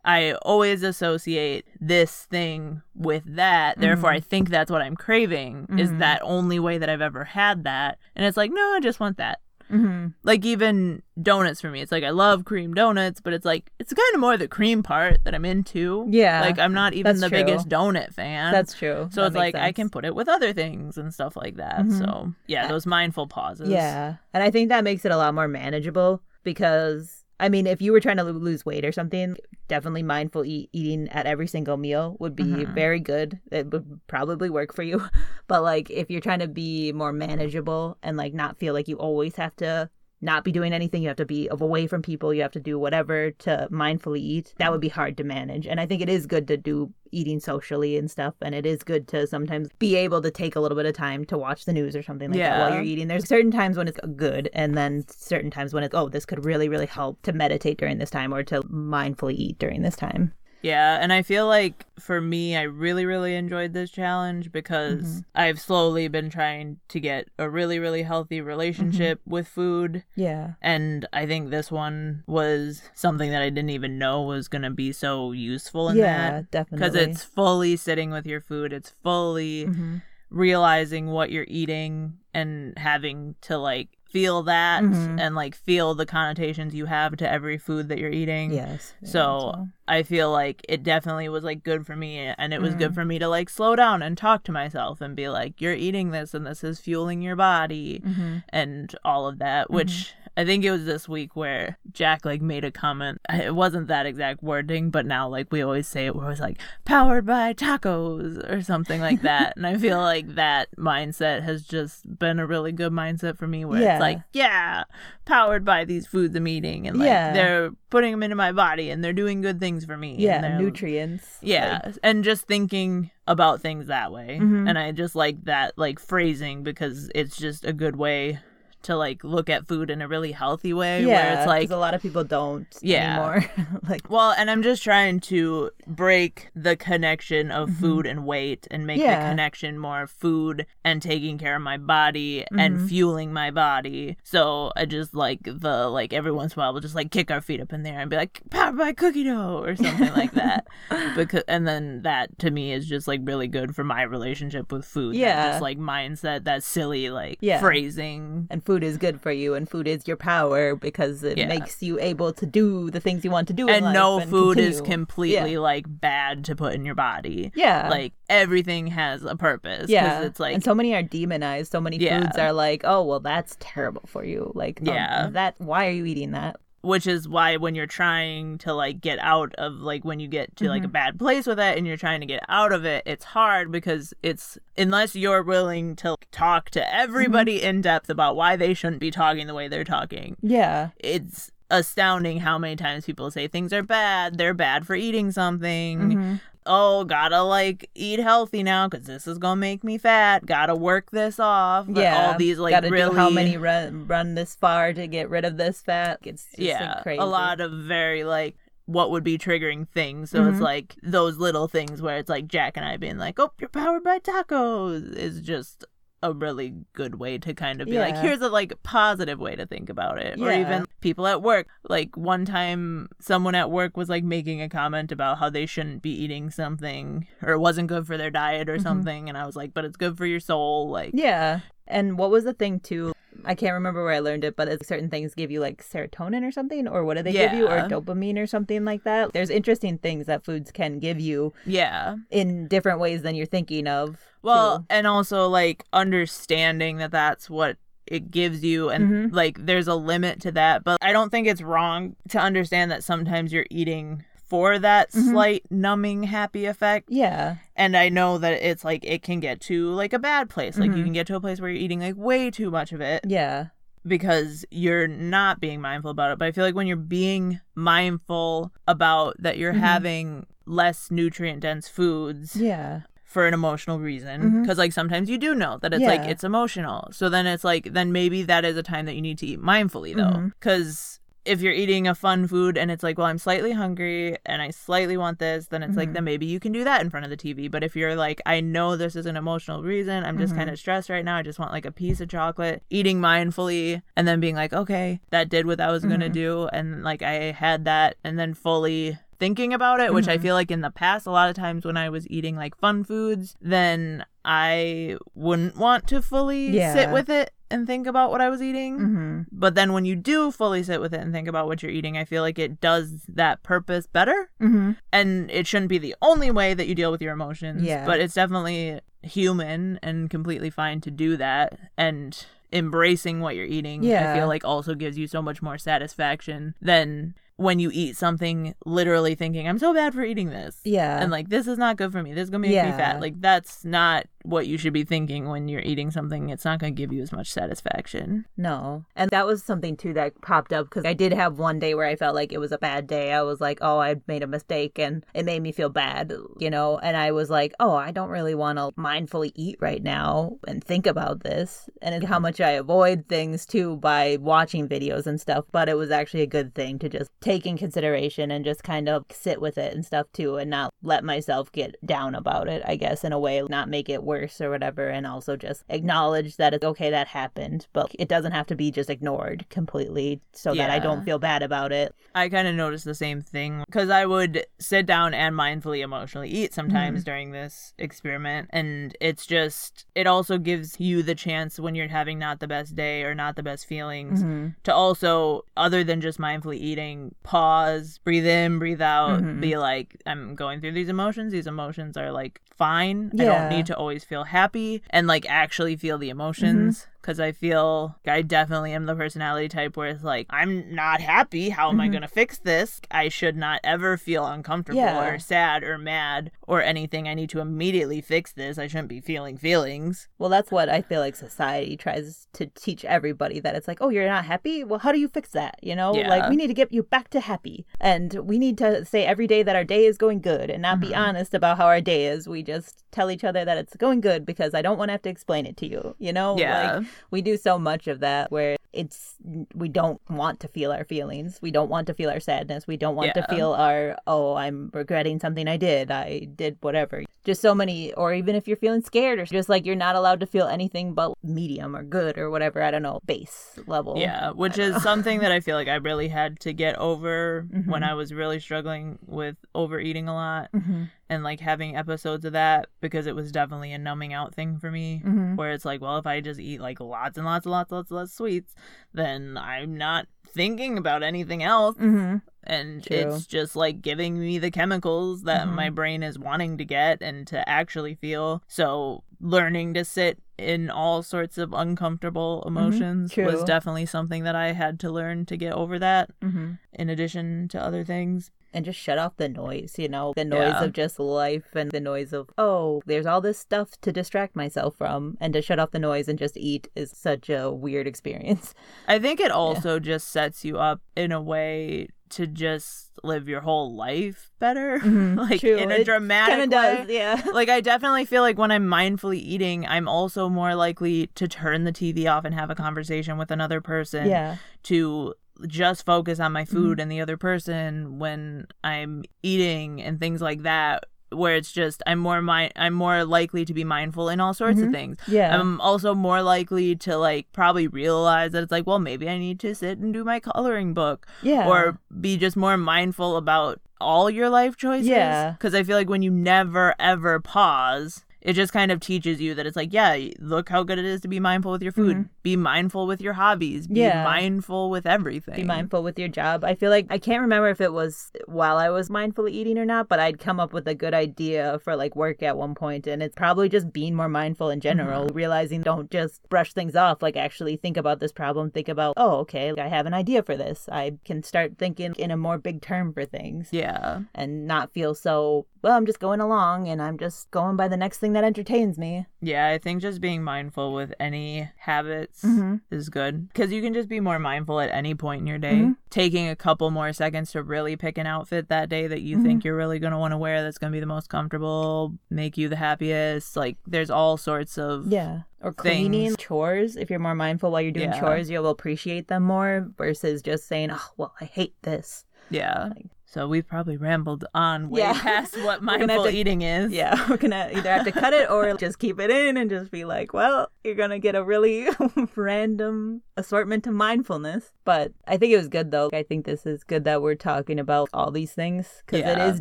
I 0.05 0.33
always 0.43 0.83
associate 0.83 1.67
this 1.81 2.25
thing 2.27 2.83
with 2.95 3.23
that. 3.37 3.79
Therefore, 3.79 4.11
Mhm. 4.13 4.17
I 4.17 4.21
think 4.21 4.49
that's 4.49 4.71
what 4.71 4.81
I'm 4.83 4.97
craving. 4.97 5.67
Is 5.79 5.91
Mhm. 5.91 5.99
that 5.99 6.21
only 6.23 6.59
way 6.59 6.79
that 6.79 6.89
I've 6.89 7.03
ever 7.03 7.25
had 7.25 7.65
that? 7.65 7.99
And 8.17 8.25
it's 8.25 8.37
like, 8.37 8.51
no, 8.51 8.61
I 8.75 8.81
just 8.81 9.01
want 9.01 9.19
that 9.19 9.41
Mm-hmm. 9.71 10.09
like 10.25 10.45
even 10.45 11.01
donuts 11.23 11.61
for 11.61 11.71
me 11.71 11.81
it's 11.81 11.93
like 11.93 12.03
i 12.03 12.11
love 12.11 12.45
cream 12.45 12.75
donuts 12.75 13.21
but 13.21 13.33
it's 13.33 13.45
like 13.45 13.71
it's 13.79 13.93
kind 13.93 14.15
of 14.15 14.21
more 14.21 14.37
the 14.37 14.49
cream 14.49 14.83
part 14.83 15.23
that 15.23 15.33
i'm 15.33 15.45
into 15.45 16.07
Yeah. 16.11 16.41
like 16.41 16.59
i'm 16.59 16.75
not 16.75 16.93
even 16.93 17.05
That's 17.05 17.21
the 17.21 17.29
true. 17.29 17.39
biggest 17.45 17.69
donut 17.69 18.13
fan 18.13 18.51
That's 18.51 18.75
true. 18.75 19.09
so 19.13 19.21
That 19.21 19.27
it's 19.29 19.37
like 19.37 19.55
makes 19.55 19.65
i 19.65 19.71
can 19.71 19.89
put 19.89 20.05
it 20.05 20.17
with 20.17 20.29
other 20.29 20.53
things 20.53 20.99
and 20.99 21.15
stuff 21.15 21.37
like 21.37 21.55
that 21.59 21.83
Mhm. 21.85 21.99
so 21.99 22.33
yeah 22.49 22.67
those 22.67 22.85
mindful 22.85 23.29
pauses 23.29 23.69
Yeah. 23.69 24.17
And 24.35 24.43
I 24.43 24.51
think 24.51 24.71
that 24.71 24.83
makes 24.83 25.05
it 25.05 25.13
a 25.13 25.17
lot 25.17 25.37
more 25.37 25.47
manageable 25.47 26.21
because 26.43 27.20
I 27.41 27.49
mean, 27.49 27.67
if 27.67 27.81
you 27.81 27.91
were 27.93 28.01
trying 28.01 28.19
to 28.19 28.25
lose 28.25 28.65
weight 28.67 28.85
or 28.85 28.93
something, 28.93 29.37
definitely 29.67 30.03
mindful 30.03 30.45
eat- 30.45 30.69
eating 30.73 31.09
at 31.09 31.27
every 31.27 31.47
single 31.49 31.77
meal 31.77 32.17
would 32.21 32.37
be 32.37 32.45
Mhm. 32.45 32.75
very 32.75 33.01
good. 33.01 33.41
It 33.51 33.71
would 33.73 34.01
probably 34.07 34.51
work 34.51 34.73
for 34.75 34.83
you. 34.83 35.01
But 35.49 35.63
like 35.63 35.91
if 35.91 36.11
you're 36.11 36.21
trying 36.21 36.39
to 36.41 36.49
be 36.49 36.93
more 36.93 37.13
manageable 37.13 37.97
and 38.03 38.17
like 38.17 38.35
not 38.35 38.59
feel 38.59 38.73
like 38.75 38.87
you 38.89 38.97
always 38.99 39.35
have 39.37 39.57
to 39.57 39.91
not 40.23 40.45
be 40.45 40.53
doing 40.53 40.73
anything, 40.73 41.03
you 41.03 41.09
have 41.09 41.17
to 41.17 41.25
be 41.25 41.49
away 41.51 41.87
from 41.87 42.03
people, 42.03 42.35
you 42.35 42.43
have 42.43 42.53
to 42.53 42.61
do 42.61 42.79
whatever 42.79 43.31
to 43.31 43.69
mindfully 43.71 44.19
eat, 44.19 44.55
that 44.59 44.71
would 44.71 44.81
be 44.81 44.89
hard 44.89 45.17
to 45.17 45.25
manage. 45.25 45.67
And 45.67 45.81
I 45.81 45.87
think 45.87 46.03
it 46.03 46.09
is 46.09 46.27
good 46.27 46.47
to 46.49 46.57
do 46.57 46.93
eating 47.13 47.41
socially 47.41 47.97
and 47.97 48.11
stuff. 48.11 48.35
And 48.41 48.55
it 48.55 48.67
is 48.67 48.83
good 48.83 49.09
to 49.09 49.27
sometimes 49.27 49.69
be 49.79 49.97
able 49.97 50.23
to 50.23 50.31
take 50.31 50.57
a 50.57 50.61
little 50.61 50.77
bit 50.77 50.87
of 50.87 50.95
time 50.95 51.25
to 51.27 51.39
watch 51.39 51.65
the 51.65 51.73
news 51.73 51.97
or 51.97 52.03
something 52.03 52.31
like 52.31 52.39
that 52.39 52.59
while 52.59 52.75
you're 52.75 52.85
eating. 52.85 53.09
There's 53.09 53.27
certain 53.27 53.51
times 53.51 53.77
when 53.77 53.89
it's 53.89 53.99
good, 54.17 54.51
and 54.53 54.77
then 54.77 55.05
certain 55.09 55.51
times 55.51 55.73
when 55.73 55.85
it's, 55.85 55.95
oh, 55.95 56.09
this 56.09 56.27
could 56.27 56.45
really, 56.45 56.69
really 56.69 56.87
help 56.87 57.21
to 57.23 57.33
meditate 57.33 57.79
during 57.79 57.99
this 57.99 58.11
time 58.11 58.33
or 58.33 58.43
to 58.45 58.61
mindfully 58.63 59.35
eat 59.35 59.59
during 59.59 59.83
this 59.83 59.97
time. 59.97 60.33
Yeah, 60.63 60.99
and 61.01 61.13
I 61.13 61.23
feel 61.23 61.47
like 61.47 61.87
for 61.99 62.21
me, 62.21 62.57
I 62.57 62.63
really, 62.63 63.07
really 63.07 63.35
enjoyed 63.35 63.73
this 63.73 63.91
challenge 63.91 64.53
because 64.53 65.03
Mhm. 65.03 65.25
I've 65.35 65.61
slowly 65.61 66.09
been 66.09 66.29
trying 66.29 66.81
to 66.89 67.01
get 67.01 67.29
a 67.39 67.49
really, 67.49 67.79
really 67.79 68.03
healthy 68.03 68.41
relationship 68.41 69.21
Mm-hmm. 69.21 69.31
with 69.31 69.49
food. 69.49 70.05
Yeah. 70.17 70.55
And 70.61 71.07
I 71.13 71.25
think 71.27 71.49
this 71.51 71.71
one 71.71 72.25
was 72.27 72.83
something 72.95 73.31
that 73.31 73.41
I 73.41 73.49
didn't 73.49 73.71
even 73.71 73.99
know 73.99 74.21
was 74.23 74.49
going 74.49 74.63
to 74.63 74.71
be 74.71 74.93
so 74.93 75.33
useful 75.33 75.89
in 75.89 75.97
Yeah, 75.97 76.31
that. 76.31 76.51
definitely. 76.51 76.77
Because 76.77 76.95
it's 76.95 77.25
fully 77.25 77.77
sitting 77.77 78.11
with 78.11 78.27
your 78.27 78.41
food, 78.41 78.73
it's 78.73 78.93
fully 79.03 79.65
hmm 79.65 79.97
realizing 80.33 81.09
what 81.09 81.33
you're 81.33 81.45
eating 81.49 82.19
and 82.33 82.79
having 82.79 83.35
to 83.41 83.59
like 83.59 83.89
feel 84.11 84.43
that 84.45 84.83
Mhm. 84.83 85.21
and 85.21 85.35
like 85.35 85.55
feel 85.55 85.95
the 85.95 86.07
connotations 86.07 86.75
you 86.75 86.87
have 86.87 87.17
to 87.17 87.31
every 87.31 87.57
food 87.59 87.89
that 87.89 87.99
you're 87.99 88.11
eating. 88.11 88.53
Yes. 88.53 88.95
So 89.05 89.55
much 89.57 89.69
I 89.89 90.03
feel 90.05 90.31
like 90.31 90.65
it 90.69 90.85
definitely 90.85 91.29
was 91.29 91.43
like 91.43 91.65
good 91.65 91.85
for 91.85 91.97
me 91.97 92.19
and 92.19 92.55
it 92.55 92.61
was 92.63 92.75
good 92.75 92.93
Mhm. 92.93 92.95
for 92.95 93.05
me 93.05 93.19
to 93.19 93.27
like 93.29 93.49
slow 93.51 93.75
down 93.75 94.03
and 94.03 94.17
talk 94.17 94.45
to 94.45 94.53
myself 94.53 95.01
and 95.01 95.17
be 95.17 95.29
like, 95.29 95.61
you're 95.61 95.73
eating 95.75 96.13
this 96.13 96.33
and 96.33 96.47
this 96.47 96.63
is 96.63 96.79
fueling 96.79 97.23
your 97.23 97.35
body 97.35 98.01
Mhm. 98.07 98.45
and 98.51 98.95
all 99.05 99.27
of 99.27 99.39
that, 99.41 99.65
Mm-hmm. 99.67 99.75
which 99.75 100.15
I 100.41 100.45
think 100.47 100.65
it 100.65 100.71
was 100.71 100.87
this 100.87 101.07
week 101.09 101.37
where 101.37 101.77
Jack 101.93 102.25
like 102.25 102.41
made 102.41 102.65
a 102.65 102.71
comment. 102.71 103.19
It 103.29 103.55
wasn't 103.55 103.89
that 103.89 104.07
exact 104.07 104.43
wording, 104.43 104.91
but 104.91 105.05
now 105.05 105.29
like 105.29 105.53
we 105.53 105.61
always 105.61 105.87
say 105.87 106.07
it 106.07 106.17
where 106.17 106.25
it 106.27 106.31
was 106.31 106.41
like 106.41 106.59
powered 106.87 107.27
by 107.27 107.53
tacos 107.53 108.51
or 108.51 108.63
something 108.63 109.01
like 109.03 109.21
that. 109.23 109.57
and 109.57 109.67
I 109.67 109.77
feel 109.77 109.99
like 109.99 110.35
that 110.37 110.69
mindset 110.79 111.43
has 111.43 111.63
just 111.63 112.19
been 112.19 112.39
a 112.39 112.47
really 112.47 112.73
good 112.73 112.93
mindset 112.93 113.37
for 113.37 113.47
me 113.47 113.65
where 113.67 113.83
Yeah. 113.83 113.95
it's 113.97 114.01
like, 114.01 114.21
yeah, 114.33 114.85
powered 115.27 115.65
by 115.65 115.85
these 115.85 116.07
foods 116.07 116.35
I'm 116.35 116.49
eating 116.49 116.87
and 116.89 116.99
like 116.99 117.07
Yeah. 117.07 117.33
they're 117.35 117.71
putting 117.91 118.13
them 118.13 118.23
into 118.23 118.37
my 118.37 118.53
body 118.53 118.89
and 118.91 119.05
they're 119.05 119.13
doing 119.13 119.43
good 119.43 119.61
things 119.61 119.85
for 119.85 119.97
me. 119.97 120.17
Yeah, 120.19 120.57
nutrients. 120.59 121.39
yeah, 121.43 121.81
like- 121.85 121.99
and 122.03 122.25
just 122.25 122.47
thinking 122.47 123.11
about 123.27 123.61
things 123.61 123.89
that 123.89 124.11
way. 124.11 124.39
Mhm. 124.41 124.69
And 124.69 124.79
I 124.79 124.93
just 124.93 125.15
like 125.15 125.45
that 125.45 125.75
like 125.77 125.99
phrasing 126.01 126.63
because 126.63 127.11
it's 127.15 127.37
just 127.37 127.65
a 127.65 127.73
good 127.73 127.97
way 127.97 128.39
to 128.83 128.97
like 128.97 129.23
look 129.25 129.49
at 129.51 129.67
food 129.69 129.91
in 129.91 130.01
a 130.03 130.09
really 130.09 130.33
healthy 130.33 130.73
way 130.73 131.05
where 131.05 131.15
yeah, 131.15 131.33
it's 131.33 131.39
'cause 131.41 131.47
like 131.47 131.71
a 131.71 131.77
lot 131.77 131.95
of 131.95 132.03
people 132.03 132.25
don't 132.25 132.67
Yeah. 132.83 133.13
anymore. 133.33 133.45
like 133.89 134.09
well, 134.11 134.33
and 134.37 134.51
I'm 134.51 134.63
just 134.63 134.83
trying 134.83 135.21
to 135.21 135.71
break 135.87 136.49
the 136.55 136.77
connection 136.77 137.51
of 137.51 137.71
food 137.77 138.07
and 138.07 138.25
weight 138.27 138.67
and 138.71 138.87
make 138.87 138.99
Mm-hmm. 139.01 139.09
Yeah. 139.09 139.21
the 139.25 139.29
connection 139.31 139.79
more 139.79 140.03
of 140.03 140.11
food 140.11 140.67
and 140.85 141.01
taking 141.01 141.39
care 141.39 141.57
of 141.57 141.63
my 141.63 141.77
body 141.79 142.45
and 142.57 142.79
Mhm. 142.79 142.89
fueling 142.89 143.33
my 143.33 143.51
body. 143.51 144.17
So 144.23 144.73
I 144.77 144.85
just 144.85 145.15
like 145.15 145.41
the 145.45 145.89
like 145.89 146.13
every 146.13 146.33
once 146.33 146.55
in 146.55 146.61
a 146.61 146.63
while 146.63 146.73
we'll 146.73 146.81
just 146.83 146.95
like 146.95 147.11
kick 147.11 147.31
our 147.31 147.41
feet 147.41 147.61
up 147.61 147.73
in 147.73 147.83
there 147.83 147.99
and 147.99 148.11
be 148.11 148.17
like 148.17 148.41
powered 148.51 148.77
by 148.77 148.93
cookie 148.93 149.25
dough 149.25 149.63
or 149.63 149.77
something 149.77 150.13
like 150.15 150.33
that. 150.33 150.67
Because 151.17 151.43
and 151.49 151.67
then 151.67 152.03
that 152.03 152.39
to 152.41 152.51
me 152.51 152.73
is 152.73 152.87
just 152.89 153.09
like 153.09 153.21
really 153.25 153.49
good 153.49 153.75
for 153.75 153.85
my 153.85 154.03
relationship 154.03 154.71
with 154.73 154.85
food. 154.85 155.15
Yeah. 155.17 155.51
just 155.51 155.63
like 155.63 155.79
mindset, 155.79 156.45
that 156.45 156.63
silly 156.63 157.11
like 157.11 157.39
Yeah. 157.41 157.59
phrasing. 157.61 158.47
and 158.51 158.65
food 158.71 158.85
is 158.85 158.97
good 158.99 159.21
for 159.21 159.33
you 159.33 159.55
and 159.55 159.69
food 159.69 159.89
is 159.89 160.07
your 160.07 160.17
power 160.17 160.77
because 160.77 161.25
it 161.25 161.37
Yeah. 161.37 161.49
makes 161.49 161.83
you 161.83 161.99
able 161.99 162.33
to 162.35 162.47
do 162.47 162.89
the 162.91 163.01
things 163.01 163.25
you 163.25 163.31
want 163.33 163.49
to 163.49 163.53
do 163.55 163.69
in 163.69 163.83
And 163.85 163.93
no 163.93 164.21
and 164.21 164.31
food 164.31 164.59
is 164.59 164.81
completely 164.81 165.53
Yeah. 165.55 165.59
like 165.59 165.87
bad 165.89 166.45
to 166.45 166.55
put 166.55 166.75
in 166.75 166.85
your 166.85 166.95
body. 166.95 167.51
yeah 167.57 167.89
like 167.91 168.13
everything 168.29 168.87
has 168.87 169.25
a 169.25 169.35
purpose 169.35 169.91
yeah 169.91 170.23
it's 170.23 170.39
like 170.39 170.55
and 170.55 170.63
so 170.63 170.73
many 170.73 170.95
are 170.95 171.03
demonized 171.03 171.73
so 171.73 171.81
many 171.81 171.97
Yeah. 171.97 172.21
foods 172.21 172.37
are 172.39 172.53
like 172.53 172.83
oh 172.85 173.03
well 173.03 173.19
that's 173.19 173.57
terrible 173.59 174.03
for 174.07 174.23
you 174.25 174.53
like 174.55 174.81
um, 174.83 174.87
Yeah. 174.87 175.29
that 175.33 175.55
why 175.59 175.87
are 175.89 175.97
you 176.01 176.05
eating 176.05 176.31
that 176.31 176.61
which 176.83 177.07
is 177.07 177.29
why 177.29 177.57
when 177.57 177.75
you're 177.75 177.87
trying 177.87 178.57
to 178.59 178.73
like 178.73 179.01
get 179.01 179.19
out 179.21 179.55
of 179.57 179.75
like 179.75 180.05
when 180.05 180.19
you 180.21 180.27
get 180.29 180.55
to 180.57 180.69
like 180.69 180.83
a 180.83 180.85
Mm-hmm. 180.87 180.93
bad 180.93 181.19
place 181.19 181.47
with 181.47 181.59
it 181.61 181.77
and 181.77 181.87
you're 181.87 181.97
trying 181.97 182.21
to 182.21 182.27
get 182.27 182.43
out 182.49 182.73
of 182.73 182.85
it 182.85 183.03
it's 183.07 183.25
hard 183.25 183.71
because 183.71 184.15
it's 184.23 184.59
unless 184.79 185.15
you're 185.15 185.43
willing 185.43 185.95
to 185.97 186.17
talk 186.33 186.71
to 186.71 186.95
everybody 186.95 187.59
Mm-hmm. 187.59 187.67
in 187.69 187.81
depth 187.83 188.09
about 188.11 188.35
why 188.37 188.57
they 188.57 188.73
shouldn't 188.75 189.01
be 189.01 189.11
talking 189.11 189.47
the 189.47 189.55
way 189.55 189.69
they're 189.69 189.85
talking 189.85 190.37
yeah 190.43 190.91
it's 190.99 191.51
astounding 191.73 192.41
how 192.41 192.59
many 192.59 192.75
times 192.77 193.05
people 193.07 193.31
say 193.31 193.47
things 193.47 193.73
are 193.73 193.83
bad 193.83 194.37
they're 194.39 194.55
bad 194.55 194.87
for 194.87 194.95
eating 194.97 195.31
something 195.31 195.99
Mm-hmm. 196.01 196.35
Oh 196.67 197.05
gotta 197.05 197.43
like 197.43 197.89
eat 197.95 198.19
healthy 198.21 198.63
now 198.63 198.89
because 198.89 199.07
this 199.07 199.27
is 199.27 199.39
gonna 199.39 199.57
make 199.61 199.83
me 199.85 199.99
fat. 199.99 200.45
Gotta 200.47 200.75
work 200.75 201.11
this 201.11 201.39
off. 201.41 201.87
Yeah 201.89 202.33
all 202.33 202.39
these 202.39 202.59
like 202.59 202.73
gotta 202.73 202.91
really 202.91 203.15
how 203.17 203.31
many 203.31 203.57
run 203.57 204.07
run 204.07 204.35
this 204.35 204.55
far 204.55 204.93
to 204.93 205.07
get 205.07 205.31
rid 205.31 205.45
of 205.45 205.57
this 205.57 205.81
fat? 205.81 206.21
It's 206.23 206.45
just 206.45 206.59
yeah 206.59 206.95
like, 206.95 207.03
crazy. 207.03 207.19
a 207.21 207.25
lot 207.25 207.61
of 207.61 207.73
very 207.73 208.25
like 208.25 208.57
what 208.87 209.11
would 209.13 209.23
be 209.23 209.39
triggering 209.39 209.89
things. 209.89 210.31
So 210.31 210.47
it's 210.49 210.59
Mhm. 210.59 210.63
like 210.63 210.97
those 211.03 211.37
little 211.39 211.69
things 211.69 212.03
where 212.03 212.19
it's 212.19 212.29
like 212.29 212.47
jack 212.49 212.77
and 212.77 212.85
i 212.85 212.97
being 212.97 213.19
like 213.19 213.39
oh 213.39 213.53
you're 213.61 213.69
powered 213.69 214.03
by 214.05 214.19
tacos 214.19 215.15
is 215.17 215.41
just 215.41 215.85
a 216.23 216.33
really 216.35 216.75
good 216.93 217.15
way 217.15 217.39
to 217.39 217.55
kind 217.55 217.81
of 217.81 217.89
be 217.89 217.99
like 217.99 218.17
here's 218.19 218.43
a 218.43 218.49
like 218.49 218.75
positive 218.83 219.39
way 219.39 219.57
to 219.57 219.67
think 219.67 219.89
about 219.89 220.19
it. 220.19 220.39
Or 220.39 220.51
even 220.53 220.85
people 221.01 221.27
at 221.27 221.41
work. 221.43 221.67
Like 221.89 222.15
one 222.17 222.45
time 222.45 223.09
someone 223.21 223.55
at 223.55 223.71
work 223.71 223.97
was 223.97 224.09
like 224.11 224.23
making 224.25 224.61
a 224.61 224.69
comment 224.69 225.13
about 225.13 225.39
how 225.39 225.49
they 225.49 225.65
shouldn't 225.65 226.03
be 226.03 226.11
eating 226.11 226.51
something 226.51 227.27
or 227.43 227.53
it 227.55 227.59
wasn't 227.59 227.89
good 227.89 228.07
for 228.07 228.19
their 228.19 228.31
diet 228.31 228.69
or 228.69 228.77
Mhm. 228.77 228.83
something 228.83 229.29
and 229.31 229.39
i 229.39 229.47
was 229.47 229.57
like 229.57 229.73
but 229.73 229.85
it's 229.87 229.97
good 229.97 230.17
for 230.19 230.27
your 230.27 230.41
soul 230.41 230.91
like 230.91 231.13
yeah. 231.15 231.61
And 231.87 232.17
what 232.19 232.31
was 232.31 232.45
the 232.45 232.53
thing 232.53 232.79
too 232.81 233.13
I 233.45 233.55
can't 233.55 233.75
remember 233.75 234.05
where 234.05 234.13
I 234.13 234.19
learned 234.21 234.45
it, 234.45 234.57
but 234.57 234.69
it's 234.69 234.87
certain 234.87 235.09
things 235.11 235.35
give 235.35 235.51
you 235.51 235.61
like 235.61 235.85
serotonin 235.85 236.47
or 236.47 236.51
something, 236.53 236.87
or 236.89 237.05
what 237.05 237.17
do 237.17 237.23
they 237.23 237.33
give 237.33 237.53
you, 237.53 237.67
or 237.67 237.81
dopamine 237.89 238.39
or 238.39 238.47
something 238.47 238.85
like 238.85 239.05
that. 239.05 239.33
There's 239.33 239.51
interesting 239.51 239.99
things 239.99 240.27
that 240.27 240.45
foods 240.45 240.71
can 240.73 240.99
give 240.99 241.21
you 241.21 241.53
yeah 241.67 242.17
in 242.31 242.69
different 242.69 243.01
ways 243.01 243.23
than 243.23 243.35
you're 243.35 243.47
thinking 243.47 243.87
of. 243.87 244.19
Well, 244.43 244.79
too. 244.81 244.85
and 244.91 245.07
also 245.07 245.49
like 245.49 245.85
understanding 245.93 246.99
that 246.99 247.11
that's 247.11 247.49
what 247.51 247.77
it 248.07 248.31
gives 248.31 248.65
you 248.65 248.91
and 248.91 249.29
Mhm. 249.31 249.33
like 249.33 249.57
there's 249.65 249.87
a 249.87 249.95
limit 249.95 250.41
to 250.41 250.53
that, 250.53 250.83
but 250.85 250.99
I 251.01 251.13
don't 251.13 251.31
think 251.31 251.47
it's 251.47 251.63
wrong 251.63 252.17
to 252.31 252.39
understand 252.39 252.91
that 252.91 253.05
sometimes 253.05 253.53
you're 253.53 253.67
eating 253.71 254.25
for 254.51 254.79
that 254.79 255.11
Mhm. 255.13 255.31
slight 255.31 255.63
numbing 255.71 256.25
happy 256.25 256.67
effect. 256.67 257.09
yeah, 257.09 257.57
And 257.77 257.97
I 257.97 258.09
know 258.11 258.37
that 258.37 258.55
it's 258.69 258.85
like 258.85 259.05
it 259.05 259.23
can 259.23 259.41
get 259.41 259.61
to 259.63 259.89
like 259.93 260.13
a 260.13 260.19
bad 260.19 260.51
place. 260.51 260.77
Like 260.77 260.91
you 260.91 260.99
Mhm. 261.03 261.05
can 261.05 261.13
get 261.15 261.27
to 261.29 261.37
a 261.37 261.41
place 261.41 261.61
where 261.61 261.71
you're 261.71 261.81
eating 261.81 262.01
like 262.01 262.17
way 262.17 262.51
too 262.51 262.71
much 262.71 262.93
of 262.93 263.01
it 263.01 263.25
yeah, 263.27 263.67
because 264.07 264.67
you're 264.71 265.07
not 265.07 265.61
being 265.61 265.81
mindful 265.81 266.11
about 266.11 266.33
it. 266.33 266.39
But 266.39 266.49
I 266.49 266.53
feel 266.53 266.65
like 266.65 266.75
when 266.75 266.87
you're 266.89 266.97
being 266.97 267.61
mindful 267.75 268.73
about 268.89 269.37
that 269.39 269.57
you're 269.57 269.73
Mhm. 269.75 269.79
having 269.81 270.47
less 270.67 271.11
nutrient 271.11 271.61
dense 271.61 271.89
foods 271.89 272.55
yeah, 272.57 273.01
for 273.25 273.47
an 273.47 273.55
emotional 273.55 273.99
reason 273.99 274.61
because 274.63 274.79
like 274.79 274.93
sometimes 274.93 275.29
you 275.31 275.39
do 275.39 275.55
know 275.55 275.79
that 275.83 275.93
it's 275.95 276.05
like 276.05 276.25
it's 276.25 276.45
emotional 276.45 277.09
so 277.13 277.29
then 277.29 277.47
it's 277.47 277.65
like 277.65 277.93
then 277.93 278.13
maybe 278.13 278.43
that 278.43 278.65
is 278.65 278.77
a 278.77 278.83
time 278.83 279.05
that 279.07 279.15
you 279.15 279.23
need 279.23 279.39
to 279.39 279.47
eat 279.47 279.61
mindfully 279.61 280.15
though 280.15 280.51
because 280.61 281.10
if 281.45 281.63
you're 281.63 281.73
eating 281.73 282.07
a 282.07 282.15
fun 282.15 282.47
food 282.47 282.77
and 282.77 282.91
it's 282.91 283.03
like 283.03 283.17
well 283.17 283.27
i'm 283.27 283.39
slightly 283.39 283.73
hungry 283.73 284.37
and 284.45 284.61
i 284.61 284.71
slightly 284.71 285.17
want 285.17 285.39
this 285.39 285.67
then 285.69 285.83
it's 285.83 285.97
like 285.97 286.11
Mhm. 286.11 286.15
then 286.15 286.25
maybe 286.25 286.45
you 286.47 286.61
can 286.61 286.71
do 286.73 286.85
that 286.85 287.01
in 287.01 287.09
front 287.11 287.25
of 287.25 287.31
the 287.31 287.37
tv 287.37 287.71
but 287.71 287.83
if 287.83 287.97
you're 287.97 288.15
like 288.15 288.41
i 288.47 288.61
know 288.61 288.97
this 288.97 289.17
is 289.17 289.25
an 289.27 289.37
emotional 289.37 289.83
reason 289.83 290.25
i'm 290.25 290.39
just 290.39 290.53
Mhm. 290.53 290.59
kind 290.59 290.71
of 290.71 290.79
stressed 290.79 291.09
right 291.09 291.25
now 291.25 291.37
i 291.37 291.43
just 291.43 291.59
want 291.59 291.73
like 291.73 291.87
a 291.87 291.93
piece 291.93 292.21
of 292.21 292.29
chocolate 292.29 292.83
eating 292.91 293.21
mindfully 293.21 294.03
and 294.17 294.29
then 294.29 294.39
being 294.41 294.55
like 294.55 294.73
okay 294.73 295.21
that 295.31 295.49
did 295.49 295.67
what 295.67 295.81
i 295.81 295.91
was 295.91 296.05
gonna 296.05 296.29
Mhm. 296.29 296.33
do 296.33 296.69
and 296.73 297.03
like 297.03 297.23
i 297.23 297.53
had 297.53 297.85
that 297.87 298.17
and 298.23 298.39
then 298.39 298.53
fully 298.55 299.19
thinking 299.39 299.73
about 299.73 300.01
it, 300.01 300.13
which 300.13 300.29
I 300.29 300.37
Mhm. 300.37 300.43
feel 300.43 300.55
like 300.55 300.71
in 300.71 300.83
the 300.83 300.91
past, 300.91 301.27
a 301.27 301.31
lot 301.31 301.49
of 301.49 301.57
times 301.57 301.87
when 301.87 301.97
I 301.97 302.11
was 302.11 302.29
eating 302.29 302.57
like 302.57 302.77
fun 302.77 303.05
foods, 303.05 303.57
then 303.59 304.23
I 304.45 305.17
wouldn't 305.35 305.79
want 305.79 306.07
to 306.09 306.21
fully 306.21 306.75
sit 306.79 307.11
with 307.11 307.31
it 307.31 307.51
and 307.71 307.87
think 307.87 308.07
about 308.07 308.31
what 308.31 308.41
I 308.41 308.49
was 308.49 308.61
eating. 308.63 308.99
hmm 308.99 309.41
But 309.53 309.75
then 309.75 309.93
when 309.93 310.05
you 310.05 310.17
do 310.17 310.51
fully 310.51 310.83
sit 310.83 311.01
with 311.01 311.15
it 311.15 311.21
and 311.21 311.33
think 311.33 311.49
about 311.49 311.67
what 311.67 311.83
you're 311.83 311.93
eating, 311.93 312.17
I 312.19 312.25
feel 312.25 312.43
like 312.43 312.59
it 312.59 312.81
does 312.81 313.23
that 313.29 313.63
purpose 313.63 314.07
better. 314.07 314.51
hmm 314.59 314.93
And 315.13 315.51
it 315.51 315.67
shouldn't 315.67 315.89
be 315.89 315.99
the 315.99 316.15
only 316.23 316.51
way 316.51 316.75
that 316.75 316.87
you 316.87 316.95
deal 316.95 317.11
with 317.11 317.23
your 317.23 317.33
emotions. 317.33 317.83
Yeah. 317.83 318.05
But 318.07 318.21
it's 318.21 318.35
definitely 318.35 319.01
human 319.23 319.99
and 320.03 320.31
completely 320.31 320.71
fine 320.71 321.01
to 321.03 321.11
do 321.11 321.37
that. 321.37 321.79
And 321.97 322.37
embracing 322.73 323.41
what 323.41 323.57
you're 323.57 323.67
eating, 323.67 324.03
I 324.13 324.35
feel 324.37 324.47
like 324.49 324.65
also 324.65 324.95
gives 324.95 325.19
you 325.19 325.27
so 325.27 325.43
much 325.43 325.61
more 325.63 325.79
satisfaction 325.79 326.75
than 326.81 327.35
when 327.57 327.79
you 327.79 327.91
eat 327.93 328.17
something 328.17 328.75
literally 328.87 329.35
thinking, 329.35 329.69
I'm 329.69 329.79
so 329.79 329.93
bad 329.93 330.15
for 330.15 330.25
eating 330.25 330.49
this. 330.49 330.79
Yeah. 330.83 331.21
And 331.21 331.31
like, 331.31 331.51
this 331.51 331.67
is 331.67 331.77
not 331.77 331.99
good 331.99 332.11
for 332.11 332.23
me. 332.23 332.33
This 332.33 332.45
is 332.45 332.51
going 332.51 332.63
to 332.63 332.69
make 332.69 332.85
me 332.85 332.91
fat. 332.93 333.21
Like, 333.21 333.39
that's 333.39 333.85
not 333.85 334.25
what 334.43 334.67
you 334.67 334.79
should 334.79 334.93
be 334.93 335.05
thinking 335.05 335.49
when 335.49 335.69
you're 335.69 335.81
eating 335.81 336.11
something. 336.11 336.49
It's 336.49 336.65
not 336.65 336.79
going 336.79 336.95
to 336.95 337.01
give 337.01 337.13
you 337.13 337.23
as 337.23 337.33
much 337.33 337.51
satisfaction. 337.51 338.47
No. 338.57 339.05
And 339.17 339.31
that 339.31 339.47
was 339.47 339.63
something 339.63 339.97
too 339.97 340.13
that 340.15 340.41
popped 340.43 340.73
up 340.73 340.87
because 340.87 341.05
I 341.05 341.13
did 341.13 341.33
have 341.33 341.59
one 341.59 341.79
day 341.79 341.95
where 341.95 342.07
I 342.07 342.17
felt 342.17 342.35
like 342.35 342.53
it 342.53 342.59
was 342.59 342.73
a 342.73 342.79
bad 342.79 343.07
day. 343.07 343.33
I 343.33 343.43
was 343.43 343.61
like, 343.61 343.79
oh, 343.81 343.99
I 343.99 344.17
made 344.27 344.43
a 344.43 344.47
mistake 344.47 344.99
and 344.99 345.25
it 345.35 345.45
made 345.45 345.63
me 345.63 345.73
feel 345.73 345.89
bad, 345.89 346.33
you 346.59 346.71
know? 346.71 346.99
And 346.99 347.17
I 347.17 347.33
was 347.33 347.51
like, 347.51 347.75
oh, 347.81 347.95
I 347.95 348.11
don't 348.11 348.31
really 348.31 348.55
want 348.55 348.79
to 348.79 348.93
mindfully 349.01 349.53
eat 349.55 349.77
right 349.81 350.03
now 350.03 350.59
and 350.67 350.83
think 350.83 351.07
about 351.07 351.43
this. 351.43 351.89
And 352.03 352.25
how 352.25 352.39
much 352.39 352.61
I 352.61 352.71
avoid 352.71 353.27
things 353.29 353.67
too 353.67 353.97
by 353.97 354.39
watching 354.41 354.89
videos 354.89 355.27
and 355.27 355.41
stuff. 355.41 355.65
But 355.73 355.89
it 355.89 355.97
was 355.97 356.11
actually 356.11 356.43
a 356.43 356.47
good 356.47 356.75
thing 356.75 356.99
to 357.01 357.09
just 357.09 357.31
take 357.41 357.67
in 357.67 357.77
consideration 357.77 358.51
and 358.51 358.65
just 358.65 358.83
kind 358.83 359.09
of 359.09 359.25
sit 359.31 359.61
with 359.61 359.79
it 359.79 359.95
and 359.95 360.05
stuff 360.05 360.27
too 360.33 360.57
and 360.57 360.71
not 360.71 360.93
let 361.03 361.25
myself 361.25 361.71
get 361.73 361.95
down 362.05 362.35
about 362.35 362.69
it, 362.69 362.83
I 362.87 362.97
guess, 362.97 363.25
in 363.25 363.33
a 363.33 363.39
way, 363.39 363.63
not 363.69 363.89
make 363.89 364.09
it 364.09 364.23
worse 364.31 364.61
or 364.61 364.71
whatever. 364.71 365.09
And 365.09 365.27
also 365.27 365.57
just 365.57 365.83
acknowledge 365.89 366.57
that 366.57 366.73
it's 366.75 366.85
okay 366.93 367.11
that 367.11 367.27
happened, 367.29 367.87
but 367.93 368.11
it 368.19 368.29
doesn't 368.29 368.53
have 368.53 368.67
to 368.69 368.77
be 368.77 368.91
just 368.91 369.11
ignored 369.11 369.67
completely 369.71 370.41
so 370.53 370.71
that 370.75 370.91
I 370.91 370.99
don't 371.01 371.23
feel 371.25 371.39
bad 371.39 371.63
about 371.63 371.91
it. 371.93 372.15
I 372.35 372.49
kind 372.49 372.69
of 372.69 372.75
noticed 372.75 373.05
the 373.05 373.15
same 373.27 373.41
thing 373.43 373.83
because 373.87 374.09
I 374.09 374.25
would 374.25 374.65
sit 374.79 375.05
down 375.07 375.35
and 375.35 375.55
mindfully 375.55 376.01
emotionally 376.09 376.49
eat 376.49 376.73
sometimes 376.73 377.25
during 377.25 377.51
this 377.51 377.93
experiment. 377.99 378.69
And 378.71 379.17
it's 379.21 379.47
just, 379.47 380.07
it 380.15 380.27
also 380.27 380.57
gives 380.59 381.01
you 381.01 381.23
the 381.23 381.35
chance 381.35 381.81
when 381.81 381.95
you're 381.97 382.09
having 382.09 382.39
not 382.39 382.61
the 382.61 382.69
best 382.69 382.95
day 382.95 383.25
or 383.25 383.35
not 383.35 383.57
the 383.57 383.63
best 383.65 383.87
feelings 383.87 384.45
to 384.85 384.95
also, 384.95 385.65
other 385.77 386.05
than 386.05 386.21
just 386.21 386.39
mindfully 386.39 386.77
eating, 386.79 387.35
pause, 387.43 388.19
breathe 388.25 388.47
in, 388.47 388.79
breathe 388.79 389.03
out, 389.03 389.41
Mhm. 389.43 389.61
be 389.61 389.77
like, 389.77 390.17
I'm 390.27 390.55
going 390.55 390.81
through 390.81 390.93
these 390.93 391.09
emotions. 391.09 391.53
These 391.53 391.67
emotions 391.67 392.17
are 392.17 392.31
like 392.31 392.61
fine. 392.77 393.31
I 393.39 393.45
don't 393.45 393.69
need 393.69 393.87
to 393.87 393.97
always 393.97 394.20
feel 394.25 394.45
happy 394.45 395.03
and 395.11 395.27
like 395.27 395.47
actually 395.49 395.97
feel 395.97 396.19
the 396.19 396.29
mm-hmm. 396.29 396.41
emotions. 396.41 397.07
Because 397.31 397.39
I 397.39 397.53
feel 397.53 398.17
I 398.27 398.43
definitely 398.43 398.93
am 398.93 399.07
the 399.07 399.15
personality 399.15 399.69
type 399.69 399.97
where 399.97 400.09
it's 400.09 400.25
like, 400.25 400.49
I'm 400.51 400.93
not 400.93 401.21
happy. 401.21 401.69
How 401.69 401.89
am 401.89 402.01
I 402.01 402.09
going 402.09 402.23
to 402.23 402.27
fix 402.29 402.59
this? 402.59 403.01
I 403.13 403.29
should 403.29 403.57
not 403.57 403.79
ever 403.85 404.17
feel 404.17 404.45
uncomfortable 404.45 404.99
Yeah. 405.01 405.25
or 405.25 405.39
sad 405.39 405.85
or 405.85 405.97
mad 405.97 406.51
or 406.67 406.83
anything. 406.83 407.29
I 407.29 407.35
need 407.35 407.49
to 407.51 407.61
immediately 407.61 408.21
fix 408.21 408.53
this. 408.53 408.79
I 408.79 408.89
shouldn't 408.89 409.07
be 409.11 409.21
feeling 409.21 409.57
feelings. 409.57 410.29
Well, 410.41 410.51
that's 410.51 410.73
what 410.73 410.89
I 410.89 411.03
feel 411.03 411.21
like 411.21 411.37
society 411.37 411.97
tries 411.97 412.49
to 412.55 412.67
teach 412.67 413.05
everybody 413.05 413.61
that 413.61 413.77
it's 413.77 413.87
like, 413.87 413.99
oh, 414.01 414.09
you're 414.09 414.27
not 414.27 414.45
happy? 414.45 414.83
Well, 414.83 414.99
how 414.99 415.13
do 415.13 415.21
you 415.21 415.29
fix 415.29 415.51
that? 415.51 415.79
You 415.85 415.95
know, 415.95 416.13
Yeah. 416.17 416.29
like 416.29 416.51
we 416.51 416.57
need 416.57 416.67
to 416.67 416.75
get 416.75 416.93
you 416.93 417.05
back 417.05 417.31
to 417.31 417.39
happy. 417.39 417.87
And 418.01 418.35
we 418.43 418.59
need 418.59 418.77
to 418.79 419.05
say 419.05 419.25
every 419.25 419.47
day 419.47 419.63
that 419.63 419.77
our 419.77 419.85
day 419.85 420.05
is 420.05 420.19
going 420.19 420.41
good 420.41 420.69
and 420.69 420.83
not 420.83 420.99
be 420.99 421.11
Mm-hmm. 421.11 421.21
honest 421.21 421.55
about 421.55 421.77
how 421.77 421.87
our 421.87 422.01
day 422.01 422.27
is. 422.27 422.49
We 422.49 422.65
just 422.65 423.05
tell 423.13 423.31
each 423.31 423.45
other 423.45 423.65
that 423.65 423.79
it's 423.79 423.95
going 423.95 424.21
good 424.21 424.45
because 424.45 424.75
I 424.75 424.83
don't 424.83 424.99
want 424.99 425.11
to 425.11 425.13
have 425.13 425.23
to 425.23 425.31
explain 425.31 425.65
it 425.67 425.77
to 425.77 425.87
you. 425.87 426.17
You 426.19 426.33
know, 426.33 426.59
Yeah. 426.59 426.97
like 426.99 427.07
we 427.31 427.43
do 427.43 427.57
so 427.57 427.79
much 427.79 428.07
of 428.09 428.21
that 428.21 428.51
where 428.51 428.77
it's 428.93 429.37
we 429.75 429.89
don't 429.89 430.21
want 430.29 430.61
to 430.61 430.69
feel 430.69 430.91
our 430.93 431.05
feelings. 431.05 431.59
We 431.63 431.71
don't 431.71 431.89
want 431.89 432.07
to 432.09 432.15
feel 432.15 432.31
our 432.31 432.41
sadness. 432.41 432.87
We 432.87 432.97
don't 432.97 433.15
want 433.17 433.29
Yeah. 433.35 433.43
to 433.45 433.55
feel 433.55 433.73
our 433.73 434.17
oh, 434.27 434.55
I'm 434.55 434.91
regretting 434.93 435.39
something 435.41 435.69
I 435.69 435.77
did. 435.77 436.11
I 436.11 436.41
did 436.57 436.77
whatever. 436.81 437.25
Just 437.45 437.63
so 437.63 437.75
many 437.75 438.13
or 438.15 438.35
even 438.35 438.55
if 438.55 438.67
you're 438.69 438.77
feeling 438.77 439.01
scared 439.03 439.39
or 439.39 439.47
just 439.47 439.69
like 439.69 439.87
you're 439.87 439.97
not 439.97 440.15
allowed 440.17 440.41
to 440.41 440.47
feel 440.47 440.67
anything 440.67 441.15
but 441.15 441.33
medium 441.43 441.95
or 441.97 442.03
good 442.03 442.37
or 442.37 442.51
whatever, 442.51 442.83
I 442.83 442.91
don't 442.91 443.03
know, 443.03 443.21
base 443.25 443.79
level. 443.87 444.19
Yeah, 444.19 444.51
which 444.51 444.77
is 444.79 445.01
something 445.03 445.41
that 445.41 445.53
I 445.53 445.61
feel 445.61 445.77
like 445.77 445.89
I 445.89 445.95
really 445.97 446.29
had 446.29 446.61
to 446.61 446.73
get 446.73 446.97
over 446.99 447.67
when 447.87 448.03
Mhm. 448.03 448.09
I 448.11 448.15
was 448.15 448.35
really 448.35 448.61
struggling 448.61 449.19
with 449.27 449.57
overeating 449.75 450.29
a 450.29 450.35
lot 450.35 450.69
hmm 450.73 451.05
and 451.31 451.45
like 451.45 451.61
having 451.61 451.95
episodes 451.97 452.45
of 452.45 452.55
that 452.55 452.89
because 453.01 453.29
it 453.29 453.37
was 453.37 453.53
definitely 453.53 453.93
a 453.93 453.99
numbing 453.99 454.33
out 454.33 454.53
thing 454.53 454.77
for 454.79 454.91
me. 454.91 455.19
hmm 455.19 455.55
Where 455.55 455.71
it's 455.71 455.85
like, 455.85 456.01
well, 456.01 456.19
if 456.19 456.27
I 456.27 456.41
just 456.41 456.59
eat 456.59 456.81
like 456.81 456.99
lots 456.99 457.37
and 457.39 457.47
lots 457.47 457.67
and 457.67 457.71
lots, 457.71 457.93
lots, 457.93 458.11
lots 458.11 458.33
of 458.33 458.37
sweets, 458.37 458.75
then 459.13 459.57
I'm 459.57 459.97
not 459.97 460.27
thinking 460.47 460.99
about 460.99 461.23
anything 461.23 461.63
else. 461.63 461.97
hmm 461.97 462.37
And 462.65 463.03
True. 463.05 463.17
it's 463.17 463.47
just 463.47 463.75
like 463.75 464.03
giving 464.03 464.39
me 464.39 464.59
the 464.59 464.71
chemicals 464.71 465.43
that 465.45 465.67
Mhm. 465.67 465.73
my 465.75 465.91
brain 465.91 466.23
is 466.23 466.39
wanting 466.39 466.77
to 466.79 466.85
get 466.85 467.23
and 467.23 467.47
to 467.49 467.67
actually 467.69 468.15
feel. 468.15 468.63
So 468.69 469.25
learning 469.41 469.95
to 469.95 470.05
sit 470.05 470.39
in 470.59 470.91
all 470.91 471.23
sorts 471.23 471.57
of 471.57 471.73
uncomfortable 471.73 472.63
emotions 472.67 473.35
was 473.35 473.39
Mm-hmm. 473.39 473.55
True. 473.61 473.65
definitely 473.65 474.05
something 474.07 474.45
that 474.45 474.55
I 474.55 474.73
had 474.73 475.01
to 475.01 475.11
learn 475.11 475.47
to 475.47 475.57
get 475.57 475.73
over 475.73 475.99
that 475.99 476.31
hmm 476.43 476.73
in 476.93 477.09
addition 477.09 477.69
to 477.69 477.81
other 477.83 478.05
things. 478.05 478.51
and 478.73 478.85
just 478.85 479.01
shut 479.01 479.19
off 479.19 479.37
the 479.37 479.49
noise, 479.49 479.95
you 479.99 480.09
know, 480.09 480.33
the 480.37 480.45
noise 480.45 480.75
Yeah. 480.75 480.85
of 480.85 480.93
just 480.93 481.19
life 481.19 481.75
and 481.75 481.91
the 481.91 481.99
noise 481.99 482.33
of, 482.33 482.51
oh, 482.57 483.03
there's 483.05 483.27
all 483.27 483.41
this 483.41 483.59
stuff 483.59 484.01
to 484.03 484.13
distract 484.13 484.55
myself 484.55 484.95
from. 484.95 485.37
And 485.41 485.53
to 485.55 485.61
shut 485.63 485.81
off 485.81 485.91
the 485.91 485.99
noise 485.99 486.29
and 486.29 486.39
just 486.39 486.57
eat 486.57 486.87
is 486.95 487.11
such 487.11 487.51
a 487.51 487.73
weird 487.73 488.07
experience. 488.07 488.73
I 489.09 489.19
think 489.19 489.41
it 489.41 489.51
also 489.63 489.99
just 489.99 490.29
sets 490.29 490.65
you 490.65 490.79
up 490.79 491.01
in 491.17 491.33
a 491.33 491.41
way 491.43 492.11
to 492.31 492.47
just 492.47 493.11
live 493.23 493.49
your 493.49 493.61
whole 493.61 493.95
life 493.95 494.51
better, 494.59 494.99
like 495.05 495.61
True. 495.61 495.77
in 495.77 495.91
a 495.91 496.03
dramatic 496.05 496.57
Kind 496.59 496.73
way. 496.73 496.93
of 497.01 497.07
does, 497.07 497.11
yeah. 497.11 497.43
like 497.53 497.69
I 497.69 497.81
definitely 497.81 498.25
feel 498.25 498.43
like 498.43 498.57
when 498.59 498.71
I'm 498.71 498.87
mindfully 498.87 499.37
eating, 499.39 499.87
I'm 499.87 500.09
also 500.09 500.49
more 500.49 500.75
likely 500.75 501.27
to 501.35 501.47
turn 501.49 501.85
the 501.85 501.93
TV 501.93 502.31
off 502.31 502.45
and 502.45 502.55
have 502.55 502.71
a 502.71 502.75
conversation 502.75 503.37
with 503.39 503.51
another 503.51 503.81
person. 503.81 504.29
Yeah. 504.29 504.57
To 504.85 505.35
just 505.67 506.07
focus 506.07 506.41
on 506.41 506.53
my 506.53 506.65
food 506.65 506.93
Mm-hmm. 506.97 507.01
and 507.03 507.13
the 507.13 507.21
other 507.21 507.37
person 507.37 508.19
when 508.19 508.67
I'm 508.83 509.25
eating 509.43 510.01
and 510.01 510.19
things 510.19 510.41
like 510.41 510.63
that. 510.63 511.05
Where 511.33 511.55
it's 511.57 511.71
just 511.73 512.03
I'm 512.07 512.19
more 512.19 512.43
mind 512.43 512.73
I'm 512.77 512.95
more 512.95 513.25
likely 513.25 513.65
to 513.65 513.73
be 513.75 513.85
mindful 513.85 514.29
in 514.29 514.41
all 514.41 514.53
sorts 514.55 514.81
of 514.81 514.89
Mhm. 514.89 514.93
things. 514.93 515.17
Yeah. 515.29 515.57
I'm 515.59 515.81
also 515.81 516.15
more 516.15 516.43
likely 516.43 516.97
to 516.97 517.17
like 517.17 517.47
probably 517.53 517.87
realize 517.87 518.53
that 518.53 518.63
it's 518.65 518.73
like, 518.73 518.87
well, 518.87 518.99
maybe 518.99 519.29
I 519.29 519.39
need 519.39 519.61
to 519.61 519.75
sit 519.75 519.99
and 519.99 520.13
do 520.13 520.25
my 520.25 520.41
coloring 520.41 520.93
book 520.95 521.27
yeah. 521.43 521.69
or 521.69 521.99
be 522.21 522.37
just 522.37 522.57
more 522.57 522.77
mindful 522.77 523.37
about 523.37 523.81
all 524.01 524.29
your 524.31 524.49
life 524.49 524.77
choices. 524.77 525.07
Yeah. 525.09 525.53
Because 525.53 525.75
I 525.75 525.83
feel 525.83 525.97
like 525.97 526.09
when 526.09 526.23
you 526.23 526.31
never 526.31 526.95
ever 526.99 527.39
pause, 527.39 528.25
it 528.43 528.55
just 528.55 528.73
kind 528.73 528.91
of 528.91 529.01
teaches 529.01 529.41
you 529.41 529.55
that 529.55 529.67
it's 529.67 529.77
like, 529.77 529.93
yeah, 529.93 530.17
look 530.39 530.69
how 530.69 530.83
good 530.83 530.99
it 530.99 531.05
is 531.05 531.21
to 531.21 531.29
be 531.29 531.39
mindful 531.41 531.73
with 531.73 531.83
your 531.83 531.93
food. 531.93 532.29
Be 532.43 532.57
mindful 532.57 533.07
with 533.07 533.21
your 533.21 533.35
hobbies. 533.35 533.87
Be 533.87 533.95
Mm-hmm. 533.95 534.01
Yeah. 534.01 534.25
mindful 534.25 534.89
with 534.91 535.07
everything. 535.07 535.55
be 535.57 535.63
mindful 535.65 536.03
with 536.03 536.19
your 536.19 536.29
job. 536.29 536.65
I 536.65 536.75
feel 536.75 536.91
like 536.91 537.07
I 537.11 537.19
can't 537.19 537.43
remember 537.43 537.69
if 537.69 537.81
it 537.81 537.93
was 537.93 538.31
while 538.47 538.79
I 538.79 538.89
was 538.89 539.11
mindfully 539.11 539.51
eating 539.51 539.77
or 539.79 539.85
not, 539.85 540.09
but 540.09 540.19
I'd 540.21 540.39
come 540.39 540.59
up 540.59 540.73
with 540.73 540.89
a 540.89 540.95
good 540.95 541.13
idea 541.13 541.79
for 541.85 541.97
like 541.97 542.17
work 542.17 542.43
at 542.43 542.57
one 542.57 542.75
point, 542.75 543.07
and 543.07 543.23
it's 543.23 543.35
probably 543.35 543.69
just 543.69 543.93
being 543.93 544.15
more 544.15 544.29
mindful 544.29 544.71
in 544.71 544.81
general, 544.81 545.29
realizing 545.35 545.83
don't 545.83 546.11
just 546.11 546.41
brush 546.49 546.73
things 546.73 546.97
off. 546.97 547.21
Like 547.23 547.37
actually 547.37 547.77
think 547.77 547.97
about 547.99 548.21
this 548.21 548.33
problem. 548.33 548.71
Think 548.71 548.89
about 548.89 549.15
oh 549.19 549.37
okay, 549.41 549.73
I 549.77 549.89
have 549.89 550.07
an 550.07 550.15
idea 550.15 550.43
for 550.43 550.57
this. 550.57 550.89
I 550.91 551.13
can 551.27 551.43
start 551.43 551.77
thinking 551.79 552.15
in 552.17 552.31
a 552.31 552.37
more 552.37 552.57
big 552.59 552.81
term 552.81 553.13
for 553.13 553.25
things. 553.27 553.69
Yeah. 553.71 554.21
And 554.35 554.67
not 554.67 554.93
feel 554.93 555.15
so, 555.15 555.67
well, 555.83 555.97
I'm 555.97 556.07
just 556.07 556.21
going 556.21 556.41
along 556.41 556.89
and 556.89 557.03
I'm 557.03 557.19
just 557.19 557.51
going 557.51 557.77
by 557.77 557.89
the 557.89 557.97
next 557.97 558.19
thing 558.19 558.30
that 558.35 558.45
entertains 558.45 558.99
me. 558.99 559.27
Yeah, 559.41 559.69
I 559.69 559.79
think 559.79 560.03
just 560.03 560.21
being 560.21 560.43
mindful 560.43 560.93
with 560.93 561.13
any 561.21 561.71
habits 561.79 562.43
Mhm. 562.45 562.81
is 562.91 563.09
good 563.09 563.49
because 563.49 563.73
you 563.73 563.81
can 563.83 563.95
just 563.95 564.09
be 564.09 564.21
more 564.21 564.39
mindful 564.39 564.81
at 564.81 564.91
any 564.91 565.15
point 565.15 565.41
in 565.41 565.47
your 565.47 565.59
day. 565.59 565.75
Mhm. 565.77 565.97
Taking 566.11 566.49
a 566.49 566.57
couple 566.57 566.91
more 566.91 567.13
seconds 567.13 567.53
to 567.53 567.63
really 567.63 567.97
pick 567.97 568.19
an 568.19 568.27
outfit 568.27 568.69
that 568.69 568.89
day 568.89 569.07
that 569.07 569.23
you 569.23 569.43
think 569.43 569.65
you're 569.65 569.77
really 569.77 569.99
going 569.99 570.13
to 570.13 570.19
want 570.19 570.33
to 570.33 570.39
wear 570.39 570.63
that's 570.63 570.79
going 570.79 570.93
to 570.93 570.97
be 570.97 571.01
the 571.01 571.07
most 571.07 571.29
comfortable, 571.29 572.15
make 572.31 572.59
you 572.59 572.69
the 572.69 572.77
happiest. 572.77 573.57
Like, 573.57 573.77
there's 573.87 574.11
all 574.11 574.37
sorts 574.37 574.77
of. 574.79 575.07
Yeah. 575.07 575.43
Or 575.63 575.73
cleaning 575.73 576.29
Things. 576.29 576.37
chores. 576.39 576.97
If 576.97 577.11
you're 577.11 577.19
more 577.19 577.35
mindful 577.35 577.71
while 577.71 577.83
you're 577.83 577.93
doing 577.93 578.11
Yeah. 578.13 578.21
chores, 578.21 578.49
you'll 578.51 578.69
appreciate 578.69 579.29
them 579.29 579.43
more 579.43 579.89
versus 579.99 580.41
just 580.43 580.67
saying, 580.67 580.91
oh, 580.91 581.11
well, 581.19 581.35
I 581.41 581.45
hate 581.45 581.75
this. 581.83 582.25
Yeah. 582.49 582.91
So 583.33 583.47
we've 583.47 583.67
probably 583.67 583.97
rambled 583.97 584.45
on 584.55 584.91
way 584.91 585.03
Yeah. 585.03 585.13
past 585.13 585.55
what 585.63 585.81
We're 585.83 585.87
gonna 585.87 586.01
have 586.01 586.09
mindful 586.09 586.25
to- 586.25 586.37
eating 586.37 586.63
is. 586.63 586.91
Yeah, 586.93 587.15
we're 587.31 587.37
gonna 587.37 587.71
either 587.73 587.89
have 587.89 588.05
to 588.05 588.11
cut 588.11 588.33
it 588.33 588.51
or 588.51 588.75
just 588.75 588.99
keep 588.99 589.21
it 589.21 589.31
in 589.31 589.57
and 589.57 589.71
just 589.71 589.93
be 589.93 590.05
like, 590.05 590.33
well, 590.35 590.69
you're 590.83 590.97
gonna 590.97 591.21
get 591.21 591.37
a 591.37 591.45
really 591.45 591.87
random 592.37 593.23
assortment 593.37 593.87
of 593.87 593.95
mindfulness. 593.95 594.73
But 594.85 595.13
I 595.29 595.37
think 595.37 595.53
it 595.53 595.57
was 595.59 595.69
good 595.69 595.93
though. 595.93 596.11
I 596.13 596.25
think 596.25 596.45
this 596.45 596.67
is 596.67 596.83
good 596.83 597.05
that 597.05 597.23
we're 597.23 597.37
talking 597.37 597.79
about 597.79 598.09
all 598.13 598.31
these 598.33 598.53
things 598.53 599.03
because 599.07 599.21
it 599.21 599.39
Yeah. 599.39 599.47
is 599.53 599.61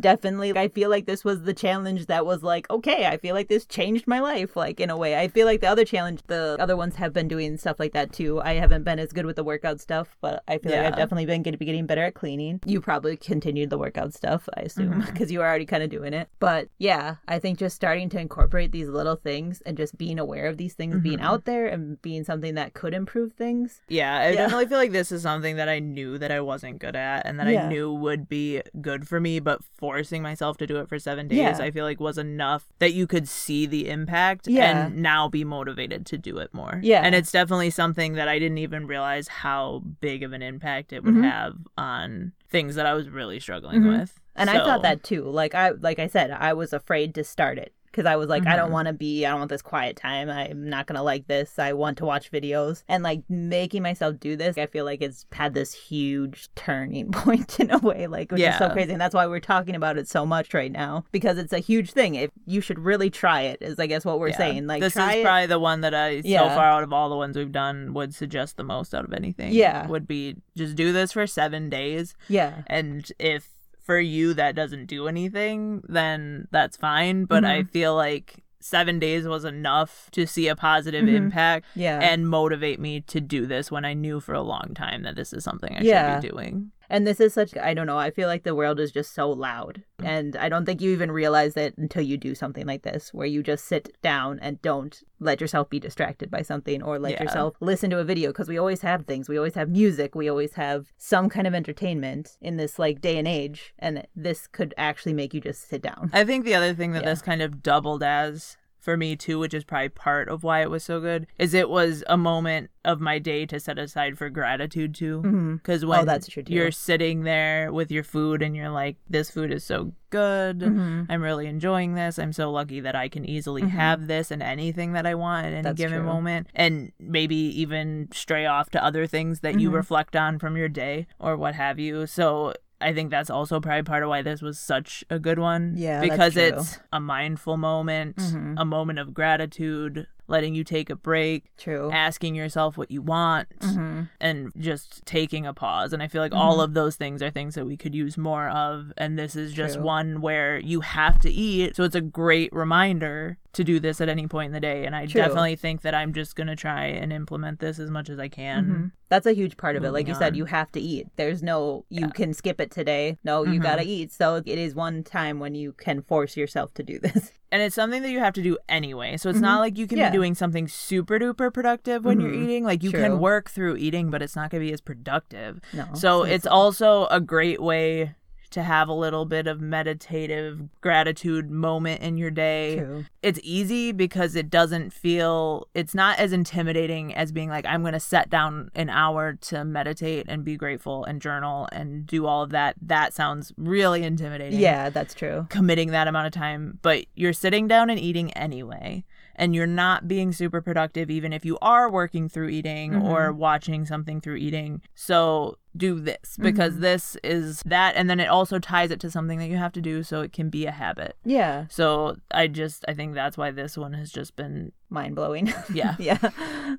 definitely, 0.00 0.56
I 0.58 0.66
feel 0.68 0.90
like 0.90 1.06
this 1.06 1.24
was 1.24 1.42
the 1.44 1.54
challenge 1.54 2.06
that 2.06 2.26
was 2.26 2.42
like, 2.42 2.68
okay, 2.70 3.06
I 3.06 3.16
feel 3.18 3.34
like 3.36 3.48
this 3.48 3.64
changed 3.66 4.06
my 4.08 4.18
life, 4.18 4.56
like 4.56 4.80
in 4.80 4.90
a 4.90 4.96
way. 4.96 5.16
I 5.18 5.28
feel 5.28 5.46
like 5.46 5.60
the 5.60 5.68
other 5.68 5.84
challenge, 5.84 6.22
the 6.26 6.56
other 6.58 6.76
ones 6.76 6.96
have 6.96 7.12
been 7.12 7.28
doing 7.28 7.56
stuff 7.56 7.78
like 7.78 7.92
that 7.92 8.12
too. 8.12 8.40
I 8.42 8.54
haven't 8.54 8.82
been 8.82 8.98
as 8.98 9.12
good 9.12 9.26
with 9.26 9.36
the 9.36 9.44
workout 9.44 9.80
stuff, 9.80 10.16
but 10.20 10.42
I 10.48 10.58
feel 10.58 10.72
like 10.72 10.86
I've 10.86 10.96
definitely 10.96 11.26
been 11.26 11.42
get- 11.42 11.58
getting 11.60 11.86
better 11.86 12.02
at 12.02 12.14
cleaning. 12.14 12.60
You 12.66 12.80
probably 12.80 13.16
continued 13.60 13.70
the 13.70 13.78
workout 13.78 14.14
stuff, 14.14 14.48
I 14.56 14.62
assume, 14.62 15.00
because 15.06 15.30
you 15.30 15.38
were 15.40 15.46
already 15.46 15.66
kind 15.66 15.82
of 15.82 15.90
doing 15.90 16.12
it. 16.14 16.28
But 16.38 16.68
yeah, 16.78 17.16
I 17.28 17.38
think 17.38 17.58
just 17.58 17.76
starting 17.76 18.08
to 18.10 18.20
incorporate 18.20 18.72
these 18.72 18.88
little 18.88 19.16
things 19.16 19.62
and 19.66 19.76
just 19.76 19.96
being 19.98 20.18
aware 20.18 20.46
of 20.46 20.56
these 20.56 20.74
things 20.74 20.96
being 21.00 21.18
Mhm. 21.18 21.22
out 21.24 21.44
there 21.44 21.66
and 21.66 22.00
being 22.02 22.24
something 22.24 22.54
that 22.54 22.72
could 22.74 22.94
improve 22.94 23.32
things. 23.34 23.82
Yeah, 23.88 24.18
I 24.18 24.28
Yeah. 24.30 24.36
definitely 24.36 24.66
feel 24.66 24.78
like 24.78 24.92
this 24.92 25.12
is 25.12 25.22
something 25.22 25.56
that 25.56 25.68
I 25.68 25.78
knew 25.78 26.18
that 26.18 26.30
I 26.30 26.40
wasn't 26.40 26.78
good 26.78 26.96
at 26.96 27.26
and 27.26 27.38
that 27.38 27.48
Yeah. 27.48 27.66
I 27.66 27.68
knew 27.68 27.92
would 27.92 28.28
be 28.28 28.62
good 28.80 29.06
for 29.06 29.20
me, 29.20 29.40
but 29.40 29.62
forcing 29.76 30.22
myself 30.22 30.56
to 30.58 30.66
do 30.66 30.76
it 30.78 30.88
for 30.88 30.98
seven 30.98 31.28
days, 31.28 31.38
Yeah. 31.38 31.58
I 31.60 31.70
feel 31.70 31.84
like 31.84 32.00
was 32.00 32.18
enough 32.18 32.66
that 32.78 32.92
you 32.92 33.06
could 33.06 33.28
see 33.28 33.66
the 33.66 33.88
impact 33.88 34.48
and 34.48 34.96
now 35.02 35.28
be 35.28 35.44
motivated 35.44 36.06
to 36.06 36.18
do 36.18 36.38
it 36.38 36.52
more. 36.54 36.80
Yeah. 36.82 37.02
And 37.02 37.14
it's 37.14 37.32
definitely 37.32 37.70
something 37.70 38.14
that 38.14 38.28
I 38.28 38.38
didn't 38.38 38.58
even 38.58 38.86
realize 38.86 39.28
how 39.28 39.82
big 40.00 40.22
of 40.22 40.32
an 40.32 40.42
impact 40.42 40.92
it 40.92 41.04
would 41.04 41.14
Mhm. 41.14 41.30
have 41.30 41.56
on 41.76 42.32
things 42.50 42.74
that 42.74 42.86
I 42.86 42.94
was 42.94 43.08
really 43.08 43.40
struggling 43.40 43.82
Mhm. 43.82 43.98
with. 44.00 44.20
And 44.36 44.50
I 44.50 44.58
thought 44.58 44.82
that 44.82 45.02
too. 45.02 45.24
Like 45.24 45.54
I 45.54 45.70
like 45.70 45.98
I 45.98 46.06
said, 46.06 46.30
I 46.30 46.52
was 46.52 46.72
afraid 46.72 47.14
to 47.16 47.24
start 47.24 47.58
it 47.58 47.72
because 47.90 48.06
I 48.06 48.16
was 48.16 48.28
like, 48.28 48.46
I 48.46 48.54
don't 48.56 48.68
Mhm. 48.68 48.72
want 48.72 48.86
to 48.88 48.92
be, 48.94 49.26
I 49.26 49.30
don't 49.30 49.40
want 49.40 49.50
this 49.50 49.62
quiet 49.62 49.96
time. 49.96 50.30
I'm 50.30 50.68
not 50.68 50.86
going 50.86 50.96
to 50.96 51.02
like 51.02 51.26
this. 51.26 51.58
I 51.58 51.72
want 51.72 51.98
to 51.98 52.04
watch 52.04 52.30
videos. 52.30 52.84
And 52.88 53.02
like 53.02 53.22
making 53.28 53.82
myself 53.82 54.20
do 54.20 54.36
this, 54.36 54.56
I 54.58 54.66
feel 54.66 54.84
like 54.84 55.02
it's 55.02 55.26
had 55.32 55.54
this 55.54 55.74
huge 55.74 56.48
turning 56.54 57.10
point 57.12 57.58
in 57.58 57.70
a 57.70 57.78
way, 57.78 58.06
like, 58.06 58.30
which 58.30 58.42
is 58.42 58.56
so 58.58 58.70
crazy. 58.70 58.92
And 58.92 59.00
that's 59.00 59.14
why 59.14 59.26
we're 59.26 59.40
talking 59.40 59.74
about 59.74 59.98
it 59.98 60.06
so 60.08 60.24
much 60.24 60.54
right 60.54 60.70
now 60.70 61.04
because 61.12 61.36
it's 61.38 61.52
a 61.52 61.58
huge 61.58 61.90
thing. 61.92 62.14
If 62.14 62.30
you 62.46 62.60
should 62.60 62.78
really 62.78 63.10
try 63.10 63.42
it, 63.42 63.58
is 63.60 63.78
I 63.78 63.86
guess 63.86 64.04
what 64.04 64.20
we're 64.20 64.28
Yeah. 64.28 64.36
saying. 64.36 64.66
Like, 64.66 64.80
this 64.80 64.96
is 64.96 65.02
it. 65.08 65.22
probably 65.24 65.46
the 65.46 65.58
one 65.58 65.80
that 65.80 65.94
I 65.94 66.20
so 66.20 66.48
far 66.50 66.64
out 66.66 66.82
of 66.84 66.92
all 66.92 67.08
the 67.10 67.16
ones 67.16 67.36
we've 67.36 67.50
done 67.52 67.92
would 67.94 68.14
suggest 68.14 68.56
the 68.56 68.64
most 68.64 68.94
out 68.94 69.04
of 69.04 69.12
anything. 69.12 69.52
Yeah. 69.52 69.86
would 69.88 70.06
be 70.06 70.36
just 70.56 70.76
do 70.76 70.92
this 70.92 71.12
for 71.12 71.26
seven 71.26 71.68
days, 71.70 72.14
yeah. 72.28 72.62
and 72.68 73.10
if 73.18 73.48
for 73.82 73.98
you 73.98 74.34
that 74.34 74.54
doesn't 74.54 74.86
do 74.86 75.08
anything, 75.08 75.82
then 75.88 76.48
that's 76.50 76.76
fine. 76.76 77.24
But 77.24 77.44
I 77.44 77.62
Mhm. 77.62 77.70
feel 77.70 77.94
like 77.96 78.42
seven 78.60 78.98
days 78.98 79.26
was 79.26 79.44
enough 79.44 80.10
to 80.12 80.26
see 80.26 80.46
a 80.48 80.54
positive 80.54 81.04
Mhm. 81.06 81.14
impact 81.14 81.66
Yeah. 81.74 81.98
and 82.00 82.28
motivate 82.28 82.78
me 82.78 83.00
to 83.02 83.20
do 83.20 83.46
this 83.46 83.70
when 83.70 83.84
I 83.86 83.94
knew 83.94 84.20
for 84.20 84.34
a 84.34 84.42
long 84.42 84.72
time 84.74 85.02
that 85.04 85.16
this 85.16 85.32
is 85.32 85.42
something 85.44 85.74
I 85.74 85.80
Yeah. 85.80 86.14
should 86.20 86.22
be 86.22 86.28
doing. 86.28 86.70
And 86.90 87.06
this 87.06 87.20
is 87.20 87.32
such, 87.32 87.56
I 87.56 87.72
don't 87.72 87.86
know, 87.86 87.96
I 87.98 88.10
feel 88.10 88.26
like 88.28 88.42
the 88.42 88.54
world 88.54 88.80
is 88.80 88.90
just 88.90 89.14
so 89.14 89.30
loud. 89.30 89.82
And 90.02 90.34
I 90.36 90.48
don't 90.48 90.66
think 90.66 90.80
you 90.82 90.90
even 90.90 91.12
realize 91.12 91.56
it 91.56 91.74
until 91.78 92.02
you 92.02 92.16
do 92.16 92.34
something 92.34 92.66
like 92.66 92.82
this, 92.82 93.14
where 93.14 93.26
you 93.26 93.42
just 93.42 93.64
sit 93.66 93.96
down 94.02 94.38
and 94.40 94.60
don't 94.60 95.00
let 95.20 95.40
yourself 95.40 95.70
be 95.70 95.78
distracted 95.78 96.30
by 96.30 96.42
something 96.42 96.82
or 96.82 96.98
let 96.98 97.12
Yeah. 97.12 97.22
yourself 97.22 97.54
listen 97.60 97.90
to 97.90 97.98
a 98.00 98.04
video. 98.04 98.30
Because 98.30 98.48
we 98.48 98.58
always 98.58 98.80
have 98.80 99.06
things. 99.06 99.28
We 99.28 99.36
always 99.38 99.54
have 99.54 99.68
music. 99.70 100.14
We 100.14 100.28
always 100.28 100.54
have 100.54 100.92
some 100.98 101.28
kind 101.28 101.46
of 101.46 101.54
entertainment 101.54 102.36
in 102.40 102.56
this 102.56 102.78
like 102.78 103.00
day 103.00 103.18
and 103.18 103.28
age. 103.28 103.72
And 103.78 104.06
this 104.16 104.46
could 104.48 104.74
actually 104.76 105.12
make 105.14 105.32
you 105.32 105.40
just 105.40 105.68
sit 105.68 105.82
down. 105.82 106.10
I 106.12 106.24
think 106.24 106.44
the 106.44 106.54
other 106.56 106.74
thing 106.74 106.92
that 106.92 107.04
Yeah. 107.04 107.10
this 107.10 107.22
kind 107.22 107.40
of 107.42 107.62
doubled 107.62 108.02
as 108.02 108.56
for 108.90 108.96
me 108.96 109.14
too, 109.14 109.38
which 109.38 109.54
is 109.54 109.62
probably 109.62 109.88
part 109.88 110.28
of 110.28 110.42
why 110.42 110.62
it 110.62 110.70
was 110.70 110.82
so 110.82 111.00
good, 111.00 111.26
is 111.38 111.54
it 111.54 111.70
was 111.70 112.02
a 112.08 112.16
moment 112.16 112.70
of 112.84 113.00
my 113.00 113.18
day 113.20 113.46
to 113.46 113.60
set 113.60 113.78
aside 113.78 114.18
for 114.18 114.28
gratitude 114.30 114.94
too. 114.94 115.20
Because 115.62 115.84
when 115.84 116.00
Oh, 116.00 116.04
that's 116.04 116.26
true, 116.26 116.42
too. 116.42 116.52
you're 116.52 116.72
sitting 116.72 117.22
there 117.22 117.72
with 117.72 117.92
your 117.92 118.02
food 118.02 118.42
and 118.42 118.56
you're 118.56 118.70
like, 118.70 118.96
this 119.08 119.30
food 119.30 119.52
is 119.52 119.62
so 119.62 119.92
good. 120.08 120.58
Mhm. 120.60 121.06
I'm 121.08 121.22
really 121.22 121.46
enjoying 121.46 121.94
this. 121.94 122.18
I'm 122.18 122.32
so 122.32 122.50
lucky 122.50 122.80
that 122.80 122.96
I 122.96 123.08
can 123.08 123.24
easily 123.24 123.62
Mhm. 123.62 123.68
have 123.70 124.06
this 124.08 124.32
and 124.32 124.42
anything 124.42 124.92
that 124.94 125.06
I 125.06 125.14
want 125.14 125.46
at 125.46 125.52
any 125.52 125.62
That's 125.62 125.76
given 125.78 125.98
true. 125.98 126.06
moment. 126.06 126.48
And 126.54 126.90
maybe 126.98 127.36
even 127.36 128.08
stray 128.12 128.44
off 128.46 128.70
to 128.70 128.84
other 128.84 129.06
things 129.06 129.38
that 129.40 129.60
you 129.60 129.70
Mhm. 129.70 129.74
reflect 129.74 130.16
on 130.16 130.40
from 130.40 130.56
your 130.56 130.68
day 130.68 131.06
or 131.20 131.36
what 131.36 131.54
have 131.54 131.78
you. 131.78 132.08
So 132.08 132.54
I 132.80 132.92
think 132.94 133.10
that's 133.10 133.30
also 133.30 133.60
probably 133.60 133.82
part 133.82 134.02
of 134.02 134.08
why 134.08 134.22
this 134.22 134.40
was 134.42 134.58
such 134.58 135.04
a 135.10 135.18
good 135.18 135.38
one. 135.38 135.74
Yeah, 135.76 136.00
Because 136.00 136.36
it's 136.36 136.78
a 136.92 137.00
mindful 137.00 137.56
moment, 137.56 138.16
Mhm. 138.16 138.54
a 138.56 138.64
moment 138.64 138.98
of 138.98 139.12
gratitude, 139.12 140.06
letting 140.28 140.54
you 140.54 140.62
take 140.62 140.88
a 140.90 140.94
break, 140.96 141.50
True. 141.56 141.90
asking 141.92 142.36
yourself 142.36 142.78
what 142.78 142.88
you 142.90 143.02
want 143.02 143.48
Mhm. 143.58 144.08
and 144.20 144.52
just 144.56 145.04
taking 145.04 145.44
a 145.44 145.52
pause. 145.52 145.92
And 145.92 146.00
I 146.02 146.06
feel 146.08 146.22
like 146.22 146.32
all 146.32 146.58
Mhm. 146.58 146.64
of 146.64 146.74
those 146.74 146.94
things 146.94 147.20
are 147.20 147.30
things 147.30 147.56
that 147.56 147.66
we 147.66 147.76
could 147.76 147.96
use 147.96 148.16
more 148.16 148.48
of. 148.48 148.92
And 148.96 149.18
this 149.18 149.34
is 149.34 149.52
just 149.52 149.74
True. 149.74 149.82
one 149.84 150.20
where 150.20 150.58
you 150.60 150.82
have 150.82 151.18
to 151.20 151.30
eat. 151.30 151.74
So 151.74 151.82
it's 151.82 151.96
a 151.96 152.00
great 152.00 152.52
reminder 152.52 153.38
to 153.52 153.64
do 153.64 153.80
this 153.80 154.00
at 154.00 154.08
any 154.08 154.26
point 154.26 154.46
in 154.46 154.52
the 154.52 154.60
day. 154.60 154.86
And 154.86 154.94
I 154.94 155.06
True. 155.06 155.20
definitely 155.22 155.56
think 155.56 155.82
that 155.82 155.94
I'm 155.94 156.12
just 156.12 156.36
going 156.36 156.46
to 156.46 156.56
try 156.56 156.84
and 156.84 157.12
implement 157.12 157.58
this 157.60 157.78
as 157.78 157.90
much 157.90 158.08
as 158.08 158.18
I 158.18 158.28
can. 158.28 158.64
Mhm. 158.64 158.92
That's 159.08 159.26
a 159.26 159.32
huge 159.32 159.56
part 159.56 159.74
of 159.74 159.82
it. 159.84 159.90
Like 159.90 160.06
you 160.06 160.12
Moving 160.14 160.26
said, 160.26 160.36
you 160.36 160.44
have 160.44 160.70
to 160.72 160.80
eat. 160.80 161.08
There's 161.16 161.42
no, 161.42 161.84
you 161.88 162.02
Yeah. 162.02 162.10
can 162.12 162.32
skip 162.32 162.60
it 162.60 162.70
today. 162.70 163.18
No, 163.24 163.44
you 163.44 163.58
Mhm. 163.58 163.62
gotta 163.64 163.82
eat. 163.82 164.12
So 164.12 164.36
it 164.36 164.46
is 164.46 164.74
one 164.76 165.02
time 165.02 165.40
when 165.40 165.56
you 165.56 165.72
can 165.72 166.00
force 166.02 166.36
yourself 166.36 166.72
to 166.74 166.82
do 166.82 166.98
this. 167.00 167.32
And 167.52 167.60
it's 167.62 167.74
something 167.74 168.02
that 168.02 168.12
you 168.12 168.20
have 168.20 168.34
to 168.34 168.42
do 168.42 168.56
anyway. 168.68 169.16
So 169.16 169.28
it's 169.28 169.40
not 169.40 169.56
Mhm. 169.56 169.60
like 169.62 169.76
you 169.76 169.88
can 169.88 169.98
Yeah. 169.98 170.10
be 170.10 170.16
doing 170.16 170.36
something 170.36 170.68
super 170.68 171.18
duper 171.18 171.52
productive 171.52 172.04
when 172.04 172.20
you're 172.20 172.30
Mhm. 172.30 172.44
eating. 172.44 172.64
Like 172.64 172.84
you 172.84 172.92
True. 172.92 173.00
can 173.00 173.18
work 173.18 173.50
through 173.50 173.74
eating, 173.76 174.08
but 174.08 174.22
it's 174.22 174.36
not 174.36 174.50
going 174.50 174.62
to 174.62 174.68
be 174.68 174.72
as 174.72 174.80
productive. 174.80 175.58
No. 175.72 175.86
So 175.94 176.22
it's 176.22 176.46
also 176.46 177.08
a 177.10 177.20
great 177.20 177.60
way 177.60 178.14
to 178.50 178.62
have 178.62 178.88
a 178.88 178.92
little 178.92 179.24
bit 179.24 179.46
of 179.46 179.60
meditative 179.60 180.68
gratitude 180.80 181.50
moment 181.50 182.00
in 182.02 182.16
your 182.16 182.30
day. 182.30 182.78
true. 182.78 183.04
It's 183.22 183.40
easy 183.42 183.92
because 183.92 184.34
it 184.34 184.50
doesn't 184.50 184.92
feel 184.92 185.68
it's 185.74 185.94
not 185.94 186.18
as 186.18 186.32
intimidating 186.32 187.14
as 187.14 187.32
being 187.32 187.48
like 187.48 187.66
I'm 187.66 187.82
going 187.82 187.92
to 187.92 188.00
set 188.00 188.30
down 188.30 188.70
an 188.74 188.90
hour 188.90 189.34
to 189.34 189.64
meditate 189.64 190.26
and 190.28 190.44
be 190.44 190.56
grateful 190.56 191.04
and 191.04 191.20
journal 191.20 191.68
and 191.72 192.06
do 192.06 192.26
all 192.26 192.42
of 192.42 192.50
that. 192.50 192.76
That 192.82 193.14
sounds 193.14 193.52
really 193.56 194.02
intimidating. 194.02 194.58
Yeah, 194.58 194.90
that's 194.90 195.14
true. 195.14 195.46
Committing 195.50 195.90
that 195.90 196.08
amount 196.08 196.26
of 196.26 196.32
time, 196.32 196.78
but 196.82 197.06
you're 197.14 197.32
sitting 197.32 197.68
down 197.68 197.90
and 197.90 197.98
eating 197.98 198.32
anyway. 198.32 199.04
And 199.40 199.54
you're 199.54 199.66
not 199.66 200.06
being 200.06 200.32
super 200.32 200.60
productive, 200.60 201.10
even 201.10 201.32
if 201.32 201.44
you 201.44 201.56
are 201.62 201.90
working 201.90 202.28
through 202.28 202.50
eating 202.50 202.92
Mhm. 202.92 203.04
or 203.04 203.32
watching 203.32 203.86
something 203.86 204.20
through 204.20 204.36
eating. 204.36 204.82
So 204.94 205.56
do 205.76 206.00
this 206.00 206.36
because 206.38 206.74
Mhm. 206.74 206.80
this 206.80 207.16
is 207.24 207.62
that. 207.64 207.94
And 207.96 208.10
then 208.10 208.18
it 208.20 208.26
also 208.26 208.58
ties 208.58 208.90
it 208.90 209.00
to 209.00 209.10
something 209.10 209.38
that 209.38 209.46
you 209.48 209.56
have 209.56 209.72
to 209.72 209.80
do 209.80 210.02
so 210.02 210.20
it 210.20 210.32
can 210.32 210.50
be 210.50 210.66
a 210.66 210.72
habit. 210.72 211.16
Yeah, 211.24 211.66
So 211.70 212.16
I 212.32 212.48
just, 212.48 212.84
I 212.88 212.92
think 212.92 213.14
that's 213.14 213.38
why 213.38 213.50
this 213.52 213.78
one 213.78 213.92
has 213.94 214.10
just 214.10 214.34
been 214.36 214.72
mind 214.90 215.14
blowing. 215.14 215.52
Yeah. 215.72 215.94
yeah, 216.00 216.18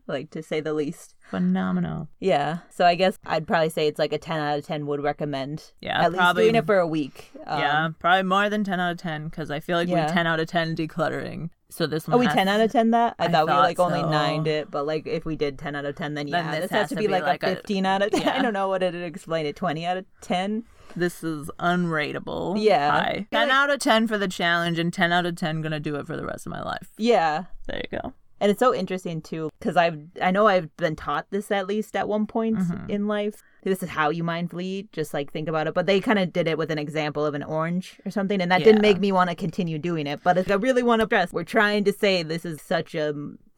like 0.08 0.30
to 0.32 0.44
say 0.44 0.60
the 0.62 0.74
least. 0.74 1.16
phenomenal. 1.30 2.10
Yeah. 2.20 2.58
So 2.70 2.86
I 2.86 2.96
guess 2.96 3.18
I'd 3.26 3.48
probably 3.48 3.70
say 3.70 3.88
it's 3.88 3.98
like 3.98 4.12
a 4.12 4.18
10 4.18 4.40
out 4.42 4.60
of 4.60 4.66
10 4.66 4.86
would 4.88 5.02
recommend. 5.02 5.72
Yeah, 5.80 6.02
At 6.04 6.12
least 6.12 6.20
probably- 6.20 6.44
doing 6.44 6.56
it 6.56 6.66
for 6.66 6.78
a 6.78 6.86
week. 6.88 7.32
Um, 7.48 7.60
yeah, 7.60 7.90
probably 8.00 8.24
more 8.24 8.50
than 8.50 8.66
10 8.66 8.82
out 8.82 8.92
of 8.92 8.98
10 8.98 9.30
because 9.30 9.50
I 9.50 9.62
feel 9.62 9.78
like 9.78 9.88
Yeah. 9.88 10.06
we 10.08 10.12
10 10.12 10.28
out 10.28 10.42
of 10.42 10.48
10 10.48 10.76
decluttering. 10.76 11.50
So 11.72 11.88
this 11.88 12.08
one 12.08 12.16
Oh, 12.16 12.20
we 12.20 12.28
10 12.28 12.48
out 12.48 12.60
of 12.60 12.72
10 12.72 12.92
that? 12.92 13.16
I, 13.18 13.26
I 13.26 13.28
thought 13.30 13.48
we 13.48 13.54
like 13.54 13.80
only 13.80 14.02
so. 14.02 14.08
9'd 14.08 14.48
it, 14.48 14.70
but 14.70 14.86
like 14.86 15.08
if 15.08 15.24
we 15.26 15.36
did 15.38 15.58
10 15.58 15.76
out 15.76 15.86
of 15.86 15.96
10, 15.96 16.14
then 16.16 16.28
Then 16.30 16.46
yeah, 16.46 16.52
this 16.52 16.62
this, 16.64 16.72
has, 16.72 16.80
has 16.82 16.90
to 16.90 16.96
be 16.96 17.08
like, 17.08 17.24
like 17.24 17.44
a 17.44 17.54
a- 17.54 17.56
15 17.56 17.86
out 17.86 18.02
of 18.02 18.12
10. 18.12 18.28
I 18.28 18.42
don't 18.42 18.54
know 18.54 18.68
what 18.68 18.84
it'd 18.84 19.02
explain 19.02 19.46
it. 19.46 19.56
20 19.56 19.86
out 19.86 19.98
of 19.98 20.06
10? 20.22 20.64
This 20.96 21.24
is 21.24 21.50
unrateable. 21.60 22.56
Yeah. 22.62 22.92
High. 22.92 23.28
10 23.32 23.48
like- 23.48 23.56
out 23.56 23.70
of 23.70 23.80
10 23.80 24.08
for 24.08 24.18
the 24.18 24.28
challenge 24.28 24.80
and 24.80 24.92
10 24.94 25.12
out 25.12 25.26
of 25.26 25.36
10 25.36 25.62
gonna 25.62 25.80
do 25.80 25.96
it 25.96 26.06
for 26.08 26.18
the 26.18 26.26
rest 26.26 26.46
of 26.46 26.52
my 26.52 26.62
life. 26.62 26.90
Yeah. 26.98 27.46
There 27.68 27.82
you 27.92 28.00
go. 28.00 28.14
And 28.40 28.50
it's 28.50 28.60
so 28.60 28.74
interesting 28.74 29.22
too, 29.22 29.52
because 29.60 29.78
I've 29.78 30.00
I 30.20 30.32
know 30.32 30.48
I've 30.48 30.76
been 30.78 30.96
taught 30.96 31.28
this 31.30 31.52
at 31.52 31.68
least 31.68 31.96
at 31.96 32.08
one 32.08 32.26
point 32.26 32.58
Mhm. 32.58 32.90
in 32.90 33.08
life. 33.08 33.44
This 33.64 33.84
is 33.84 33.90
how 33.90 34.10
you 34.10 34.24
mindfully 34.24 34.64
eat, 34.64 34.92
just 34.92 35.14
like 35.14 35.32
think 35.32 35.48
about 35.48 35.68
it. 35.68 35.74
But 35.74 35.86
they 35.86 36.00
kind 36.00 36.18
of 36.20 36.34
did 36.34 36.48
it 36.48 36.58
with 36.58 36.72
an 36.72 36.80
example 36.80 37.26
of 37.26 37.34
an 37.36 37.44
orange 37.44 38.00
or 38.06 38.12
something, 38.12 38.42
and 38.42 38.52
that 38.52 38.64
didn't 38.64 38.82
make 38.82 39.00
me 39.00 39.12
want 39.12 39.30
to 39.30 39.36
continue 39.36 39.78
doing 39.78 40.08
it. 40.08 40.22
But 40.24 40.50
I 40.50 40.56
really 40.56 40.84
want 40.84 41.02
to 41.02 41.06
stress, 41.06 41.32
we're 41.32 41.44
trying 41.44 41.84
to 41.84 41.94
say 41.94 42.24
this 42.24 42.46
is 42.46 42.62
such 42.62 42.96
a 42.96 43.14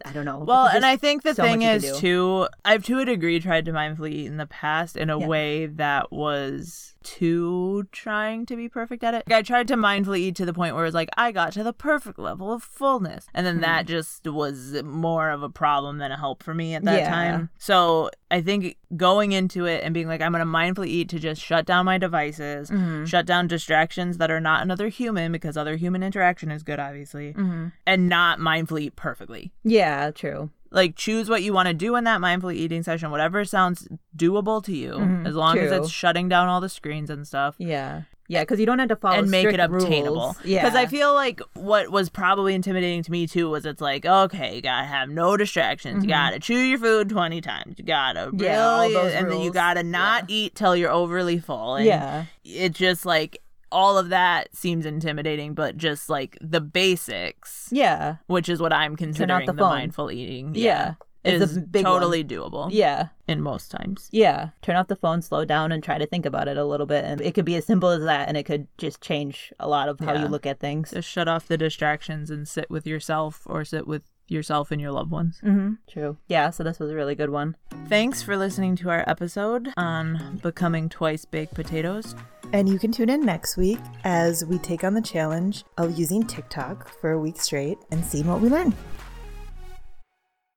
I 0.06 0.12
don't 0.12 0.26
know. 0.26 0.40
Well, 0.40 0.68
and 0.68 0.86
I 0.86 0.98
think 0.98 1.22
the 1.24 1.34
so 1.36 1.44
thing 1.44 1.62
is 1.62 1.98
too, 2.00 2.48
I've 2.66 2.84
to 2.86 3.00
a 3.00 3.06
degree 3.06 3.40
tried 3.40 3.64
to 3.66 3.72
mindfully 3.72 4.12
eat 4.12 4.26
in 4.26 4.36
the 4.38 4.48
past 4.48 4.98
in 4.98 5.10
a 5.10 5.18
Yeah. 5.18 5.28
way 5.28 5.68
that 5.68 6.12
was 6.12 6.96
too 7.04 7.88
trying 7.92 8.46
to 8.48 8.56
be 8.56 8.68
perfect 8.68 9.04
at 9.04 9.14
it. 9.14 9.24
Like, 9.28 9.38
I 9.38 9.42
tried 9.44 9.68
to 9.70 9.76
mindfully 9.76 10.20
eat 10.20 10.36
to 10.38 10.46
the 10.46 10.54
point 10.54 10.76
where 10.76 10.84
it 10.84 10.88
was 10.88 10.94
like 10.96 11.10
I 11.16 11.32
got 11.32 11.54
to 11.54 11.64
the 11.64 11.74
perfect 11.74 12.18
level 12.20 12.52
of 12.52 12.64
fullness, 12.64 13.28
and 13.34 13.46
then 13.46 13.56
Hmm. 13.56 13.62
that 13.62 13.86
just 13.86 14.26
was 14.28 14.82
more 14.84 15.30
of 15.30 15.44
a 15.44 15.50
problem 15.50 16.00
than 16.00 16.12
a 16.12 16.18
help 16.18 16.44
for 16.44 16.54
me 16.54 16.74
at 16.76 16.84
that 16.84 17.02
Yeah. 17.02 17.10
time. 17.10 17.50
So 17.58 18.10
I 18.34 18.42
think 18.42 18.78
going 18.98 19.32
into 19.32 19.66
it 19.66 19.84
and 19.84 19.94
being 19.94 20.08
like 20.08 20.20
I'm 20.22 20.32
gonna 20.32 20.46
mindfully 20.46 20.88
eat 20.88 21.10
to 21.10 21.20
just 21.20 21.40
shut 21.40 21.66
down 21.68 21.86
my 21.86 22.00
devices, 22.00 22.72
Mhm. 22.72 23.06
shut 23.08 23.28
down 23.28 23.48
distractions 23.48 24.18
that 24.18 24.32
are 24.32 24.40
not 24.40 24.64
another 24.64 24.88
human 24.88 25.32
because 25.32 25.56
other 25.56 25.76
human 25.76 26.02
interaction 26.02 26.50
is 26.50 26.64
good, 26.64 26.80
obviously, 26.80 27.34
Mhm. 27.34 27.72
and 27.86 28.10
not 28.10 28.40
mindfully 28.40 28.82
eat 28.82 28.96
perfectly 28.96 29.52
Yeah, 29.64 30.10
true. 30.10 30.50
like 30.72 30.96
choose 30.96 31.30
what 31.30 31.44
you 31.44 31.54
want 31.54 31.68
to 31.68 31.74
do 31.76 31.96
in 31.96 32.04
that 32.06 32.20
mindfully 32.20 32.56
eating 32.56 32.82
session 32.82 33.12
whatever 33.12 33.46
sounds 33.46 33.88
doable 34.18 34.64
to 34.64 34.76
you 34.76 34.94
Mhm, 34.94 35.28
as 35.28 35.36
long 35.36 35.56
as 35.60 35.72
it's 35.72 35.90
shutting 35.92 36.28
down 36.28 36.48
all 36.50 36.60
the 36.60 36.70
screens 36.70 37.12
and 37.12 37.28
stuff 37.28 37.54
Yeah, 37.60 38.02
yeah, 38.28 38.42
because 38.42 38.60
you 38.60 38.66
don't 38.66 38.80
have 38.80 38.90
to 38.90 38.96
follow 38.96 39.20
and 39.20 39.30
make 39.30 39.48
it 39.48 39.60
obtainable. 39.60 40.16
rules. 40.16 40.46
Yeah, 40.46 40.64
because 40.64 40.76
i 40.76 40.86
feel 40.86 41.14
like 41.14 41.42
what 41.54 41.90
was 41.92 42.10
probably 42.10 42.56
intimidating 42.56 43.04
to 43.04 43.12
me 43.12 43.28
too 43.28 43.50
was 43.50 43.66
it's 43.66 43.82
like 43.82 44.06
okay 44.06 44.56
you 44.56 44.62
gotta 44.62 44.86
have 44.88 45.10
no 45.10 45.36
distractions. 45.38 46.00
Mhm. 46.00 46.04
you 46.04 46.10
gotta 46.10 46.40
chew 46.40 46.58
your 46.60 46.80
food 46.80 47.10
20 47.10 47.42
times. 47.42 47.76
You 47.78 47.86
gotta 47.86 48.30
really 48.32 48.46
Yeah, 48.46 48.66
all 48.66 48.90
those 48.90 49.14
and 49.14 49.30
then 49.32 49.42
you 49.42 49.52
gotta 49.52 49.84
not 49.84 50.26
eat 50.28 50.56
till 50.56 50.76
you're 50.76 50.92
overly 50.92 51.40
full. 51.40 51.76
And 51.76 51.86
yeah, 51.86 52.26
it's 52.44 52.78
just 52.80 53.06
like 53.06 53.40
all 53.72 53.98
of 53.98 54.10
that 54.10 54.56
seems 54.56 54.86
intimidating 54.86 55.56
but 55.56 55.76
just 55.76 56.08
like 56.08 56.38
the 56.40 56.62
basics 56.62 57.70
yeah, 57.72 58.18
which 58.28 58.48
is 58.48 58.62
what 58.62 58.72
i'm 58.72 58.96
considering 58.96 59.48
the 59.48 59.54
the, 59.54 59.62
mindful 59.62 60.12
eating. 60.12 60.54
Yeah. 60.56 60.90
It's 60.92 60.98
is 61.26 61.58
a 61.58 61.62
big 61.62 61.86
one. 61.86 61.94
totally 61.94 62.24
doable 62.24 62.70
Yeah, 62.72 63.08
in 63.28 63.42
most 63.42 63.72
times. 63.72 64.10
Yeah, 64.12 64.50
turn 64.62 64.76
off 64.76 64.88
the 64.88 64.96
phone, 64.96 65.22
slow 65.22 65.46
down, 65.46 65.72
and 65.72 65.84
try 65.84 65.98
to 65.98 66.06
think 66.06 66.26
about 66.26 66.48
it 66.48 66.58
a 66.58 66.66
little 66.66 66.86
bit. 66.86 67.06
And 67.06 67.22
it 67.22 67.34
could 67.34 67.46
be 67.46 67.56
as 67.56 67.66
simple 67.66 67.90
as 67.90 68.04
that, 68.04 68.28
and 68.28 68.36
it 68.38 68.44
could 68.44 68.68
just 68.78 69.02
change 69.02 69.54
a 69.60 69.68
lot 69.68 69.88
of 69.90 70.00
how 70.00 70.14
Yeah. 70.14 70.24
you 70.24 70.28
look 70.28 70.46
at 70.46 70.60
things. 70.60 70.92
Just 70.92 71.10
shut 71.10 71.28
off 71.28 71.48
the 71.48 71.58
distractions 71.58 72.30
and 72.30 72.48
sit 72.48 72.70
with 72.70 72.86
yourself 72.86 73.42
or 73.46 73.64
sit 73.64 73.88
with 73.88 74.04
yourself 74.28 74.72
and 74.72 74.80
your 74.82 74.92
loved 74.92 75.12
ones. 75.12 75.40
Mm-hmm. 75.44 75.74
True. 75.88 76.18
Yeah, 76.28 76.50
so 76.50 76.64
this 76.64 76.80
was 76.80 76.90
a 76.90 76.96
really 76.96 77.14
good 77.14 77.30
one. 77.30 77.56
Thanks 77.88 78.22
for 78.24 78.38
listening 78.38 78.76
to 78.78 78.90
our 78.90 79.04
episode 79.08 79.70
on 79.78 80.40
becoming 80.42 80.88
twice 80.90 81.26
baked 81.26 81.54
potatoes. 81.54 82.16
And 82.54 82.70
you 82.70 82.80
can 82.80 82.92
tune 82.92 83.10
in 83.10 83.22
next 83.26 83.58
week 83.58 83.80
as 84.04 84.46
we 84.46 84.58
take 84.60 84.84
on 84.84 84.94
the 84.94 85.02
challenge 85.02 85.66
of 85.78 85.98
using 86.00 86.26
TikTok 86.26 86.88
for 87.02 87.12
a 87.12 87.20
week 87.20 87.40
straight 87.42 87.78
and 87.92 88.04
seeing 88.04 88.28
what 88.28 88.40
we 88.42 88.48
learn. 88.50 88.74